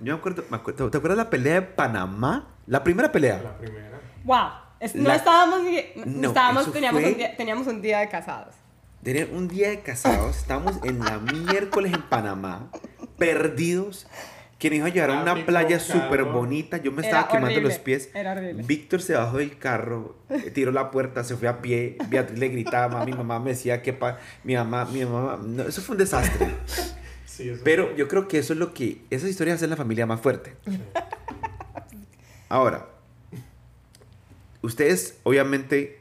Yo 0.00 0.12
me 0.14 0.18
acuerdo, 0.20 0.44
me 0.48 0.56
acuerdo, 0.58 0.88
¿te 0.88 0.98
acuerdas 0.98 1.16
la 1.18 1.28
pelea 1.28 1.54
de 1.54 1.62
Panamá? 1.62 2.54
La 2.68 2.84
primera 2.84 3.10
pelea. 3.10 3.42
La 3.42 3.58
primera. 3.58 4.00
Wow. 4.22 4.65
No 4.94 5.08
La- 5.08 5.16
estábamos, 5.16 5.62
ni- 5.62 5.84
No, 6.04 6.28
estábamos 6.28 6.72
teníamos, 6.72 7.00
fue- 7.02 7.12
un 7.12 7.18
día, 7.18 7.36
teníamos 7.36 7.66
un 7.66 7.82
día 7.82 7.98
de 8.00 8.08
casados. 8.08 8.54
Tener 9.02 9.30
un 9.32 9.48
día 9.48 9.68
de 9.70 9.80
casados, 9.80 10.36
estamos 10.36 10.78
en 10.84 10.98
la 11.00 11.18
miércoles 11.18 11.92
en 11.92 12.02
Panamá, 12.02 12.70
perdidos. 13.18 14.06
Que 14.58 14.70
nos 14.70 14.78
iba 14.78 14.86
a 14.86 14.90
llevar 14.90 15.10
a 15.10 15.20
una 15.20 15.44
playa 15.44 15.78
súper 15.78 16.24
bonita. 16.24 16.78
Yo 16.78 16.90
me 16.90 17.00
Era 17.06 17.08
estaba 17.08 17.28
quemando 17.28 17.48
horrible, 17.56 17.68
los 17.68 17.78
pies. 17.78 18.08
era 18.14 18.32
horrible. 18.32 18.62
Víctor 18.62 19.02
se 19.02 19.12
bajó 19.12 19.36
del 19.36 19.58
carro, 19.58 20.16
eh, 20.30 20.50
tiró 20.50 20.72
la 20.72 20.90
puerta, 20.90 21.24
se 21.24 21.36
fue 21.36 21.46
a 21.46 21.60
pie. 21.60 21.98
Beatriz 22.08 22.38
le 22.38 22.48
gritaba, 22.48 23.04
mi 23.04 23.12
mamá 23.12 23.38
me 23.38 23.50
decía 23.50 23.82
que 23.82 23.92
pa 23.92 24.16
mi 24.44 24.54
mamá, 24.54 24.86
mi 24.86 25.04
mamá. 25.04 25.38
No, 25.44 25.62
eso 25.64 25.82
fue 25.82 25.92
un 25.92 25.98
desastre. 25.98 26.48
Sí, 27.26 27.50
eso 27.50 27.60
Pero 27.64 27.94
yo 27.96 28.08
creo 28.08 28.28
que 28.28 28.38
eso 28.38 28.54
es 28.54 28.58
lo 28.58 28.72
que. 28.72 29.02
Esas 29.10 29.28
historias 29.28 29.56
hacen 29.56 29.68
la 29.68 29.76
familia 29.76 30.06
más 30.06 30.22
fuerte. 30.22 30.54
Ahora, 32.48 32.86
ustedes 34.62 35.18
obviamente 35.22 36.00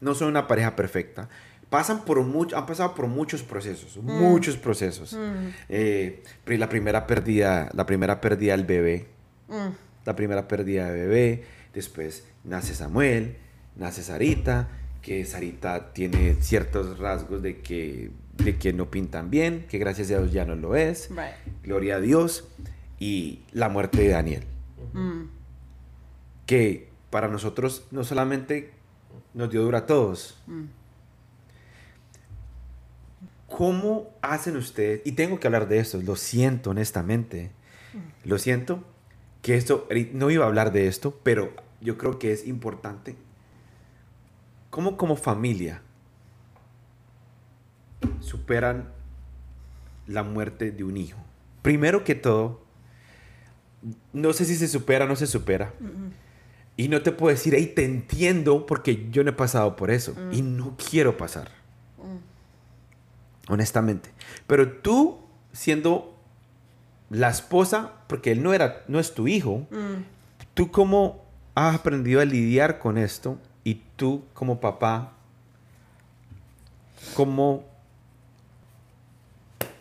no 0.00 0.14
son 0.14 0.28
una 0.28 0.46
pareja 0.46 0.76
perfecta. 0.76 1.28
Pasan 1.70 2.04
por 2.04 2.22
mucho, 2.22 2.56
han 2.56 2.64
pasado 2.66 2.94
por 2.94 3.06
muchos 3.08 3.42
procesos, 3.42 3.96
muchos 4.02 4.56
procesos. 4.56 5.12
Mm, 5.12 5.48
Eh, 5.68 6.22
la 6.46 6.68
primera 6.68 7.06
pérdida, 7.06 7.68
la 7.74 7.84
primera 7.84 8.20
pérdida 8.20 8.56
del 8.56 8.64
bebé, 8.64 9.06
mm. 9.48 9.68
la 10.06 10.16
primera 10.16 10.48
pérdida 10.48 10.90
de 10.90 11.00
bebé, 11.00 11.44
después 11.74 12.24
nace 12.44 12.74
Samuel, 12.74 13.36
nace 13.76 14.02
Sarita, 14.02 14.68
que 15.02 15.24
Sarita 15.26 15.92
tiene 15.92 16.36
ciertos 16.40 16.98
rasgos 16.98 17.42
de 17.42 17.60
que, 17.60 18.10
de 18.36 18.56
que 18.56 18.72
no 18.72 18.90
pintan 18.90 19.28
bien, 19.30 19.66
que 19.68 19.76
gracias 19.78 20.10
a 20.10 20.18
Dios 20.18 20.32
ya 20.32 20.44
no 20.46 20.56
lo 20.56 20.74
es, 20.74 21.10
Right. 21.10 21.62
gloria 21.64 21.96
a 21.96 22.00
Dios, 22.00 22.48
y 22.98 23.40
la 23.52 23.68
muerte 23.68 24.00
de 24.02 24.08
Daniel, 24.08 24.44
Mm. 24.94 25.24
que 26.46 26.87
para 27.10 27.28
nosotros 27.28 27.86
no 27.90 28.04
solamente 28.04 28.72
nos 29.34 29.50
dio 29.50 29.62
duro 29.62 29.76
a 29.76 29.86
todos. 29.86 30.40
Mm. 30.46 30.64
¿Cómo 33.48 34.10
hacen 34.20 34.56
ustedes? 34.56 35.00
Y 35.04 35.12
tengo 35.12 35.40
que 35.40 35.46
hablar 35.46 35.68
de 35.68 35.78
esto, 35.78 36.00
lo 36.02 36.16
siento 36.16 36.70
honestamente, 36.70 37.50
lo 38.24 38.38
siento, 38.38 38.84
que 39.42 39.56
esto, 39.56 39.88
no 40.12 40.30
iba 40.30 40.44
a 40.44 40.48
hablar 40.48 40.72
de 40.72 40.86
esto, 40.86 41.18
pero 41.22 41.52
yo 41.80 41.96
creo 41.96 42.18
que 42.18 42.32
es 42.32 42.46
importante. 42.46 43.16
¿Cómo 44.70 44.96
como 44.96 45.16
familia 45.16 45.80
superan 48.20 48.92
la 50.06 50.22
muerte 50.22 50.70
de 50.70 50.84
un 50.84 50.98
hijo? 50.98 51.18
Primero 51.62 52.04
que 52.04 52.14
todo, 52.14 52.62
no 54.12 54.32
sé 54.34 54.44
si 54.44 54.56
se 54.56 54.68
supera 54.68 55.06
o 55.06 55.08
no 55.08 55.16
se 55.16 55.26
supera. 55.26 55.72
Y 56.78 56.88
no 56.88 57.02
te 57.02 57.10
puedo 57.12 57.34
decir, 57.34 57.54
hey, 57.56 57.72
te 57.74 57.84
entiendo 57.84 58.64
porque 58.64 59.08
yo 59.10 59.24
no 59.24 59.30
he 59.30 59.34
pasado 59.34 59.74
por 59.74 59.90
eso. 59.90 60.14
Y 60.30 60.42
no 60.42 60.76
quiero 60.76 61.16
pasar. 61.16 61.50
Honestamente. 63.48 64.10
Pero 64.46 64.70
tú, 64.70 65.18
siendo 65.52 66.16
la 67.10 67.30
esposa, 67.30 67.94
porque 68.06 68.30
él 68.30 68.42
no, 68.44 68.54
era, 68.54 68.84
no 68.86 69.00
es 69.00 69.12
tu 69.12 69.26
hijo, 69.26 69.66
Mm. 69.70 70.04
¿tú 70.54 70.70
cómo 70.70 71.24
has 71.56 71.74
aprendido 71.74 72.20
a 72.20 72.24
lidiar 72.24 72.78
con 72.78 72.96
esto? 72.96 73.38
Y 73.64 73.82
tú, 73.96 74.24
como 74.32 74.60
papá, 74.60 75.14
¿cómo 77.14 77.64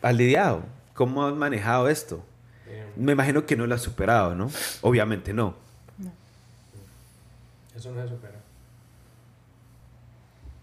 has 0.02 0.16
lidiado? 0.16 0.64
¿Cómo 0.96 1.28
has 1.28 1.36
manejado 1.36 1.90
esto? 1.90 2.24
Me 2.96 3.12
imagino 3.12 3.46
que 3.46 3.56
no 3.56 3.68
lo 3.68 3.76
has 3.76 3.82
superado, 3.84 4.34
¿no? 4.34 4.50
Obviamente 4.82 5.32
no. 5.32 5.54
Eso 7.78 7.92
no 7.92 8.02
se 8.02 8.10
supera. 8.10 8.40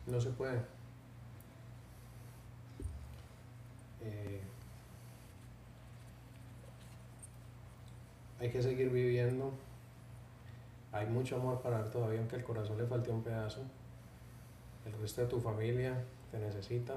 No 0.07 0.21
se 0.21 0.31
puede. 0.31 0.61
Eh, 4.03 4.41
hay 8.41 8.51
que 8.51 8.63
seguir 8.63 8.91
viviendo. 8.91 9.53
Hay 10.93 11.07
mucho 11.07 11.37
amor 11.37 11.61
para 11.63 11.79
dar 11.79 11.91
todavía, 11.91 12.21
aunque 12.21 12.37
el 12.37 12.45
corazón 12.45 12.77
le 12.79 12.87
falte 12.87 13.11
un 13.11 13.23
pedazo. 13.23 13.63
El 14.87 14.93
resto 15.01 15.23
de 15.23 15.27
tu 15.29 15.41
familia 15.41 16.05
te 16.31 16.39
necesita, 16.39 16.95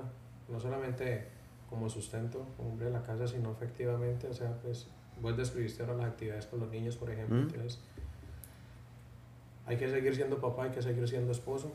no 0.49 0.59
solamente 0.59 1.27
como 1.69 1.89
sustento, 1.89 2.45
como 2.57 2.69
hombre 2.69 2.87
de 2.87 2.91
la 2.91 3.03
casa, 3.03 3.27
sino 3.27 3.51
efectivamente, 3.51 4.27
o 4.27 4.33
sea, 4.33 4.53
pues 4.61 4.87
vos 5.21 5.35
describiste 5.35 5.81
ahora 5.83 5.95
las 5.95 6.07
actividades 6.09 6.45
con 6.45 6.59
los 6.59 6.69
niños, 6.69 6.95
por 6.97 7.09
ejemplo, 7.09 7.37
Mm. 7.37 7.41
entonces 7.49 7.79
hay 9.67 9.77
que 9.77 9.87
seguir 9.89 10.15
siendo 10.15 10.39
papá, 10.41 10.63
hay 10.63 10.71
que 10.71 10.81
seguir 10.81 11.07
siendo 11.07 11.31
esposo. 11.31 11.71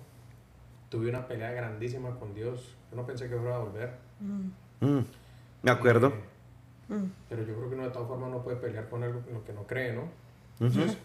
Tuve 0.88 1.09
una 1.09 1.26
pelea 1.28 1.53
grandísima 1.53 2.18
con 2.18 2.34
Dios, 2.34 2.76
yo 2.90 2.97
no 2.97 3.07
pensé 3.07 3.28
que 3.28 3.36
fuera 3.36 3.57
a 3.57 3.61
volver. 3.61 3.95
Mm. 4.20 4.86
Mm, 4.86 5.05
me 5.62 5.70
acuerdo. 5.70 6.09
Eh, 6.09 6.32
Mm. 6.88 7.07
pero 7.28 7.43
yo 7.45 7.55
creo 7.55 7.68
que 7.70 7.74
uno 7.76 7.84
de 7.84 7.90
todas 7.90 8.09
formas 8.09 8.30
no 8.30 8.43
puede 8.43 8.57
pelear 8.59 8.88
con 8.90 9.03
algo 9.03 9.22
en 9.28 9.34
lo 9.34 9.45
que 9.45 9.53
no 9.55 9.66
cree, 9.66 9.95
¿no? 9.95 10.03
Entonces, 10.61 10.99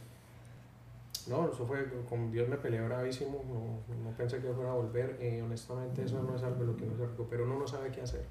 no, 1.29 1.47
eso 1.49 1.65
fue, 1.65 1.87
con 2.09 2.31
Dios 2.31 2.49
me 2.49 2.57
peleé 2.57 2.81
bravísimo, 2.81 3.43
no, 3.47 3.95
no 4.03 4.17
pensé 4.17 4.41
que 4.41 4.51
fuera 4.51 4.71
a 4.71 4.75
volver, 4.75 5.17
y 5.21 5.39
honestamente 5.39 6.03
eso 6.03 6.21
no 6.23 6.35
es 6.35 6.43
algo 6.43 6.63
lo 6.63 6.75
que 6.75 6.83
uno 6.83 6.97
se 6.97 7.05
recupera, 7.05 7.43
uno 7.43 7.59
no 7.59 7.67
sabe 7.67 7.91
qué 7.91 8.01
hacer. 8.01 8.25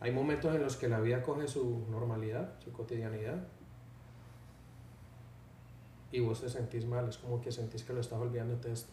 Hay 0.00 0.10
momentos 0.12 0.54
en 0.54 0.62
los 0.62 0.76
que 0.76 0.88
la 0.88 1.00
vida 1.00 1.22
coge 1.22 1.46
su 1.46 1.86
normalidad, 1.90 2.54
su 2.58 2.72
cotidianidad, 2.72 3.46
y 6.12 6.20
vos 6.20 6.40
te 6.40 6.48
sentís 6.48 6.84
mal, 6.86 7.08
es 7.08 7.18
como 7.18 7.40
que 7.40 7.50
sentís 7.50 7.82
que 7.84 7.92
lo 7.92 8.00
estás 8.00 8.18
olvidando, 8.20 8.54
entonces 8.54 8.86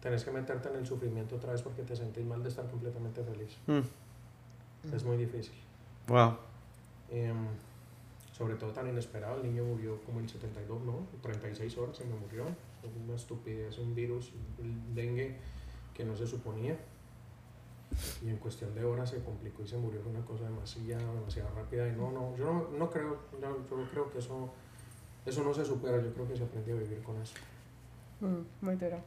tenés 0.00 0.24
que 0.24 0.30
meterte 0.30 0.68
en 0.68 0.76
el 0.76 0.86
sufrimiento 0.86 1.36
otra 1.36 1.52
vez 1.52 1.62
porque 1.62 1.82
te 1.82 1.94
sentís 1.94 2.24
mal 2.24 2.42
de 2.42 2.48
estar 2.48 2.68
completamente 2.70 3.22
feliz. 3.22 3.56
Mm, 3.66 4.94
Es 4.94 5.04
muy 5.04 5.16
difícil. 5.16 5.54
wow. 6.08 6.36
Em, 7.10 7.46
sobre 8.32 8.54
todo 8.56 8.70
tan 8.72 8.86
inesperado, 8.88 9.36
el 9.40 9.44
niño 9.44 9.64
murió 9.64 10.00
como 10.02 10.20
en 10.20 10.28
72, 10.28 10.82
¿no? 10.82 11.06
36 11.22 11.78
horas 11.78 11.96
se 11.96 12.04
me 12.04 12.14
murió. 12.14 12.44
Una 13.04 13.14
estupidez, 13.16 13.78
un 13.78 13.94
virus, 13.94 14.32
el 14.58 14.94
dengue 14.94 15.36
que 15.94 16.04
no 16.04 16.14
se 16.14 16.26
suponía. 16.26 16.76
Y 18.22 18.28
en 18.28 18.36
cuestión 18.36 18.74
de 18.74 18.84
horas 18.84 19.08
se 19.10 19.22
complicó 19.24 19.62
y 19.62 19.66
se 19.68 19.78
murió. 19.78 20.02
Fue 20.02 20.10
una 20.12 20.24
cosa 20.24 20.44
demasiado, 20.44 21.14
demasiado 21.14 21.48
rápida. 21.54 21.88
Y 21.88 21.92
no, 21.92 22.10
no, 22.12 22.36
yo 22.36 22.44
no, 22.44 22.68
no 22.76 22.90
creo, 22.90 23.16
yo, 23.40 23.56
yo 23.70 23.90
creo 23.90 24.10
que 24.10 24.18
eso, 24.18 24.50
eso 25.26 25.42
no 25.44 25.52
se 25.54 25.64
supera. 25.64 26.00
Yo 26.02 26.12
creo 26.14 26.28
que 26.28 26.36
se 26.36 26.44
aprende 26.44 26.72
a 26.72 26.76
vivir 26.76 27.02
con 27.02 27.20
eso. 27.20 27.34
Mm, 28.20 28.64
Muy 28.64 28.76
duro. 28.76 29.00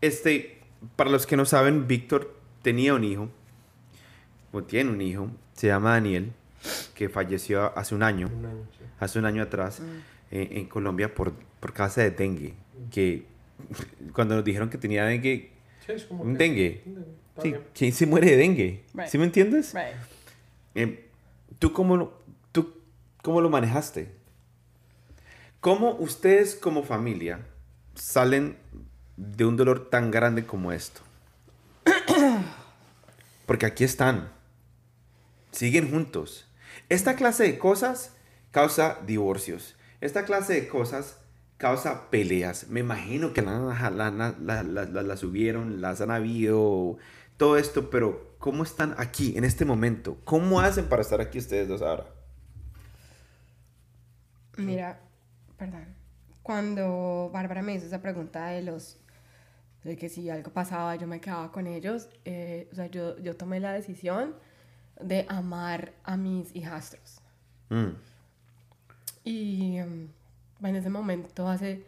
Este, 0.00 0.58
para 0.96 1.10
los 1.10 1.26
que 1.26 1.36
no 1.36 1.44
saben, 1.44 1.86
Víctor 1.86 2.34
tenía 2.62 2.94
un 2.94 3.04
hijo, 3.04 3.28
o 4.52 4.62
tiene 4.62 4.90
un 4.90 5.00
hijo, 5.00 5.28
se 5.54 5.68
llama 5.68 5.92
Daniel, 5.92 6.32
que 6.94 7.08
falleció 7.08 7.76
hace 7.78 7.94
un 7.94 8.02
año, 8.02 8.30
Un 8.34 8.46
año, 8.46 8.66
sí. 8.78 8.84
hace 9.00 9.18
un 9.18 9.24
año 9.26 9.42
atrás, 9.42 9.80
Mm. 9.80 9.84
eh, 10.32 10.48
en 10.52 10.66
Colombia 10.66 11.14
por, 11.14 11.32
por 11.60 11.72
causa 11.72 12.02
de 12.02 12.10
dengue. 12.10 12.54
Que 12.90 13.24
cuando 14.12 14.34
nos 14.34 14.44
dijeron 14.44 14.68
que 14.70 14.78
tenía 14.78 15.04
dengue, 15.04 15.50
Sí, 15.86 15.92
es 15.92 16.04
como 16.04 16.22
un 16.24 16.32
que- 16.36 16.38
dengue. 16.44 16.82
Sí. 17.42 17.54
¿quién 17.74 17.92
se 17.92 18.06
muere 18.06 18.30
de 18.30 18.36
dengue? 18.36 18.84
Right. 18.94 19.08
¿Sí 19.08 19.18
me 19.18 19.24
entiendes? 19.24 19.74
Right. 19.74 19.94
Eh, 20.76 21.08
¿tú, 21.58 21.72
cómo 21.72 21.96
lo, 21.96 22.20
¿Tú 22.52 22.74
cómo 23.22 23.40
lo 23.40 23.50
manejaste? 23.50 24.12
¿Cómo 25.64 25.94
ustedes 25.94 26.56
como 26.56 26.82
familia 26.82 27.40
salen 27.94 28.58
de 29.16 29.46
un 29.46 29.56
dolor 29.56 29.88
tan 29.88 30.10
grande 30.10 30.44
como 30.44 30.72
esto? 30.72 31.00
Porque 33.46 33.64
aquí 33.64 33.82
están. 33.82 34.30
Siguen 35.52 35.90
juntos. 35.90 36.46
Esta 36.90 37.16
clase 37.16 37.44
de 37.44 37.56
cosas 37.56 38.12
causa 38.50 38.98
divorcios. 39.06 39.74
Esta 40.02 40.26
clase 40.26 40.52
de 40.52 40.68
cosas 40.68 41.16
causa 41.56 42.10
peleas. 42.10 42.68
Me 42.68 42.80
imagino 42.80 43.32
que 43.32 43.40
las 43.40 43.90
la, 43.90 45.16
subieron, 45.16 45.80
las 45.80 46.02
han 46.02 46.10
habido, 46.10 46.98
todo 47.38 47.56
esto, 47.56 47.88
pero 47.88 48.34
¿cómo 48.38 48.64
están 48.64 48.94
aquí 48.98 49.32
en 49.38 49.44
este 49.44 49.64
momento? 49.64 50.18
¿Cómo 50.24 50.60
hacen 50.60 50.90
para 50.90 51.00
estar 51.00 51.22
aquí 51.22 51.38
ustedes 51.38 51.68
dos 51.68 51.80
ahora? 51.80 52.04
Mira, 54.58 55.00
perdón. 55.56 55.86
Cuando 56.42 57.30
Bárbara 57.32 57.62
me 57.62 57.74
hizo 57.74 57.86
esa 57.86 58.02
pregunta 58.02 58.46
de 58.46 58.62
los 58.62 58.98
de 59.84 59.96
que 59.96 60.08
si 60.08 60.30
algo 60.30 60.50
pasaba 60.50 60.96
yo 60.96 61.06
me 61.06 61.20
quedaba 61.20 61.52
con 61.52 61.66
ellos, 61.66 62.08
eh, 62.24 62.68
o 62.72 62.74
sea, 62.74 62.86
yo, 62.86 63.18
yo 63.18 63.36
tomé 63.36 63.60
la 63.60 63.72
decisión 63.72 64.34
de 65.00 65.26
amar 65.28 65.92
a 66.04 66.16
mis 66.16 66.54
hijastros. 66.56 67.20
Mm. 67.68 67.90
Y 69.24 69.76
em, 69.76 70.08
en 70.62 70.76
ese 70.76 70.90
momento, 70.90 71.48
hace 71.48 71.84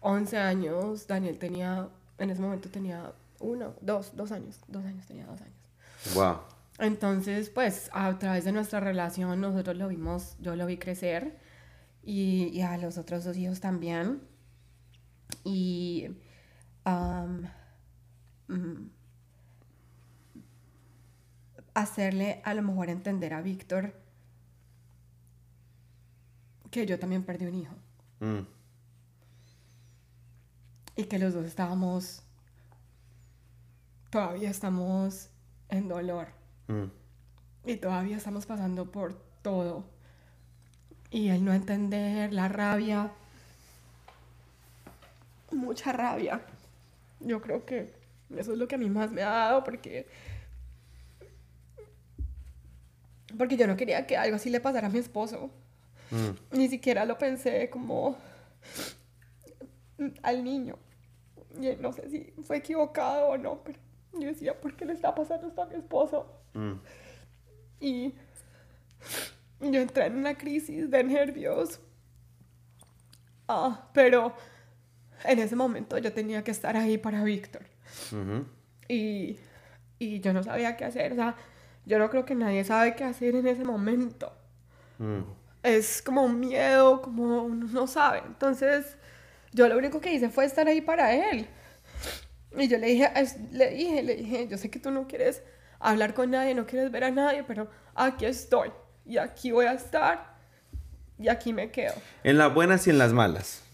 11 0.00 0.38
años, 0.38 1.06
Daniel 1.06 1.38
tenía, 1.38 1.88
en 2.18 2.30
ese 2.30 2.40
momento 2.40 2.68
tenía 2.68 3.12
uno, 3.40 3.74
dos, 3.80 4.14
dos 4.14 4.32
años, 4.32 4.60
dos 4.68 4.84
años, 4.84 5.06
tenía 5.06 5.26
dos 5.26 5.40
años. 5.40 5.54
Wow. 6.14 6.38
Entonces, 6.78 7.50
pues 7.50 7.90
a 7.92 8.18
través 8.18 8.44
de 8.44 8.52
nuestra 8.52 8.80
relación 8.80 9.40
nosotros 9.40 9.76
lo 9.76 9.88
vimos, 9.88 10.36
yo 10.40 10.54
lo 10.54 10.66
vi 10.66 10.76
crecer 10.76 11.36
y, 12.02 12.48
y 12.48 12.60
a 12.62 12.76
los 12.78 12.98
otros 12.98 13.24
dos 13.24 13.36
hijos 13.36 13.60
también. 13.60 14.22
Y 15.44 16.08
mm, 16.84 17.44
hacerle 21.74 22.40
a 22.44 22.54
lo 22.54 22.62
mejor 22.62 22.88
entender 22.90 23.34
a 23.34 23.42
Víctor 23.42 23.94
que 26.70 26.86
yo 26.86 26.98
también 26.98 27.24
perdí 27.24 27.46
un 27.46 27.54
hijo. 27.54 27.74
Mm. 28.20 28.40
Y 30.96 31.04
que 31.04 31.18
los 31.18 31.32
dos 31.32 31.46
estábamos, 31.46 32.22
todavía 34.10 34.50
estamos 34.50 35.30
en 35.68 35.88
dolor. 35.88 36.28
Mm. 36.66 36.86
Y 37.64 37.76
todavía 37.76 38.16
estamos 38.16 38.46
pasando 38.46 38.90
por 38.90 39.14
todo. 39.42 39.97
Y 41.10 41.28
el 41.28 41.44
no 41.44 41.52
entender, 41.52 42.32
la 42.32 42.48
rabia, 42.48 43.10
mucha 45.50 45.92
rabia. 45.92 46.42
Yo 47.20 47.40
creo 47.40 47.64
que 47.64 47.92
eso 48.36 48.52
es 48.52 48.58
lo 48.58 48.68
que 48.68 48.74
a 48.74 48.78
mí 48.78 48.90
más 48.90 49.10
me 49.10 49.22
ha 49.22 49.30
dado 49.30 49.64
porque 49.64 50.06
porque 53.36 53.56
yo 53.56 53.66
no 53.66 53.76
quería 53.76 54.06
que 54.06 54.16
algo 54.16 54.36
así 54.36 54.50
le 54.50 54.60
pasara 54.60 54.88
a 54.88 54.90
mi 54.90 54.98
esposo. 54.98 55.50
Mm. 56.10 56.56
Ni 56.56 56.68
siquiera 56.68 57.04
lo 57.04 57.18
pensé 57.18 57.68
como 57.70 58.16
al 60.22 60.44
niño. 60.44 60.78
Y 61.60 61.76
no 61.80 61.92
sé 61.92 62.08
si 62.08 62.32
fue 62.42 62.58
equivocado 62.58 63.28
o 63.28 63.38
no, 63.38 63.62
pero 63.64 63.78
yo 64.14 64.28
decía, 64.28 64.58
¿por 64.58 64.76
qué 64.76 64.84
le 64.84 64.92
está 64.92 65.14
pasando 65.14 65.48
esto 65.48 65.62
a 65.62 65.66
mi 65.66 65.76
esposo? 65.76 66.26
Mm. 66.54 66.74
Y 67.80 68.14
yo 69.60 69.80
entré 69.80 70.06
en 70.06 70.16
una 70.16 70.36
crisis 70.36 70.90
de 70.90 71.04
nervios. 71.04 71.80
Ah, 73.48 73.88
pero 73.92 74.34
en 75.24 75.38
ese 75.38 75.56
momento 75.56 75.98
yo 75.98 76.12
tenía 76.12 76.44
que 76.44 76.50
estar 76.50 76.76
ahí 76.76 76.98
para 76.98 77.24
Víctor. 77.24 77.62
y, 78.88 79.38
y, 79.98 80.20
yo 80.20 80.32
no 80.32 80.42
sabía 80.42 80.76
qué 80.76 80.84
hacer. 80.84 81.12
O 81.12 81.16
sea, 81.16 81.36
yo 81.86 81.98
no 81.98 82.10
creo 82.10 82.24
que 82.24 82.34
nadie 82.34 82.64
sabe 82.64 82.94
qué 82.94 83.04
hacer 83.04 83.34
en 83.34 83.46
ese 83.46 83.64
momento. 83.64 84.32
Mm. 84.98 85.22
Es 85.62 86.02
como 86.02 86.24
un 86.24 86.38
miedo, 86.38 87.02
como 87.02 87.42
uno 87.42 87.66
no 87.66 87.86
sabe. 87.86 88.22
Entonces, 88.26 88.96
yo 89.52 89.68
lo 89.68 89.78
único 89.78 90.00
que 90.00 90.12
hice 90.12 90.28
fue 90.30 90.44
estar 90.44 90.68
ahí 90.68 90.80
para 90.80 91.14
él. 91.30 91.48
Y 92.56 92.68
yo 92.68 92.78
le 92.78 92.86
dije, 92.88 93.10
le 93.52 93.70
dije, 93.70 94.02
le 94.02 94.16
dije, 94.16 94.48
yo 94.48 94.56
sé 94.56 94.70
que 94.70 94.78
tú 94.78 94.90
no 94.90 95.06
quieres 95.06 95.42
hablar 95.78 96.14
con 96.14 96.30
nadie, 96.30 96.54
no 96.54 96.66
quieres 96.66 96.90
ver 96.90 97.04
a 97.04 97.10
nadie, 97.10 97.44
pero 97.44 97.68
aquí 97.94 98.24
estoy. 98.24 98.70
Y 99.08 99.18
aquí 99.18 99.50
voy 99.50 99.66
a 99.66 99.72
estar. 99.72 100.36
Y 101.18 101.28
aquí 101.28 101.52
me 101.52 101.70
quedo. 101.72 101.94
En 102.22 102.38
las 102.38 102.54
buenas 102.54 102.86
y 102.86 102.90
en 102.90 102.98
las 102.98 103.12
malas 103.12 103.64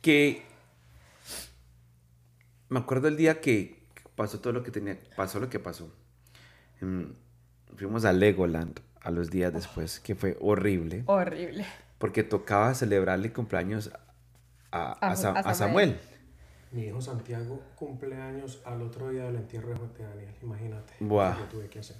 que 0.00 0.42
me 2.68 2.78
acuerdo 2.78 3.08
el 3.08 3.16
día 3.16 3.40
que 3.40 3.82
pasó 4.16 4.40
todo 4.40 4.52
lo 4.52 4.62
que 4.62 4.70
tenía, 4.70 4.98
pasó 5.16 5.40
lo 5.40 5.48
que 5.50 5.58
pasó. 5.58 5.92
Fuimos 7.76 8.04
a 8.04 8.12
Legoland 8.12 8.80
a 9.02 9.10
los 9.10 9.30
días 9.30 9.52
después, 9.52 10.00
que 10.00 10.14
fue 10.14 10.36
horrible. 10.40 11.04
Horrible. 11.06 11.66
Porque 11.98 12.22
tocaba 12.22 12.74
celebrarle 12.74 13.32
cumpleaños 13.32 13.90
a, 14.72 15.54
Samuel. 15.54 15.98
Mi 16.72 16.84
hijo 16.84 17.00
Santiago 17.00 17.60
cumpleaños 17.74 18.62
al 18.64 18.80
otro 18.82 19.10
día 19.10 19.24
del 19.24 19.36
entierro 19.36 19.70
de 19.70 20.04
Daniel, 20.04 20.34
imagínate. 20.40 20.94
Buah. 21.00 21.48
tuve 21.48 21.68
que 21.68 21.80
hacer. 21.80 21.96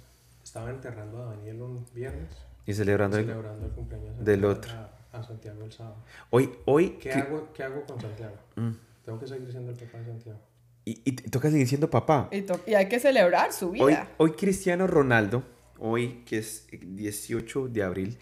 Estaba 0.51 0.69
enterrando 0.69 1.23
a 1.23 1.25
Daniel 1.27 1.61
un 1.61 1.85
viernes. 1.93 2.29
Y 2.65 2.73
celebrando, 2.73 3.17
el, 3.17 3.25
cumpleaños 3.73 4.21
del 4.21 4.43
otro 4.43 4.69
a 5.13 5.23
Santiago 5.23 5.63
el 5.63 5.71
sábado. 5.71 6.03
Hoy, 6.29 6.51
hoy 6.65 6.89
¿Qué, 7.01 7.09
Hago, 7.13 7.53
¿Qué 7.53 7.63
hago 7.63 7.85
con 7.85 8.01
Santiago? 8.01 8.35
Mm. 8.57 8.71
Tengo 9.05 9.17
que 9.17 9.27
seguir 9.27 9.49
siendo 9.49 9.71
el 9.71 9.77
papá 9.77 9.99
de 9.99 10.05
Santiago. 10.07 10.39
Y, 10.83 11.01
y 11.05 11.13
toca 11.13 11.49
seguir 11.49 11.69
siendo 11.69 11.89
papá. 11.89 12.29
Y, 12.33 12.73
hay 12.73 12.89
que 12.89 12.99
celebrar 12.99 13.53
su 13.53 13.71
vida. 13.71 13.85
Hoy, 13.85 13.95
hoy 14.17 14.31
Cristiano 14.33 14.87
Ronaldo, 14.87 15.45
hoy 15.79 16.21
que 16.25 16.39
es 16.39 16.67
18 16.69 17.69
de 17.69 17.83
abril, 17.83 18.19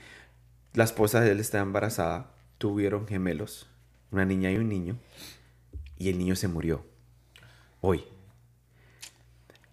la 0.75 0.84
esposa 0.84 1.21
de 1.21 1.32
él 1.32 1.39
está 1.39 1.57
embarazada, 1.57 2.36
tuvieron 2.59 3.07
gemelos, 3.07 3.67
una 4.11 4.25
niña 4.25 4.51
y 4.51 4.57
un 4.57 4.69
niño, 4.69 4.99
y 5.97 6.09
el 6.09 6.19
niño 6.19 6.36
se 6.36 6.47
murió. 6.47 6.86
Hoy. 7.82 8.03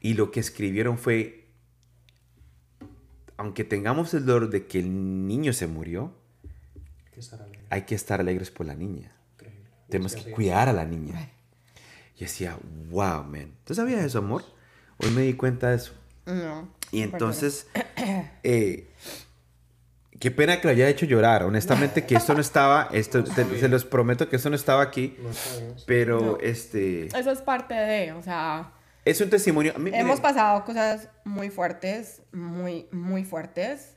Y 0.01 0.15
lo 0.15 0.31
que 0.31 0.41
escribieron 0.41 0.97
fue, 0.97 1.46
aunque 3.37 3.65
tengamos 3.65 4.15
el 4.15 4.25
dolor 4.25 4.51
de 4.51 4.67
que 4.67 4.79
el 4.79 5.27
niño 5.27 5.53
se 5.53 5.67
murió, 5.67 6.13
hay 7.71 7.83
que 7.83 7.95
estar 7.95 8.21
alegres 8.21 8.51
por 8.51 8.67
la 8.67 8.75
niña. 8.75 9.13
Tenemos 9.89 10.15
que 10.15 10.31
cuidar 10.31 10.69
a 10.69 10.73
la 10.73 10.85
niña. 10.85 11.31
Y 12.17 12.21
decía, 12.21 12.59
wow, 12.91 13.23
man. 13.25 13.53
¿Tú 13.65 13.75
sabías 13.75 14.03
eso, 14.05 14.19
amor? 14.19 14.43
Hoy 14.99 15.11
me 15.11 15.23
di 15.23 15.35
cuenta 15.35 15.71
de 15.71 15.77
eso. 15.77 15.93
No. 16.25 16.69
Y 16.91 17.03
entonces, 17.03 17.69
eh, 18.43 18.89
qué 20.19 20.31
pena 20.31 20.61
que 20.61 20.67
lo 20.67 20.73
haya 20.73 20.89
hecho 20.89 21.07
llorar. 21.07 21.45
Honestamente, 21.45 22.07
que 22.07 22.17
esto 22.17 22.35
no 22.35 22.41
estaba, 22.41 22.89
esto, 22.93 23.25
se 23.27 23.69
los 23.69 23.85
prometo 23.85 24.29
que 24.29 24.37
esto 24.37 24.51
no 24.51 24.57
estaba 24.57 24.83
aquí. 24.83 25.17
pero, 25.87 26.41
este... 26.41 27.07
Eso 27.07 27.31
es 27.31 27.43
parte 27.43 27.75
de, 27.75 28.13
o 28.13 28.23
sea... 28.23 28.73
Es 29.07 29.21
un 29.21 29.31
testimonio. 29.31 29.73
hemos 29.77 30.21
pasado 30.21 30.65
cosas 30.65 31.09
muy 31.25 31.49
fuertes, 31.49 32.23
muy, 32.33 32.89
muy 32.91 33.23
fuertes. 33.23 33.97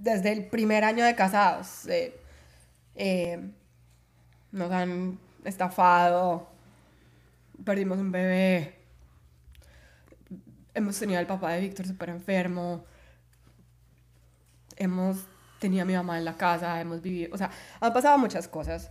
Desde 0.00 0.32
el 0.32 0.46
primer 0.48 0.82
año 0.82 1.04
de 1.04 1.14
casados. 1.14 1.86
Eh, 2.96 3.52
nos 4.50 4.72
han 4.72 5.20
estafado, 5.44 6.50
perdimos 7.64 7.98
un 7.98 8.10
bebé, 8.10 8.74
hemos 10.74 10.98
tenido 10.98 11.20
al 11.20 11.28
papá 11.28 11.52
de 11.52 11.60
Víctor 11.60 11.86
súper 11.86 12.08
enfermo, 12.08 12.84
hemos 14.76 15.28
tenido 15.60 15.82
a 15.82 15.86
mi 15.86 15.94
mamá 15.94 16.18
en 16.18 16.24
la 16.24 16.36
casa, 16.36 16.80
hemos 16.80 17.00
vivido, 17.00 17.32
o 17.32 17.38
sea, 17.38 17.50
han 17.80 17.92
pasado 17.92 18.18
muchas 18.18 18.48
cosas, 18.48 18.90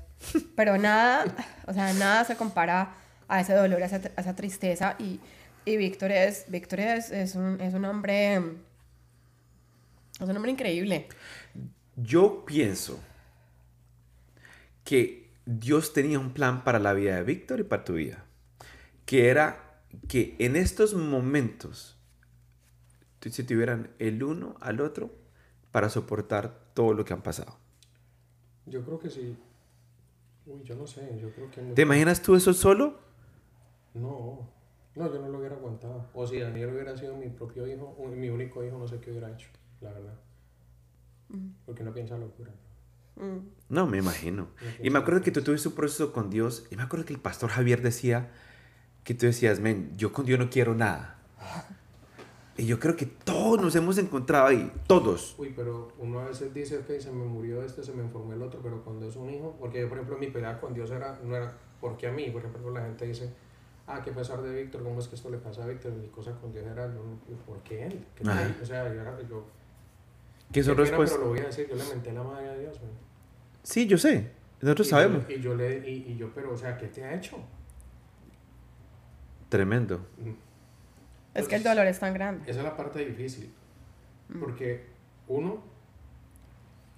pero 0.55 0.77
nada, 0.77 1.25
o 1.67 1.73
sea, 1.73 1.93
nada 1.93 2.23
se 2.25 2.35
compara 2.35 2.95
a 3.27 3.41
ese 3.41 3.53
dolor, 3.53 3.81
a 3.81 3.85
esa, 3.85 4.35
tristeza 4.35 4.95
y, 4.99 5.19
y 5.65 5.77
Víctor 5.77 6.11
es, 6.11 6.45
Víctor 6.47 6.81
es, 6.81 7.11
es, 7.11 7.35
un, 7.35 7.59
es 7.61 7.73
un 7.73 7.85
hombre 7.85 8.41
es 10.21 10.29
un 10.29 10.35
hombre 10.35 10.51
increíble. 10.51 11.07
Yo 11.95 12.45
pienso 12.45 12.99
que 14.83 15.31
Dios 15.45 15.93
tenía 15.93 16.19
un 16.19 16.31
plan 16.33 16.63
para 16.63 16.77
la 16.77 16.93
vida 16.93 17.15
de 17.15 17.23
Víctor 17.23 17.59
y 17.59 17.63
para 17.63 17.83
tu 17.83 17.93
vida. 17.93 18.23
Que 19.05 19.29
era 19.29 19.81
que 20.07 20.35
en 20.37 20.55
estos 20.55 20.93
momentos 20.93 21.97
se 23.19 23.43
tuvieran 23.43 23.89
el 23.97 24.23
uno 24.23 24.55
al 24.61 24.79
otro 24.79 25.11
para 25.71 25.89
soportar 25.89 26.71
todo 26.73 26.93
lo 26.93 27.03
que 27.03 27.13
han 27.13 27.23
pasado. 27.23 27.57
Yo 28.67 28.85
creo 28.85 28.99
que 28.99 29.09
sí. 29.09 29.35
Uy, 30.45 30.63
yo 30.63 30.75
no 30.75 30.87
sé, 30.87 31.17
yo 31.19 31.31
creo 31.31 31.51
que... 31.51 31.61
¿Te 31.61 31.83
imaginas 31.83 32.21
tú 32.21 32.35
eso 32.35 32.53
solo? 32.53 32.99
No, 33.93 34.49
no, 34.95 35.13
yo 35.13 35.21
no 35.21 35.29
lo 35.29 35.39
hubiera 35.39 35.55
aguantado. 35.55 36.09
O 36.13 36.25
si 36.25 36.39
Daniel 36.39 36.73
hubiera 36.73 36.95
sido 36.97 37.15
mi 37.15 37.29
propio 37.29 37.67
hijo, 37.67 37.95
mi 38.15 38.29
único 38.29 38.63
hijo, 38.63 38.77
no 38.77 38.87
sé 38.87 38.99
qué 38.99 39.11
hubiera 39.11 39.31
hecho 39.31 39.47
la 39.81 39.91
verdad. 39.91 40.13
Porque 41.65 41.83
uno 41.83 41.93
piensa 41.93 42.17
locura. 42.17 42.51
Mm. 43.15 43.37
No, 43.69 43.87
me 43.87 43.97
imagino. 43.97 44.43
No 44.43 44.85
Y 44.85 44.89
me 44.89 44.99
acuerdo 44.99 45.21
que 45.21 45.31
tú 45.31 45.41
tuviste 45.41 45.67
un 45.67 45.75
proceso 45.75 46.13
con 46.13 46.29
Dios. 46.29 46.67
Y 46.71 46.75
me 46.75 46.83
acuerdo 46.83 47.05
que 47.05 47.13
el 47.13 47.19
pastor 47.19 47.49
Javier 47.49 47.81
decía 47.81 48.31
que 49.03 49.13
tú 49.13 49.25
decías, 49.25 49.59
men, 49.59 49.95
yo 49.97 50.13
con 50.13 50.25
Dios 50.25 50.39
no 50.39 50.49
quiero 50.49 50.75
nada. 50.75 51.17
Y 52.57 52.65
yo 52.65 52.79
creo 52.79 52.97
que 52.97 53.05
todos 53.51 53.63
nos 53.65 53.75
hemos 53.75 53.97
encontrado 53.97 54.47
ahí, 54.47 54.71
todos. 54.87 55.35
Uy, 55.37 55.51
pero 55.55 55.91
uno 55.99 56.19
a 56.19 56.25
veces 56.25 56.53
dice, 56.53 56.77
ok, 56.77 56.99
se 56.99 57.11
me 57.11 57.25
murió 57.25 57.61
este, 57.63 57.83
se 57.83 57.91
me 57.93 58.01
enfermó 58.01 58.31
el 58.33 58.41
otro, 58.41 58.59
pero 58.63 58.81
cuando 58.83 59.07
es 59.07 59.15
un 59.15 59.29
hijo, 59.29 59.55
porque 59.59 59.81
yo, 59.81 59.89
por 59.89 59.97
ejemplo, 59.97 60.17
mi 60.17 60.27
pelea 60.27 60.59
con 60.59 60.73
Dios 60.73 60.89
era, 60.91 61.19
no 61.23 61.35
era 61.35 61.53
porque 61.81 62.07
a 62.07 62.11
mí, 62.11 62.29
por 62.29 62.41
ejemplo, 62.45 62.71
la 62.71 62.81
gente 62.81 63.05
dice, 63.07 63.33
ah, 63.87 64.01
qué 64.03 64.11
pesar 64.11 64.41
de 64.41 64.61
Víctor, 64.63 64.83
¿cómo 64.83 64.99
es 64.99 65.07
que 65.07 65.15
esto 65.15 65.29
le 65.29 65.37
pasa 65.37 65.63
a 65.63 65.67
Víctor? 65.67 65.91
Mi 65.93 66.07
cosa 66.07 66.31
con 66.39 66.51
Dios 66.53 66.65
era, 66.65 66.87
no, 66.87 67.01
no, 67.03 67.37
¿por 67.45 67.57
qué 67.63 67.87
él? 67.87 68.05
¿Qué 68.15 68.23
o 68.23 68.65
sea, 68.65 68.93
yo 68.93 69.01
era, 69.01 69.19
yo, 69.27 69.43
Que 70.51 70.63
son 70.63 70.75
qué 70.75 70.83
pena, 70.83 70.89
respuestas. 70.97 71.17
pero 71.17 71.27
lo 71.29 71.33
voy 71.35 71.39
a 71.43 71.47
decir, 71.47 71.67
yo 71.69 71.75
le 71.75 71.83
menté 71.85 72.13
la 72.13 72.23
madre 72.23 72.49
a 72.49 72.57
Dios, 72.57 72.81
man. 72.81 72.91
Sí, 73.63 73.85
yo 73.87 73.97
sé. 73.97 74.31
Nosotros 74.61 74.87
Y 74.87 74.89
sabemos. 74.91 75.27
yo- 75.27 75.35
y 75.35 75.41
yo 75.41 75.55
le, 75.55 75.89
y, 75.89 76.11
y 76.11 76.15
yo, 76.17 76.31
pero, 76.33 76.53
o 76.53 76.57
sea, 76.57 76.77
¿qué 76.77 76.87
te 76.87 77.03
ha 77.03 77.13
hecho? 77.15 77.37
Tremendo. 79.49 79.97
Mm. 80.17 80.50
Es 81.33 81.47
que 81.47 81.55
el 81.55 81.63
dolor 81.63 81.85
es 81.87 81.99
tan 81.99 82.13
grande. 82.13 82.49
Esa 82.49 82.59
es 82.59 82.65
la 82.65 82.75
parte 82.75 83.03
difícil, 83.05 83.51
Mm. 84.29 84.39
porque 84.39 84.85
uno 85.27 85.61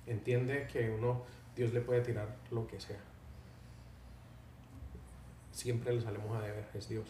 entiende 0.08 0.68
que 0.72 0.90
uno, 0.92 1.24
Dios 1.56 1.74
le 1.74 1.82
puede 1.82 2.02
tirar 2.02 2.28
lo 2.52 2.66
que 2.68 2.80
sea. 2.80 3.00
Siempre 5.52 5.94
le 5.94 6.02
salimos 6.02 6.36
a 6.38 6.42
deber, 6.42 6.66
es 6.74 6.90
Dios. 6.90 7.08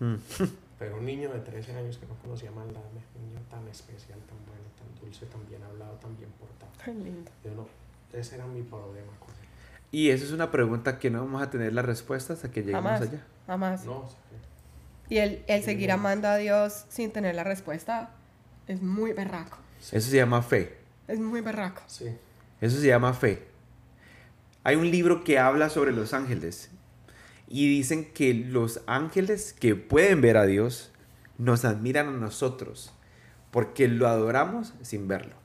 Mm. 0.00 0.14
Pero 0.78 0.96
un 0.98 1.04
niño 1.04 1.32
de 1.32 1.40
13 1.40 1.76
años 1.76 1.98
que 1.98 2.06
no 2.06 2.14
conocía 2.16 2.50
maldad, 2.50 2.80
un 3.16 3.28
niño 3.28 3.40
tan 3.50 3.66
especial, 3.68 4.18
tan 4.20 4.36
bueno, 4.46 4.64
tan 4.76 5.00
dulce, 5.00 5.26
tan 5.26 5.46
bien 5.48 5.62
hablado, 5.62 5.92
tan 5.94 6.16
bien 6.16 6.30
portado. 6.32 6.70
Ay, 6.84 6.94
lindo. 7.02 7.30
Yo 7.44 7.52
no, 7.54 7.66
ese 8.12 8.34
era 8.36 8.46
mi 8.46 8.62
problema 8.62 9.12
con 9.20 9.30
él. 9.30 9.48
Y 9.92 10.10
eso 10.10 10.24
es 10.24 10.32
una 10.32 10.50
pregunta 10.50 10.98
que 10.98 11.10
no 11.10 11.20
vamos 11.20 11.42
a 11.42 11.50
tener 11.50 11.72
la 11.72 11.82
respuesta 11.82 12.32
hasta 12.32 12.50
que 12.50 12.62
lleguemos 12.62 12.82
Jamás. 12.84 13.02
allá. 13.02 13.24
Jamás. 13.46 13.84
No, 13.84 13.98
o 14.00 14.08
sea, 14.08 14.18
Y 15.08 15.18
el, 15.18 15.44
el 15.46 15.62
seguir 15.62 15.92
amando 15.92 16.28
a 16.28 16.36
Dios 16.36 16.86
sin 16.88 17.10
tener 17.10 17.34
la 17.34 17.44
respuesta 17.44 18.10
es 18.66 18.82
muy 18.82 19.12
berraco. 19.12 19.58
Eso 19.92 20.08
se 20.10 20.16
llama 20.16 20.42
fe. 20.42 20.78
Es 21.06 21.18
muy 21.18 21.40
berraco. 21.42 21.82
sí, 21.86 22.06
Eso 22.60 22.80
se 22.80 22.86
llama 22.86 23.12
fe. 23.12 23.46
Hay 24.62 24.76
un 24.76 24.90
libro 24.90 25.24
que 25.24 25.38
habla 25.38 25.68
sobre 25.68 25.92
los 25.92 26.14
ángeles. 26.14 26.70
Y 27.46 27.68
dicen 27.68 28.10
que 28.12 28.32
los 28.32 28.80
ángeles 28.86 29.52
que 29.52 29.74
pueden 29.74 30.22
ver 30.22 30.38
a 30.38 30.46
Dios 30.46 30.90
nos 31.36 31.66
admiran 31.66 32.08
a 32.08 32.12
nosotros. 32.12 32.94
Porque 33.50 33.86
lo 33.88 34.08
adoramos 34.08 34.72
sin 34.80 35.06
verlo. 35.06 35.36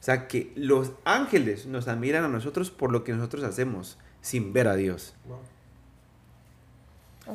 O 0.00 0.02
sea 0.02 0.26
que 0.28 0.50
los 0.56 0.92
ángeles 1.04 1.66
nos 1.66 1.86
admiran 1.86 2.24
a 2.24 2.28
nosotros 2.28 2.70
por 2.70 2.90
lo 2.90 3.04
que 3.04 3.12
nosotros 3.12 3.44
hacemos 3.44 3.98
sin 4.22 4.54
ver 4.54 4.66
a 4.66 4.74
Dios. 4.76 5.14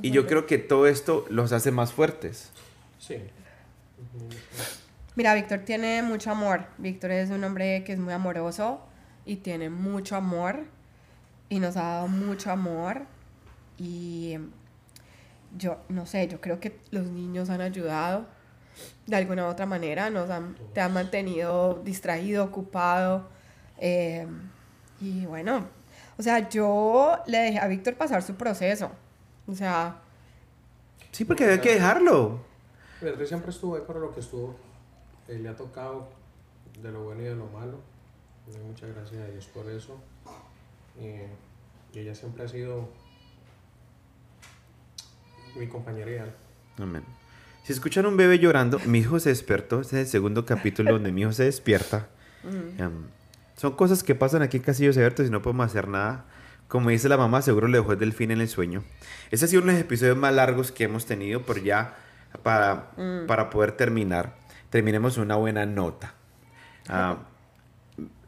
Y 0.01 0.11
yo 0.11 0.27
creo 0.27 0.45
que 0.45 0.57
todo 0.57 0.87
esto 0.87 1.25
los 1.29 1.51
hace 1.51 1.71
más 1.71 1.93
fuertes. 1.93 2.51
sí. 2.99 3.17
Mira, 5.15 5.33
Víctor 5.33 5.59
tiene 5.59 6.01
mucho 6.03 6.29
amor. 6.29 6.65
Víctor 6.77 7.11
es 7.11 7.29
un 7.29 7.41
hombre 7.45 7.85
que 7.85 7.93
es 7.93 7.99
muy 7.99 8.11
amoroso 8.11 8.81
y 9.25 9.37
tiene 9.37 9.69
mucho 9.69 10.17
amor 10.17 10.65
y 11.47 11.59
nos 11.59 11.77
ha 11.77 11.83
dado 11.83 12.07
mucho 12.09 12.51
amor 12.51 13.03
y 13.77 14.37
yo 15.57 15.77
no 15.89 16.05
sé, 16.05 16.27
yo 16.27 16.41
creo 16.41 16.59
que 16.59 16.77
los 16.91 17.05
niños 17.07 17.49
han 17.49 17.61
ayudado 17.61 18.25
de 19.07 19.15
alguna 19.15 19.45
u 19.45 19.49
otra 19.49 19.65
manera, 19.65 20.09
nos 20.09 20.29
han, 20.29 20.55
te 20.73 20.81
han 20.81 20.93
mantenido 20.93 21.81
distraído, 21.83 22.43
ocupado 22.43 23.29
eh, 23.77 24.27
y 24.99 25.25
bueno, 25.25 25.67
o 26.17 26.23
sea, 26.23 26.49
yo 26.49 27.19
le 27.25 27.37
dejé 27.37 27.59
a 27.59 27.67
Víctor 27.67 27.95
pasar 27.95 28.21
su 28.21 28.35
proceso, 28.35 28.91
o 29.47 29.55
sea, 29.55 30.01
Sí, 31.15 31.23
porque 31.23 31.45
hay 31.45 31.61
que 31.61 31.75
dejarlo. 31.75 32.41
Beatriz 32.99 33.29
siempre 33.29 33.51
estuvo 33.51 33.77
ahí 33.77 33.83
para 33.87 33.99
lo 33.99 34.13
que 34.13 34.19
estuvo. 34.19 34.53
Eh, 35.29 35.39
le 35.39 35.47
ha 35.47 35.55
tocado 35.55 36.09
de 36.83 36.91
lo 36.91 37.05
bueno 37.05 37.21
y 37.21 37.23
de 37.23 37.35
lo 37.35 37.45
malo. 37.45 37.79
Muchas 38.67 38.93
gracias 38.93 39.21
a 39.21 39.31
Dios 39.31 39.45
por 39.45 39.69
eso. 39.69 39.97
Eh, 40.99 41.29
y 41.93 41.99
ella 41.99 42.13
siempre 42.13 42.43
ha 42.43 42.49
sido 42.49 42.89
mi 45.55 45.67
compañera 45.69 46.11
ideal. 46.11 46.35
Amén. 46.79 47.05
Si 47.63 47.71
escuchan 47.71 48.05
un 48.07 48.17
bebé 48.17 48.37
llorando, 48.37 48.77
mi 48.85 48.99
hijo 48.99 49.17
se 49.21 49.29
despertó. 49.29 49.79
Este 49.79 50.01
es 50.01 50.07
el 50.07 50.11
segundo 50.11 50.45
capítulo 50.45 50.91
donde 50.91 51.13
mi 51.13 51.21
hijo 51.21 51.31
se 51.31 51.45
despierta. 51.45 52.09
Em, 52.43 53.05
son 53.55 53.71
cosas 53.77 54.03
que 54.03 54.15
pasan 54.15 54.41
aquí 54.41 54.57
en 54.57 54.63
Casillos 54.63 54.97
Abiertos 54.97 55.25
y 55.27 55.29
no 55.29 55.41
podemos 55.41 55.65
hacer 55.65 55.87
nada. 55.87 56.25
Como 56.67 56.89
dice 56.89 57.07
la 57.09 57.17
mamá, 57.17 57.41
seguro 57.41 57.67
le 57.67 57.77
dejó 57.77 57.93
el 57.93 57.99
delfín 57.99 58.31
en 58.31 58.41
el 58.41 58.49
sueño. 58.49 58.83
Ese 59.31 59.45
ha 59.45 59.47
sido 59.47 59.61
uno 59.61 59.71
de 59.71 59.77
los 59.79 59.85
episodios 59.85 60.17
más 60.17 60.33
largos 60.33 60.71
que 60.71 60.85
hemos 60.85 61.05
tenido, 61.05 61.43
pero 61.43 61.59
ya 61.61 61.95
para, 62.43 62.91
para 63.27 63.49
poder 63.49 63.71
terminar, 63.73 64.35
terminemos 64.69 65.17
una 65.17 65.35
buena 65.35 65.65
nota. 65.65 66.13
Ah, 66.89 67.17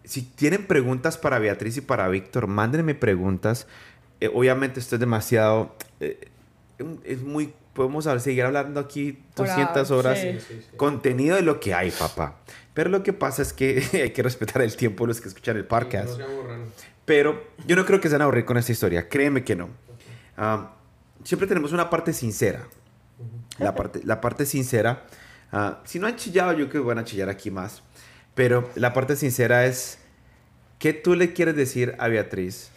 si 0.03 0.21
tienen 0.21 0.65
preguntas 0.65 1.17
para 1.17 1.39
Beatriz 1.39 1.77
y 1.77 1.81
para 1.81 2.07
Víctor, 2.07 2.47
mándenme 2.47 2.95
preguntas. 2.95 3.67
Eh, 4.21 4.29
obviamente 4.33 4.79
esto 4.79 4.95
es 4.95 4.99
demasiado... 4.99 5.75
eh, 5.99 6.29
es 7.03 7.21
muy... 7.21 7.53
Podemos 7.73 8.05
seguir 8.23 8.43
hablando 8.43 8.79
aquí 8.79 9.23
Por 9.35 9.45
200 9.47 9.91
ahora, 9.91 10.09
horas. 10.09 10.19
sí. 10.21 10.31
Sí, 10.39 10.45
sí, 10.47 10.61
sí. 10.71 10.77
Contenido 10.77 11.35
de 11.35 11.43
lo 11.43 11.59
que 11.59 11.75
hay, 11.75 11.91
papá. 11.91 12.37
Pero 12.73 12.89
lo 12.89 13.03
que 13.03 13.13
pasa 13.13 13.43
es 13.43 13.53
que 13.53 13.83
hay 13.93 14.11
que 14.11 14.23
respetar 14.23 14.63
el 14.63 14.75
tiempo 14.75 15.03
de 15.03 15.09
los 15.09 15.21
que 15.21 15.27
escuchan 15.27 15.57
el 15.57 15.65
podcast. 15.65 16.09
No 16.09 16.15
se 16.15 16.23
aburran. 16.23 16.61
Pero 17.07 17.41
yo 17.65 17.77
no 17.77 17.85
creo 17.85 18.01
que 18.01 18.09
se 18.09 18.15
van 18.15 18.23
a 18.23 18.25
aburrir 18.25 18.43
con 18.43 18.57
esta 18.57 18.73
historia. 18.73 19.07
Créeme 19.07 19.45
que 19.45 19.55
no. 19.55 19.69
Ah, 20.35 20.73
siempre 21.23 21.47
tenemos 21.47 21.71
una 21.71 21.89
parte 21.89 22.11
sincera. 22.11 22.67
La 23.59 23.73
parte, 23.75 24.01
la 24.03 24.19
parte 24.19 24.45
sincera. 24.45 25.07
ah, 25.53 25.79
si 25.85 25.99
no 25.99 26.07
han 26.07 26.17
chillado, 26.17 26.51
yo 26.51 26.67
creo 26.67 26.83
que 26.83 26.87
van 26.89 26.99
a 26.99 27.05
chillar 27.05 27.29
aquí 27.29 27.49
más. 27.49 27.81
Pero 28.35 28.69
la 28.75 28.91
parte 28.91 29.15
sincera 29.15 29.65
es, 29.65 29.99
¿qué 30.79 30.91
tú 30.91 31.15
le 31.15 31.31
quieres 31.31 31.55
decir 31.55 31.95
a 31.97 32.09
Beatriz? 32.09 32.71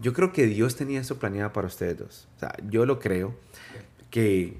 Yo 0.00 0.12
creo 0.12 0.32
que 0.32 0.46
Dios 0.46 0.76
tenía 0.76 1.00
eso 1.00 1.18
planeado 1.18 1.52
para 1.52 1.66
ustedes 1.66 1.98
dos. 1.98 2.28
O 2.36 2.38
sea, 2.38 2.54
yo 2.68 2.86
lo 2.86 3.00
creo. 3.00 3.34
Que, 4.10 4.58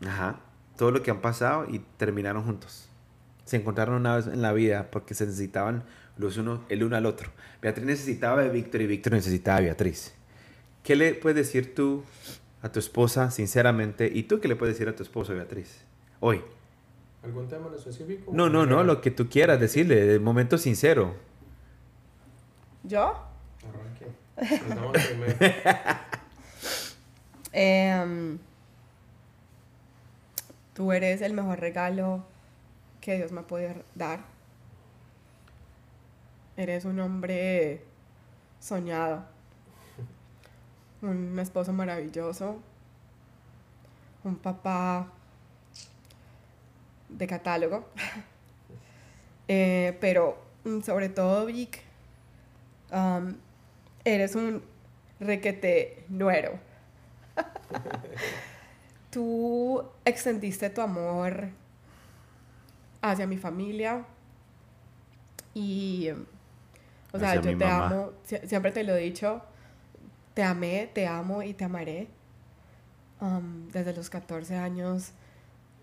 ajá, 0.00 0.40
todo 0.78 0.92
lo 0.92 1.02
que 1.02 1.10
han 1.10 1.20
pasado 1.20 1.66
y 1.68 1.80
terminaron 1.98 2.42
juntos. 2.42 2.88
Se 3.44 3.58
encontraron 3.58 3.96
una 3.96 4.16
vez 4.16 4.28
en 4.28 4.40
la 4.40 4.54
vida 4.54 4.90
porque 4.90 5.12
se 5.12 5.26
necesitaban 5.26 5.84
los 6.20 6.36
unos, 6.36 6.60
el 6.68 6.84
uno 6.84 6.96
al 6.96 7.06
otro. 7.06 7.30
Beatriz 7.62 7.86
necesitaba 7.86 8.42
de 8.42 8.50
Víctor 8.50 8.82
y 8.82 8.86
Víctor 8.86 9.14
necesitaba 9.14 9.58
de 9.58 9.66
Beatriz. 9.66 10.14
¿Qué 10.82 10.96
le 10.96 11.14
puedes 11.14 11.36
decir 11.36 11.74
tú 11.74 12.04
a 12.62 12.70
tu 12.70 12.78
esposa, 12.78 13.30
sinceramente? 13.30 14.10
¿Y 14.12 14.24
tú 14.24 14.40
qué 14.40 14.48
le 14.48 14.56
puedes 14.56 14.74
decir 14.76 14.88
a 14.88 14.96
tu 14.96 15.02
esposo, 15.02 15.34
Beatriz? 15.34 15.82
Hoy. 16.20 16.42
¿Algún 17.22 17.48
tema 17.48 17.68
en 17.68 17.74
específico? 17.74 18.30
No, 18.34 18.48
no, 18.48 18.64
no, 18.64 18.82
lo 18.82 19.00
que 19.00 19.10
tú 19.10 19.28
quieras 19.28 19.60
decirle, 19.60 20.06
de 20.06 20.18
momento 20.18 20.56
sincero. 20.58 21.14
yo 22.82 23.26
Arranque. 23.68 24.06
Em, 27.52 28.38
tú 30.72 30.92
eres 30.92 31.20
el 31.20 31.32
mejor 31.32 31.58
regalo 31.58 32.24
que 33.00 33.16
Dios 33.16 33.32
me 33.32 33.42
puede 33.42 33.82
dar. 33.96 34.20
Eres 36.60 36.84
un 36.84 37.00
hombre 37.00 37.82
soñado, 38.58 39.24
un 41.00 41.38
esposo 41.38 41.72
maravilloso, 41.72 42.60
un 44.24 44.36
papá 44.36 45.10
de 47.08 47.26
catálogo, 47.26 47.88
Eh, 49.48 49.96
pero 50.00 50.38
mm, 50.62 50.80
sobre 50.82 51.08
todo 51.08 51.46
Vic, 51.46 51.80
um, 52.92 53.34
eres 54.04 54.36
un 54.36 54.62
requete 55.18 56.04
nuero. 56.08 56.60
Tú 59.10 59.82
extendiste 60.04 60.70
tu 60.70 60.82
amor 60.82 61.48
hacia 63.02 63.26
mi 63.26 63.38
familia 63.38 64.04
y, 65.52 66.10
o 67.12 67.18
sea, 67.18 67.34
yo 67.36 67.40
te 67.42 67.56
mamá. 67.56 67.86
amo, 67.86 68.12
sie- 68.24 68.46
siempre 68.46 68.72
te 68.72 68.84
lo 68.84 68.94
he 68.94 69.00
dicho, 69.00 69.42
te 70.34 70.42
amé, 70.42 70.90
te 70.92 71.06
amo 71.06 71.42
y 71.42 71.54
te 71.54 71.64
amaré. 71.64 72.08
Um, 73.20 73.68
desde 73.68 73.92
los 73.94 74.08
14 74.08 74.56
años 74.56 75.12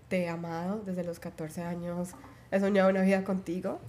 te 0.09 0.23
he 0.23 0.30
amado, 0.30 0.82
desde 0.86 1.03
los 1.03 1.19
14 1.19 1.61
años 1.63 2.11
he 2.49 2.59
soñado 2.59 2.89
una 2.89 3.01
vida 3.01 3.23
contigo 3.23 3.80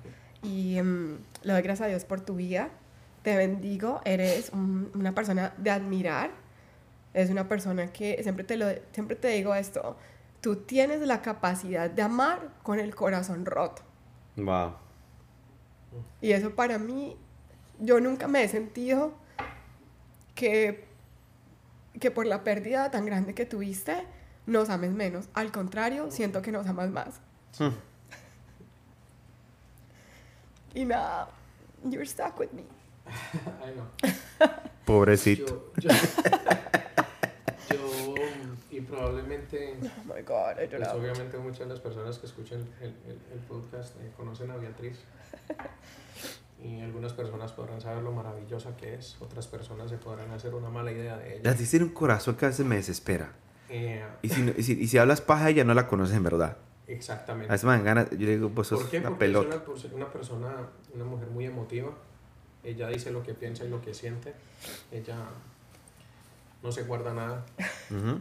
y 0.43 0.81
mm, 0.83 1.19
le 1.43 1.53
doy 1.53 1.63
gracias 1.63 1.87
a 1.87 1.89
Dios 1.89 2.05
por 2.05 2.21
tu 2.21 2.35
vida. 2.37 2.69
Te 3.23 3.37
bendigo, 3.37 4.01
eres 4.05 4.51
un- 4.53 4.91
una 4.95 5.15
persona 5.15 5.55
de 5.57 5.71
admirar, 5.71 6.31
es 7.15 7.31
una 7.31 7.49
persona 7.49 7.91
que 7.93 8.23
siempre 8.23 8.45
te, 8.45 8.57
lo, 8.57 8.67
siempre 8.93 9.17
te 9.17 9.29
digo 9.29 9.55
esto, 9.55 9.97
tú 10.41 10.57
tienes 10.57 11.01
la 11.01 11.23
capacidad 11.23 11.89
de 11.91 12.03
amar 12.03 12.51
con 12.63 12.79
el 12.79 12.95
corazón 12.95 13.47
roto. 13.47 13.83
Wow. 14.37 14.75
Y 16.21 16.33
eso 16.33 16.55
para 16.55 16.79
mí, 16.79 17.17
yo 17.81 18.01
nunca 18.01 18.29
me 18.29 18.43
he 18.45 18.49
sentido 18.49 19.13
que, 20.35 20.85
que 22.01 22.11
por 22.11 22.27
la 22.27 22.45
pérdida 22.45 22.91
tan 22.91 23.05
grande 23.07 23.35
que 23.35 23.45
tuviste, 23.47 24.05
nos 24.47 24.71
ames 24.71 24.93
menos. 24.93 25.29
Al 25.35 25.53
contrario, 25.53 26.11
siento 26.11 26.43
que 26.43 26.53
nos 26.53 26.67
amas 26.67 26.91
más. 26.91 27.21
Hmm. 27.59 27.75
Y 30.75 30.85
nada, 30.85 31.29
you're 31.85 32.07
stuck 32.07 32.39
with 32.39 32.51
me. 32.53 32.65
Pobrecito. 34.85 35.73
Yo, 35.79 35.89
yo, 35.89 35.95
yo, 37.75 38.15
y 38.71 38.81
probablemente, 38.83 39.79
Oh 39.83 40.15
my 40.15 40.23
God, 40.23 40.61
I 40.63 40.67
pues 40.69 40.89
obviamente 40.89 41.39
muchas 41.39 41.61
de 41.61 41.67
las 41.67 41.81
personas 41.81 42.19
que 42.19 42.27
escuchan 42.27 42.61
el, 42.81 42.89
el- 43.07 43.21
el 43.33 43.39
podcast 43.49 43.97
eh, 44.01 44.13
conocen 44.17 44.51
a 44.51 44.57
Beatriz. 44.57 44.99
Y 46.63 46.81
algunas 46.81 47.13
personas 47.13 47.53
podrán 47.53 47.81
saber 47.81 48.03
lo 48.03 48.11
maravillosa 48.11 48.77
que 48.77 48.95
es, 48.95 49.17
otras 49.21 49.47
personas 49.47 49.91
se 49.91 49.97
podrán 49.97 50.31
hacer 50.33 50.55
una 50.55 50.69
mala 50.71 50.91
idea 50.91 51.17
de 51.17 51.35
ella. 51.35 51.43
Beatriz 51.45 51.71
tiene 51.71 51.85
un 51.87 51.93
corazón 51.93 52.35
que 52.35 52.47
a 52.47 52.49
veces 52.49 52.67
me 52.67 52.77
desespera. 52.77 53.33
Eh, 53.69 54.05
Y 54.23 54.29
si, 54.29 54.55
y 54.57 54.63
si, 54.63 54.73
y 54.73 54.89
si 54.89 54.99
hablas 54.99 55.21
paja, 55.21 55.51
ella 55.51 55.63
no 55.63 55.75
la 55.75 55.87
conoces 55.87 56.17
en 56.17 56.25
verdad. 56.25 56.57
A 56.89 56.91
exactamente. 56.91 57.53
veces 57.53 57.65
me 57.65 57.73
dan 57.73 57.85
ganas, 57.85 58.11
yo 58.11 58.17
le 58.19 58.31
digo, 58.37 58.49
vos 58.49 58.67
sos 58.67 58.81
¿Por 58.81 58.91
qué? 58.91 58.99
una 58.99 59.11
Porque 59.11 59.27
pelota. 59.27 59.63
es 59.77 59.85
una, 59.85 59.95
una 59.97 60.13
persona, 60.13 60.49
una 60.95 61.05
mujer 61.05 61.29
muy 61.29 61.45
emotiva. 61.47 61.91
Ella 62.65 62.89
dice 62.89 63.13
lo 63.13 63.23
que 63.23 63.35
piensa 63.35 63.65
y 63.65 63.69
lo 63.69 63.81
que 63.81 63.95
siente. 63.95 64.35
Ella 64.91 65.17
no 66.63 66.73
se 66.73 66.83
guarda 66.83 67.15
nada. 67.15 67.45
Ujú. 67.91 68.19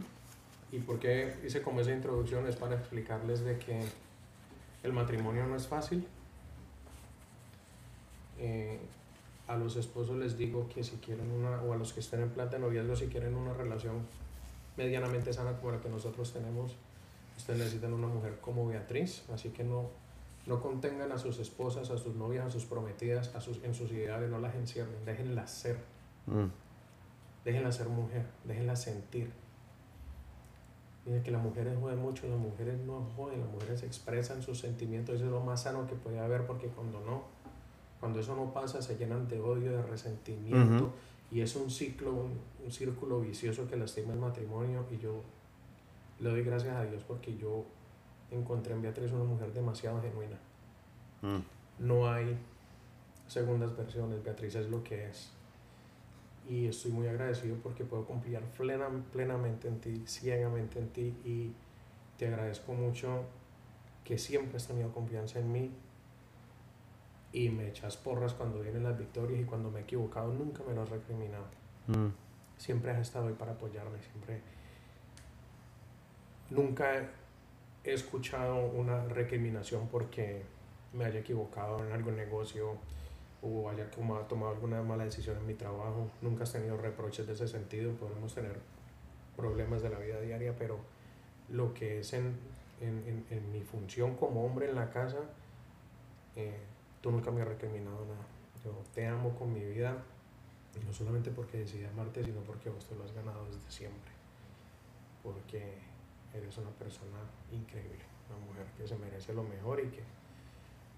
¿Y 0.70 0.78
por 0.80 0.98
qué 1.00 1.34
hice 1.44 1.60
como 1.62 1.80
esa 1.80 1.92
introducción? 1.92 2.46
Es 2.46 2.54
para 2.56 2.76
explicarles 2.76 3.40
de 3.40 3.58
que 3.58 3.82
el 4.84 4.92
matrimonio 4.92 5.44
no 5.46 5.56
es 5.56 5.66
fácil. 5.66 6.06
Eh, 8.38 8.78
a 9.46 9.56
los 9.56 9.76
esposos 9.76 10.16
les 10.18 10.36
digo 10.36 10.68
que 10.68 10.84
si 10.84 10.96
quieren 10.96 11.30
una, 11.30 11.62
o 11.62 11.72
a 11.72 11.76
los 11.76 11.92
que 11.92 12.00
estén 12.00 12.20
en 12.20 12.30
plan 12.30 12.50
de 12.50 12.58
noviazgo, 12.58 12.94
si 12.94 13.06
quieren 13.06 13.34
una 13.34 13.54
relación 13.54 14.06
medianamente 14.76 15.32
sana 15.32 15.56
como 15.56 15.72
la 15.72 15.80
que 15.80 15.88
nosotros 15.88 16.32
tenemos, 16.32 16.76
ustedes 17.36 17.58
necesitan 17.58 17.94
una 17.94 18.08
mujer 18.08 18.38
como 18.40 18.66
Beatriz. 18.66 19.24
Así 19.32 19.48
que 19.48 19.64
no, 19.64 19.90
no 20.46 20.60
contengan 20.60 21.12
a 21.12 21.18
sus 21.18 21.38
esposas, 21.38 21.90
a 21.90 21.98
sus 21.98 22.14
novias, 22.14 22.46
a 22.46 22.50
sus 22.50 22.64
prometidas, 22.64 23.34
a 23.34 23.40
sus, 23.40 23.62
en 23.64 23.74
sus 23.74 23.90
ideales, 23.90 24.30
no 24.30 24.38
las 24.38 24.54
encierren, 24.54 25.04
déjenlas 25.04 25.50
ser. 25.50 25.78
Mm. 26.26 26.46
Déjenla 27.44 27.72
ser 27.72 27.88
mujer, 27.88 28.26
déjenla 28.44 28.76
sentir. 28.76 29.32
Miren 31.06 31.22
que 31.22 31.30
las 31.30 31.42
mujeres 31.42 31.78
joden 31.80 31.98
mucho, 31.98 32.28
las 32.28 32.38
mujeres 32.38 32.78
no 32.80 33.08
joden, 33.16 33.40
las 33.40 33.50
mujeres 33.50 33.82
expresan 33.82 34.42
sus 34.42 34.58
sentimientos, 34.58 35.16
eso 35.16 35.24
es 35.24 35.30
lo 35.30 35.40
más 35.40 35.62
sano 35.62 35.86
que 35.86 35.94
puede 35.94 36.18
haber 36.18 36.46
porque 36.46 36.66
cuando 36.66 37.00
no, 37.00 37.22
cuando 38.00 38.20
eso 38.20 38.34
no 38.36 38.52
pasa 38.52 38.80
se 38.82 38.96
llenan 38.96 39.26
de 39.28 39.40
odio, 39.40 39.72
de 39.72 39.82
resentimiento 39.82 40.84
Ujú. 40.84 40.92
y 41.30 41.40
es 41.40 41.56
un 41.56 41.70
ciclo, 41.70 42.12
un, 42.12 42.38
un 42.64 42.70
círculo 42.70 43.20
vicioso 43.20 43.66
que 43.66 43.76
lastima 43.76 44.12
el 44.12 44.18
matrimonio 44.20 44.86
y 44.90 44.98
yo 44.98 45.22
le 46.20 46.30
doy 46.30 46.42
gracias 46.42 46.74
a 46.76 46.84
Dios 46.84 47.02
porque 47.06 47.36
yo 47.36 47.64
encontré 48.30 48.74
en 48.74 48.82
Beatriz 48.82 49.10
una 49.12 49.24
mujer 49.24 49.52
demasiado 49.52 50.00
genuina. 50.02 50.38
Mm. 51.22 51.38
No 51.86 52.10
hay 52.10 52.36
segundas 53.26 53.76
versiones, 53.76 54.22
Beatriz 54.22 54.54
es 54.56 54.68
lo 54.68 54.82
que 54.84 55.08
es. 55.08 55.30
Y 56.48 56.66
estoy 56.66 56.92
muy 56.92 57.06
agradecido 57.06 57.56
porque 57.62 57.84
puedo 57.84 58.04
confiar 58.06 58.42
plena- 58.56 58.88
plenamente 59.12 59.68
en 59.68 59.80
ti, 59.80 60.02
ciegamente 60.06 60.78
en 60.78 60.88
ti. 60.88 61.14
Y 61.24 61.52
te 62.16 62.26
agradezco 62.28 62.72
mucho 62.72 63.24
que 64.02 64.16
siempre 64.18 64.56
has 64.56 64.66
tenido 64.66 64.90
confianza 64.92 65.38
en 65.38 65.52
mí. 65.52 65.70
Y 67.32 67.50
me 67.50 67.68
echas 67.68 67.96
porras 67.96 68.32
cuando 68.34 68.60
vienen 68.60 68.84
las 68.84 68.96
victorias 68.98 69.40
y 69.40 69.44
cuando 69.44 69.70
me 69.70 69.80
he 69.80 69.82
equivocado 69.82 70.32
nunca 70.32 70.62
me 70.66 70.74
lo 70.74 70.82
has 70.82 70.88
recriminado. 70.88 71.44
Mm. 71.88 72.08
Siempre 72.56 72.90
has 72.90 72.98
estado 73.00 73.28
ahí 73.28 73.34
para 73.34 73.52
apoyarme, 73.52 73.98
siempre. 74.02 74.40
Nunca 76.50 77.08
he 77.84 77.92
escuchado 77.92 78.66
una 78.66 79.04
recriminación 79.04 79.88
porque 79.88 80.42
me 80.92 81.04
haya 81.04 81.20
equivocado 81.20 81.84
en 81.84 81.92
algún 81.92 82.16
negocio 82.16 82.76
o 83.42 83.68
haya 83.70 83.88
tomado 83.90 84.48
alguna 84.48 84.82
mala 84.82 85.04
decisión 85.04 85.36
en 85.36 85.46
mi 85.46 85.54
trabajo. 85.54 86.10
Nunca 86.22 86.44
has 86.44 86.52
tenido 86.52 86.76
reproches 86.76 87.26
de 87.26 87.34
ese 87.34 87.46
sentido. 87.46 87.92
Podemos 87.92 88.34
tener 88.34 88.58
problemas 89.36 89.82
de 89.82 89.90
la 89.90 89.98
vida 89.98 90.20
diaria, 90.20 90.54
pero 90.58 90.78
lo 91.50 91.72
que 91.74 92.00
es 92.00 92.12
en, 92.14 92.34
en- 92.80 93.04
en- 93.06 93.26
en 93.30 93.52
mi 93.52 93.60
función 93.60 94.16
como 94.16 94.44
hombre 94.44 94.68
en 94.68 94.74
la 94.74 94.90
casa, 94.90 95.18
eh, 96.34 96.58
tú 97.00 97.10
nunca 97.10 97.30
me 97.30 97.42
has 97.42 97.48
recriminado 97.48 98.04
nada. 98.04 98.26
Yo 98.64 98.72
te 98.94 99.06
amo 99.06 99.34
con 99.38 99.52
mi 99.52 99.64
vida, 99.64 99.96
y 100.74 100.84
no 100.84 100.92
solamente 100.92 101.30
porque 101.30 101.58
decidí 101.58 101.84
amarte, 101.84 102.24
sino 102.24 102.40
porque 102.40 102.70
vos 102.70 102.84
te 102.86 102.94
lo 102.94 103.04
has 103.04 103.12
ganado 103.12 103.44
desde 103.46 103.70
siempre. 103.70 104.12
Porque 105.22 105.78
eres 106.34 106.56
una 106.58 106.70
persona 106.70 107.18
increíble, 107.52 108.04
una 108.28 108.46
mujer 108.46 108.66
que 108.76 108.86
se 108.86 108.96
merece 108.96 109.32
lo 109.32 109.42
mejor 109.42 109.80
y 109.80 109.88
que, 109.88 110.02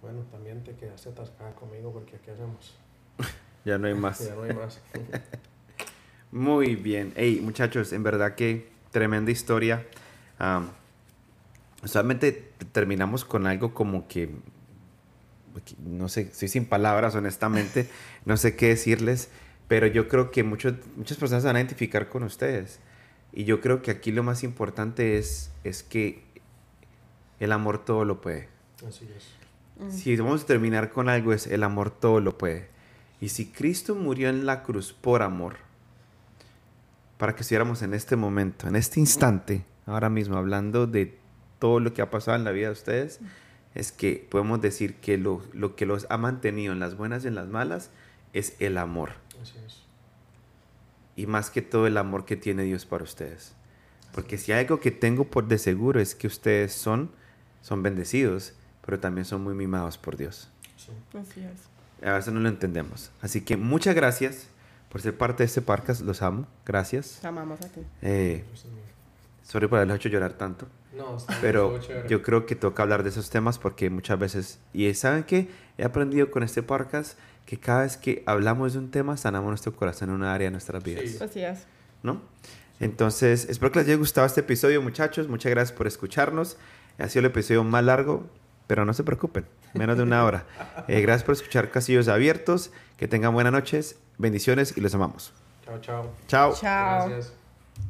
bueno, 0.02 0.22
también 0.30 0.62
te 0.64 0.74
quedaste 0.74 1.10
atascada 1.10 1.54
conmigo 1.54 1.92
porque 1.92 2.18
¿qué 2.18 2.32
hacemos? 2.32 2.78
Ya 3.64 3.76
no 3.76 3.88
hay 3.88 3.94
más. 3.94 4.20
Ya 4.26 4.34
no 4.34 4.42
hay 4.44 4.54
más. 4.54 4.80
Muy 6.32 6.76
bien. 6.76 7.12
Hey, 7.16 7.40
muchachos, 7.42 7.92
en 7.92 8.02
verdad 8.02 8.34
que 8.34 8.70
tremenda 8.90 9.30
historia. 9.30 9.86
Am, 10.38 10.70
solamente 11.84 12.52
terminamos 12.72 13.24
con 13.24 13.46
algo 13.46 13.74
como 13.74 14.08
que 14.08 14.30
no 15.84 16.08
sé, 16.08 16.22
estoy 16.22 16.48
sin 16.48 16.64
palabras, 16.66 17.14
honestamente, 17.14 17.88
no 18.24 18.36
sé 18.36 18.56
qué 18.56 18.68
decirles, 18.68 19.28
pero 19.68 19.86
yo 19.86 20.08
creo 20.08 20.30
que 20.30 20.42
muchos, 20.42 20.74
muchas 20.96 21.18
personas 21.18 21.42
se 21.42 21.46
van 21.46 21.56
a 21.56 21.60
identificar 21.60 22.08
con 22.08 22.22
ustedes. 22.22 22.80
Y 23.32 23.44
yo 23.44 23.60
creo 23.60 23.82
que 23.82 23.92
aquí 23.92 24.10
lo 24.10 24.22
más 24.22 24.42
importante 24.42 25.18
es, 25.18 25.52
es 25.62 25.82
que 25.82 26.24
el 27.38 27.52
amor 27.52 27.84
todo 27.84 28.04
lo 28.04 28.20
puede. 28.20 28.48
Así 28.86 29.08
es. 29.16 29.40
Mm. 29.78 29.90
Si 29.90 30.16
vamos 30.16 30.42
a 30.42 30.46
terminar 30.46 30.90
con 30.90 31.08
algo 31.08 31.32
es 31.32 31.46
el 31.46 31.62
amor 31.62 31.90
todo 31.90 32.20
lo 32.20 32.36
puede. 32.36 32.68
Y 33.20 33.28
si 33.28 33.46
Cristo 33.46 33.94
murió 33.94 34.28
en 34.28 34.46
la 34.46 34.62
cruz 34.62 34.92
por 34.92 35.22
amor, 35.22 35.56
para 37.18 37.34
que 37.34 37.42
estuviéramos 37.42 37.82
en 37.82 37.92
este 37.92 38.16
momento, 38.16 38.66
en 38.66 38.76
este 38.76 38.98
instante, 38.98 39.64
ahora 39.86 40.08
mismo, 40.08 40.36
hablando 40.36 40.86
de 40.86 41.18
todo 41.58 41.78
lo 41.78 41.92
que 41.92 42.00
ha 42.00 42.10
pasado 42.10 42.36
en 42.36 42.44
la 42.44 42.50
vida 42.50 42.68
de 42.68 42.72
ustedes, 42.72 43.20
es 43.74 43.92
que 43.92 44.26
podemos 44.30 44.60
decir 44.60 44.96
que 44.96 45.16
lo, 45.16 45.42
lo 45.52 45.76
que 45.76 45.86
los 45.86 46.06
ha 46.10 46.16
mantenido 46.16 46.72
en 46.72 46.80
las 46.80 46.96
buenas 46.96 47.24
y 47.24 47.28
en 47.28 47.34
las 47.34 47.48
malas 47.48 47.90
es 48.32 48.56
el 48.58 48.78
amor. 48.78 49.12
Así 49.40 49.54
es. 49.64 49.84
Y 51.16 51.26
más 51.26 51.50
que 51.50 51.62
todo 51.62 51.86
el 51.86 51.96
amor 51.96 52.24
que 52.24 52.36
tiene 52.36 52.64
Dios 52.64 52.86
para 52.86 53.04
ustedes. 53.04 53.54
Porque 54.12 54.38
si 54.38 54.52
hay 54.52 54.60
algo 54.60 54.80
que 54.80 54.90
tengo 54.90 55.24
por 55.24 55.46
de 55.46 55.58
seguro 55.58 56.00
es 56.00 56.14
que 56.14 56.26
ustedes 56.26 56.72
son, 56.72 57.10
son 57.62 57.82
bendecidos, 57.82 58.54
pero 58.84 58.98
también 58.98 59.24
son 59.24 59.42
muy 59.42 59.54
mimados 59.54 59.98
por 59.98 60.16
Dios. 60.16 60.48
Sí. 60.76 60.92
Así 61.16 61.40
es. 61.40 62.06
A 62.06 62.14
veces 62.14 62.32
no 62.32 62.40
lo 62.40 62.48
entendemos. 62.48 63.10
Así 63.20 63.42
que 63.42 63.56
muchas 63.56 63.94
gracias 63.94 64.48
por 64.88 65.00
ser 65.00 65.16
parte 65.16 65.42
de 65.42 65.46
este 65.46 65.62
podcast. 65.62 66.00
Los 66.00 66.22
amo. 66.22 66.46
Gracias. 66.64 67.18
Te 67.20 67.28
amamos 67.28 67.60
a 67.60 67.68
ti. 67.68 67.82
Eh, 68.02 68.44
sorry 69.42 69.68
por 69.68 69.78
haberlos 69.78 69.96
hecho 69.96 70.08
llorar 70.08 70.32
tanto. 70.32 70.66
No, 70.92 71.16
está 71.16 71.38
Pero 71.40 71.78
yo 72.08 72.22
creo 72.22 72.46
que 72.46 72.56
toca 72.56 72.82
hablar 72.82 73.02
de 73.02 73.10
esos 73.10 73.30
temas 73.30 73.58
porque 73.58 73.90
muchas 73.90 74.18
veces... 74.18 74.58
Y 74.72 74.92
¿saben 74.94 75.24
qué? 75.24 75.48
He 75.78 75.84
aprendido 75.84 76.30
con 76.30 76.42
este 76.42 76.62
podcast 76.62 77.18
que 77.46 77.58
cada 77.58 77.82
vez 77.82 77.96
que 77.96 78.22
hablamos 78.26 78.72
de 78.72 78.80
un 78.80 78.90
tema, 78.90 79.16
sanamos 79.16 79.48
nuestro 79.48 79.74
corazón 79.74 80.10
en 80.10 80.16
una 80.16 80.34
área 80.34 80.46
de 80.46 80.52
nuestras 80.52 80.82
vidas. 80.82 81.04
Sí. 81.08 81.18
Así 81.20 81.40
es. 81.40 81.66
¿no? 82.02 82.20
Entonces, 82.78 83.46
espero 83.48 83.72
que 83.72 83.80
les 83.80 83.88
haya 83.88 83.96
gustado 83.96 84.26
este 84.26 84.40
episodio, 84.40 84.80
muchachos. 84.80 85.28
Muchas 85.28 85.50
gracias 85.50 85.76
por 85.76 85.86
escucharnos. 85.86 86.56
Ha 86.98 87.08
sido 87.08 87.20
el 87.20 87.26
episodio 87.26 87.62
más 87.62 87.84
largo, 87.84 88.26
pero 88.66 88.84
no 88.84 88.94
se 88.94 89.04
preocupen, 89.04 89.46
menos 89.74 89.96
de 89.96 90.02
una 90.02 90.24
hora. 90.24 90.46
Eh, 90.88 91.02
gracias 91.02 91.24
por 91.24 91.34
escuchar 91.34 91.70
Casillos 91.70 92.08
Abiertos. 92.08 92.72
Que 92.96 93.06
tengan 93.06 93.32
buenas 93.34 93.52
noches, 93.52 93.98
bendiciones 94.18 94.76
y 94.76 94.80
los 94.80 94.94
amamos. 94.94 95.32
Chao, 95.64 95.78
chao. 95.80 96.10
Chao. 96.26 96.54
Chao. 96.54 97.08
Gracias. 97.08 97.39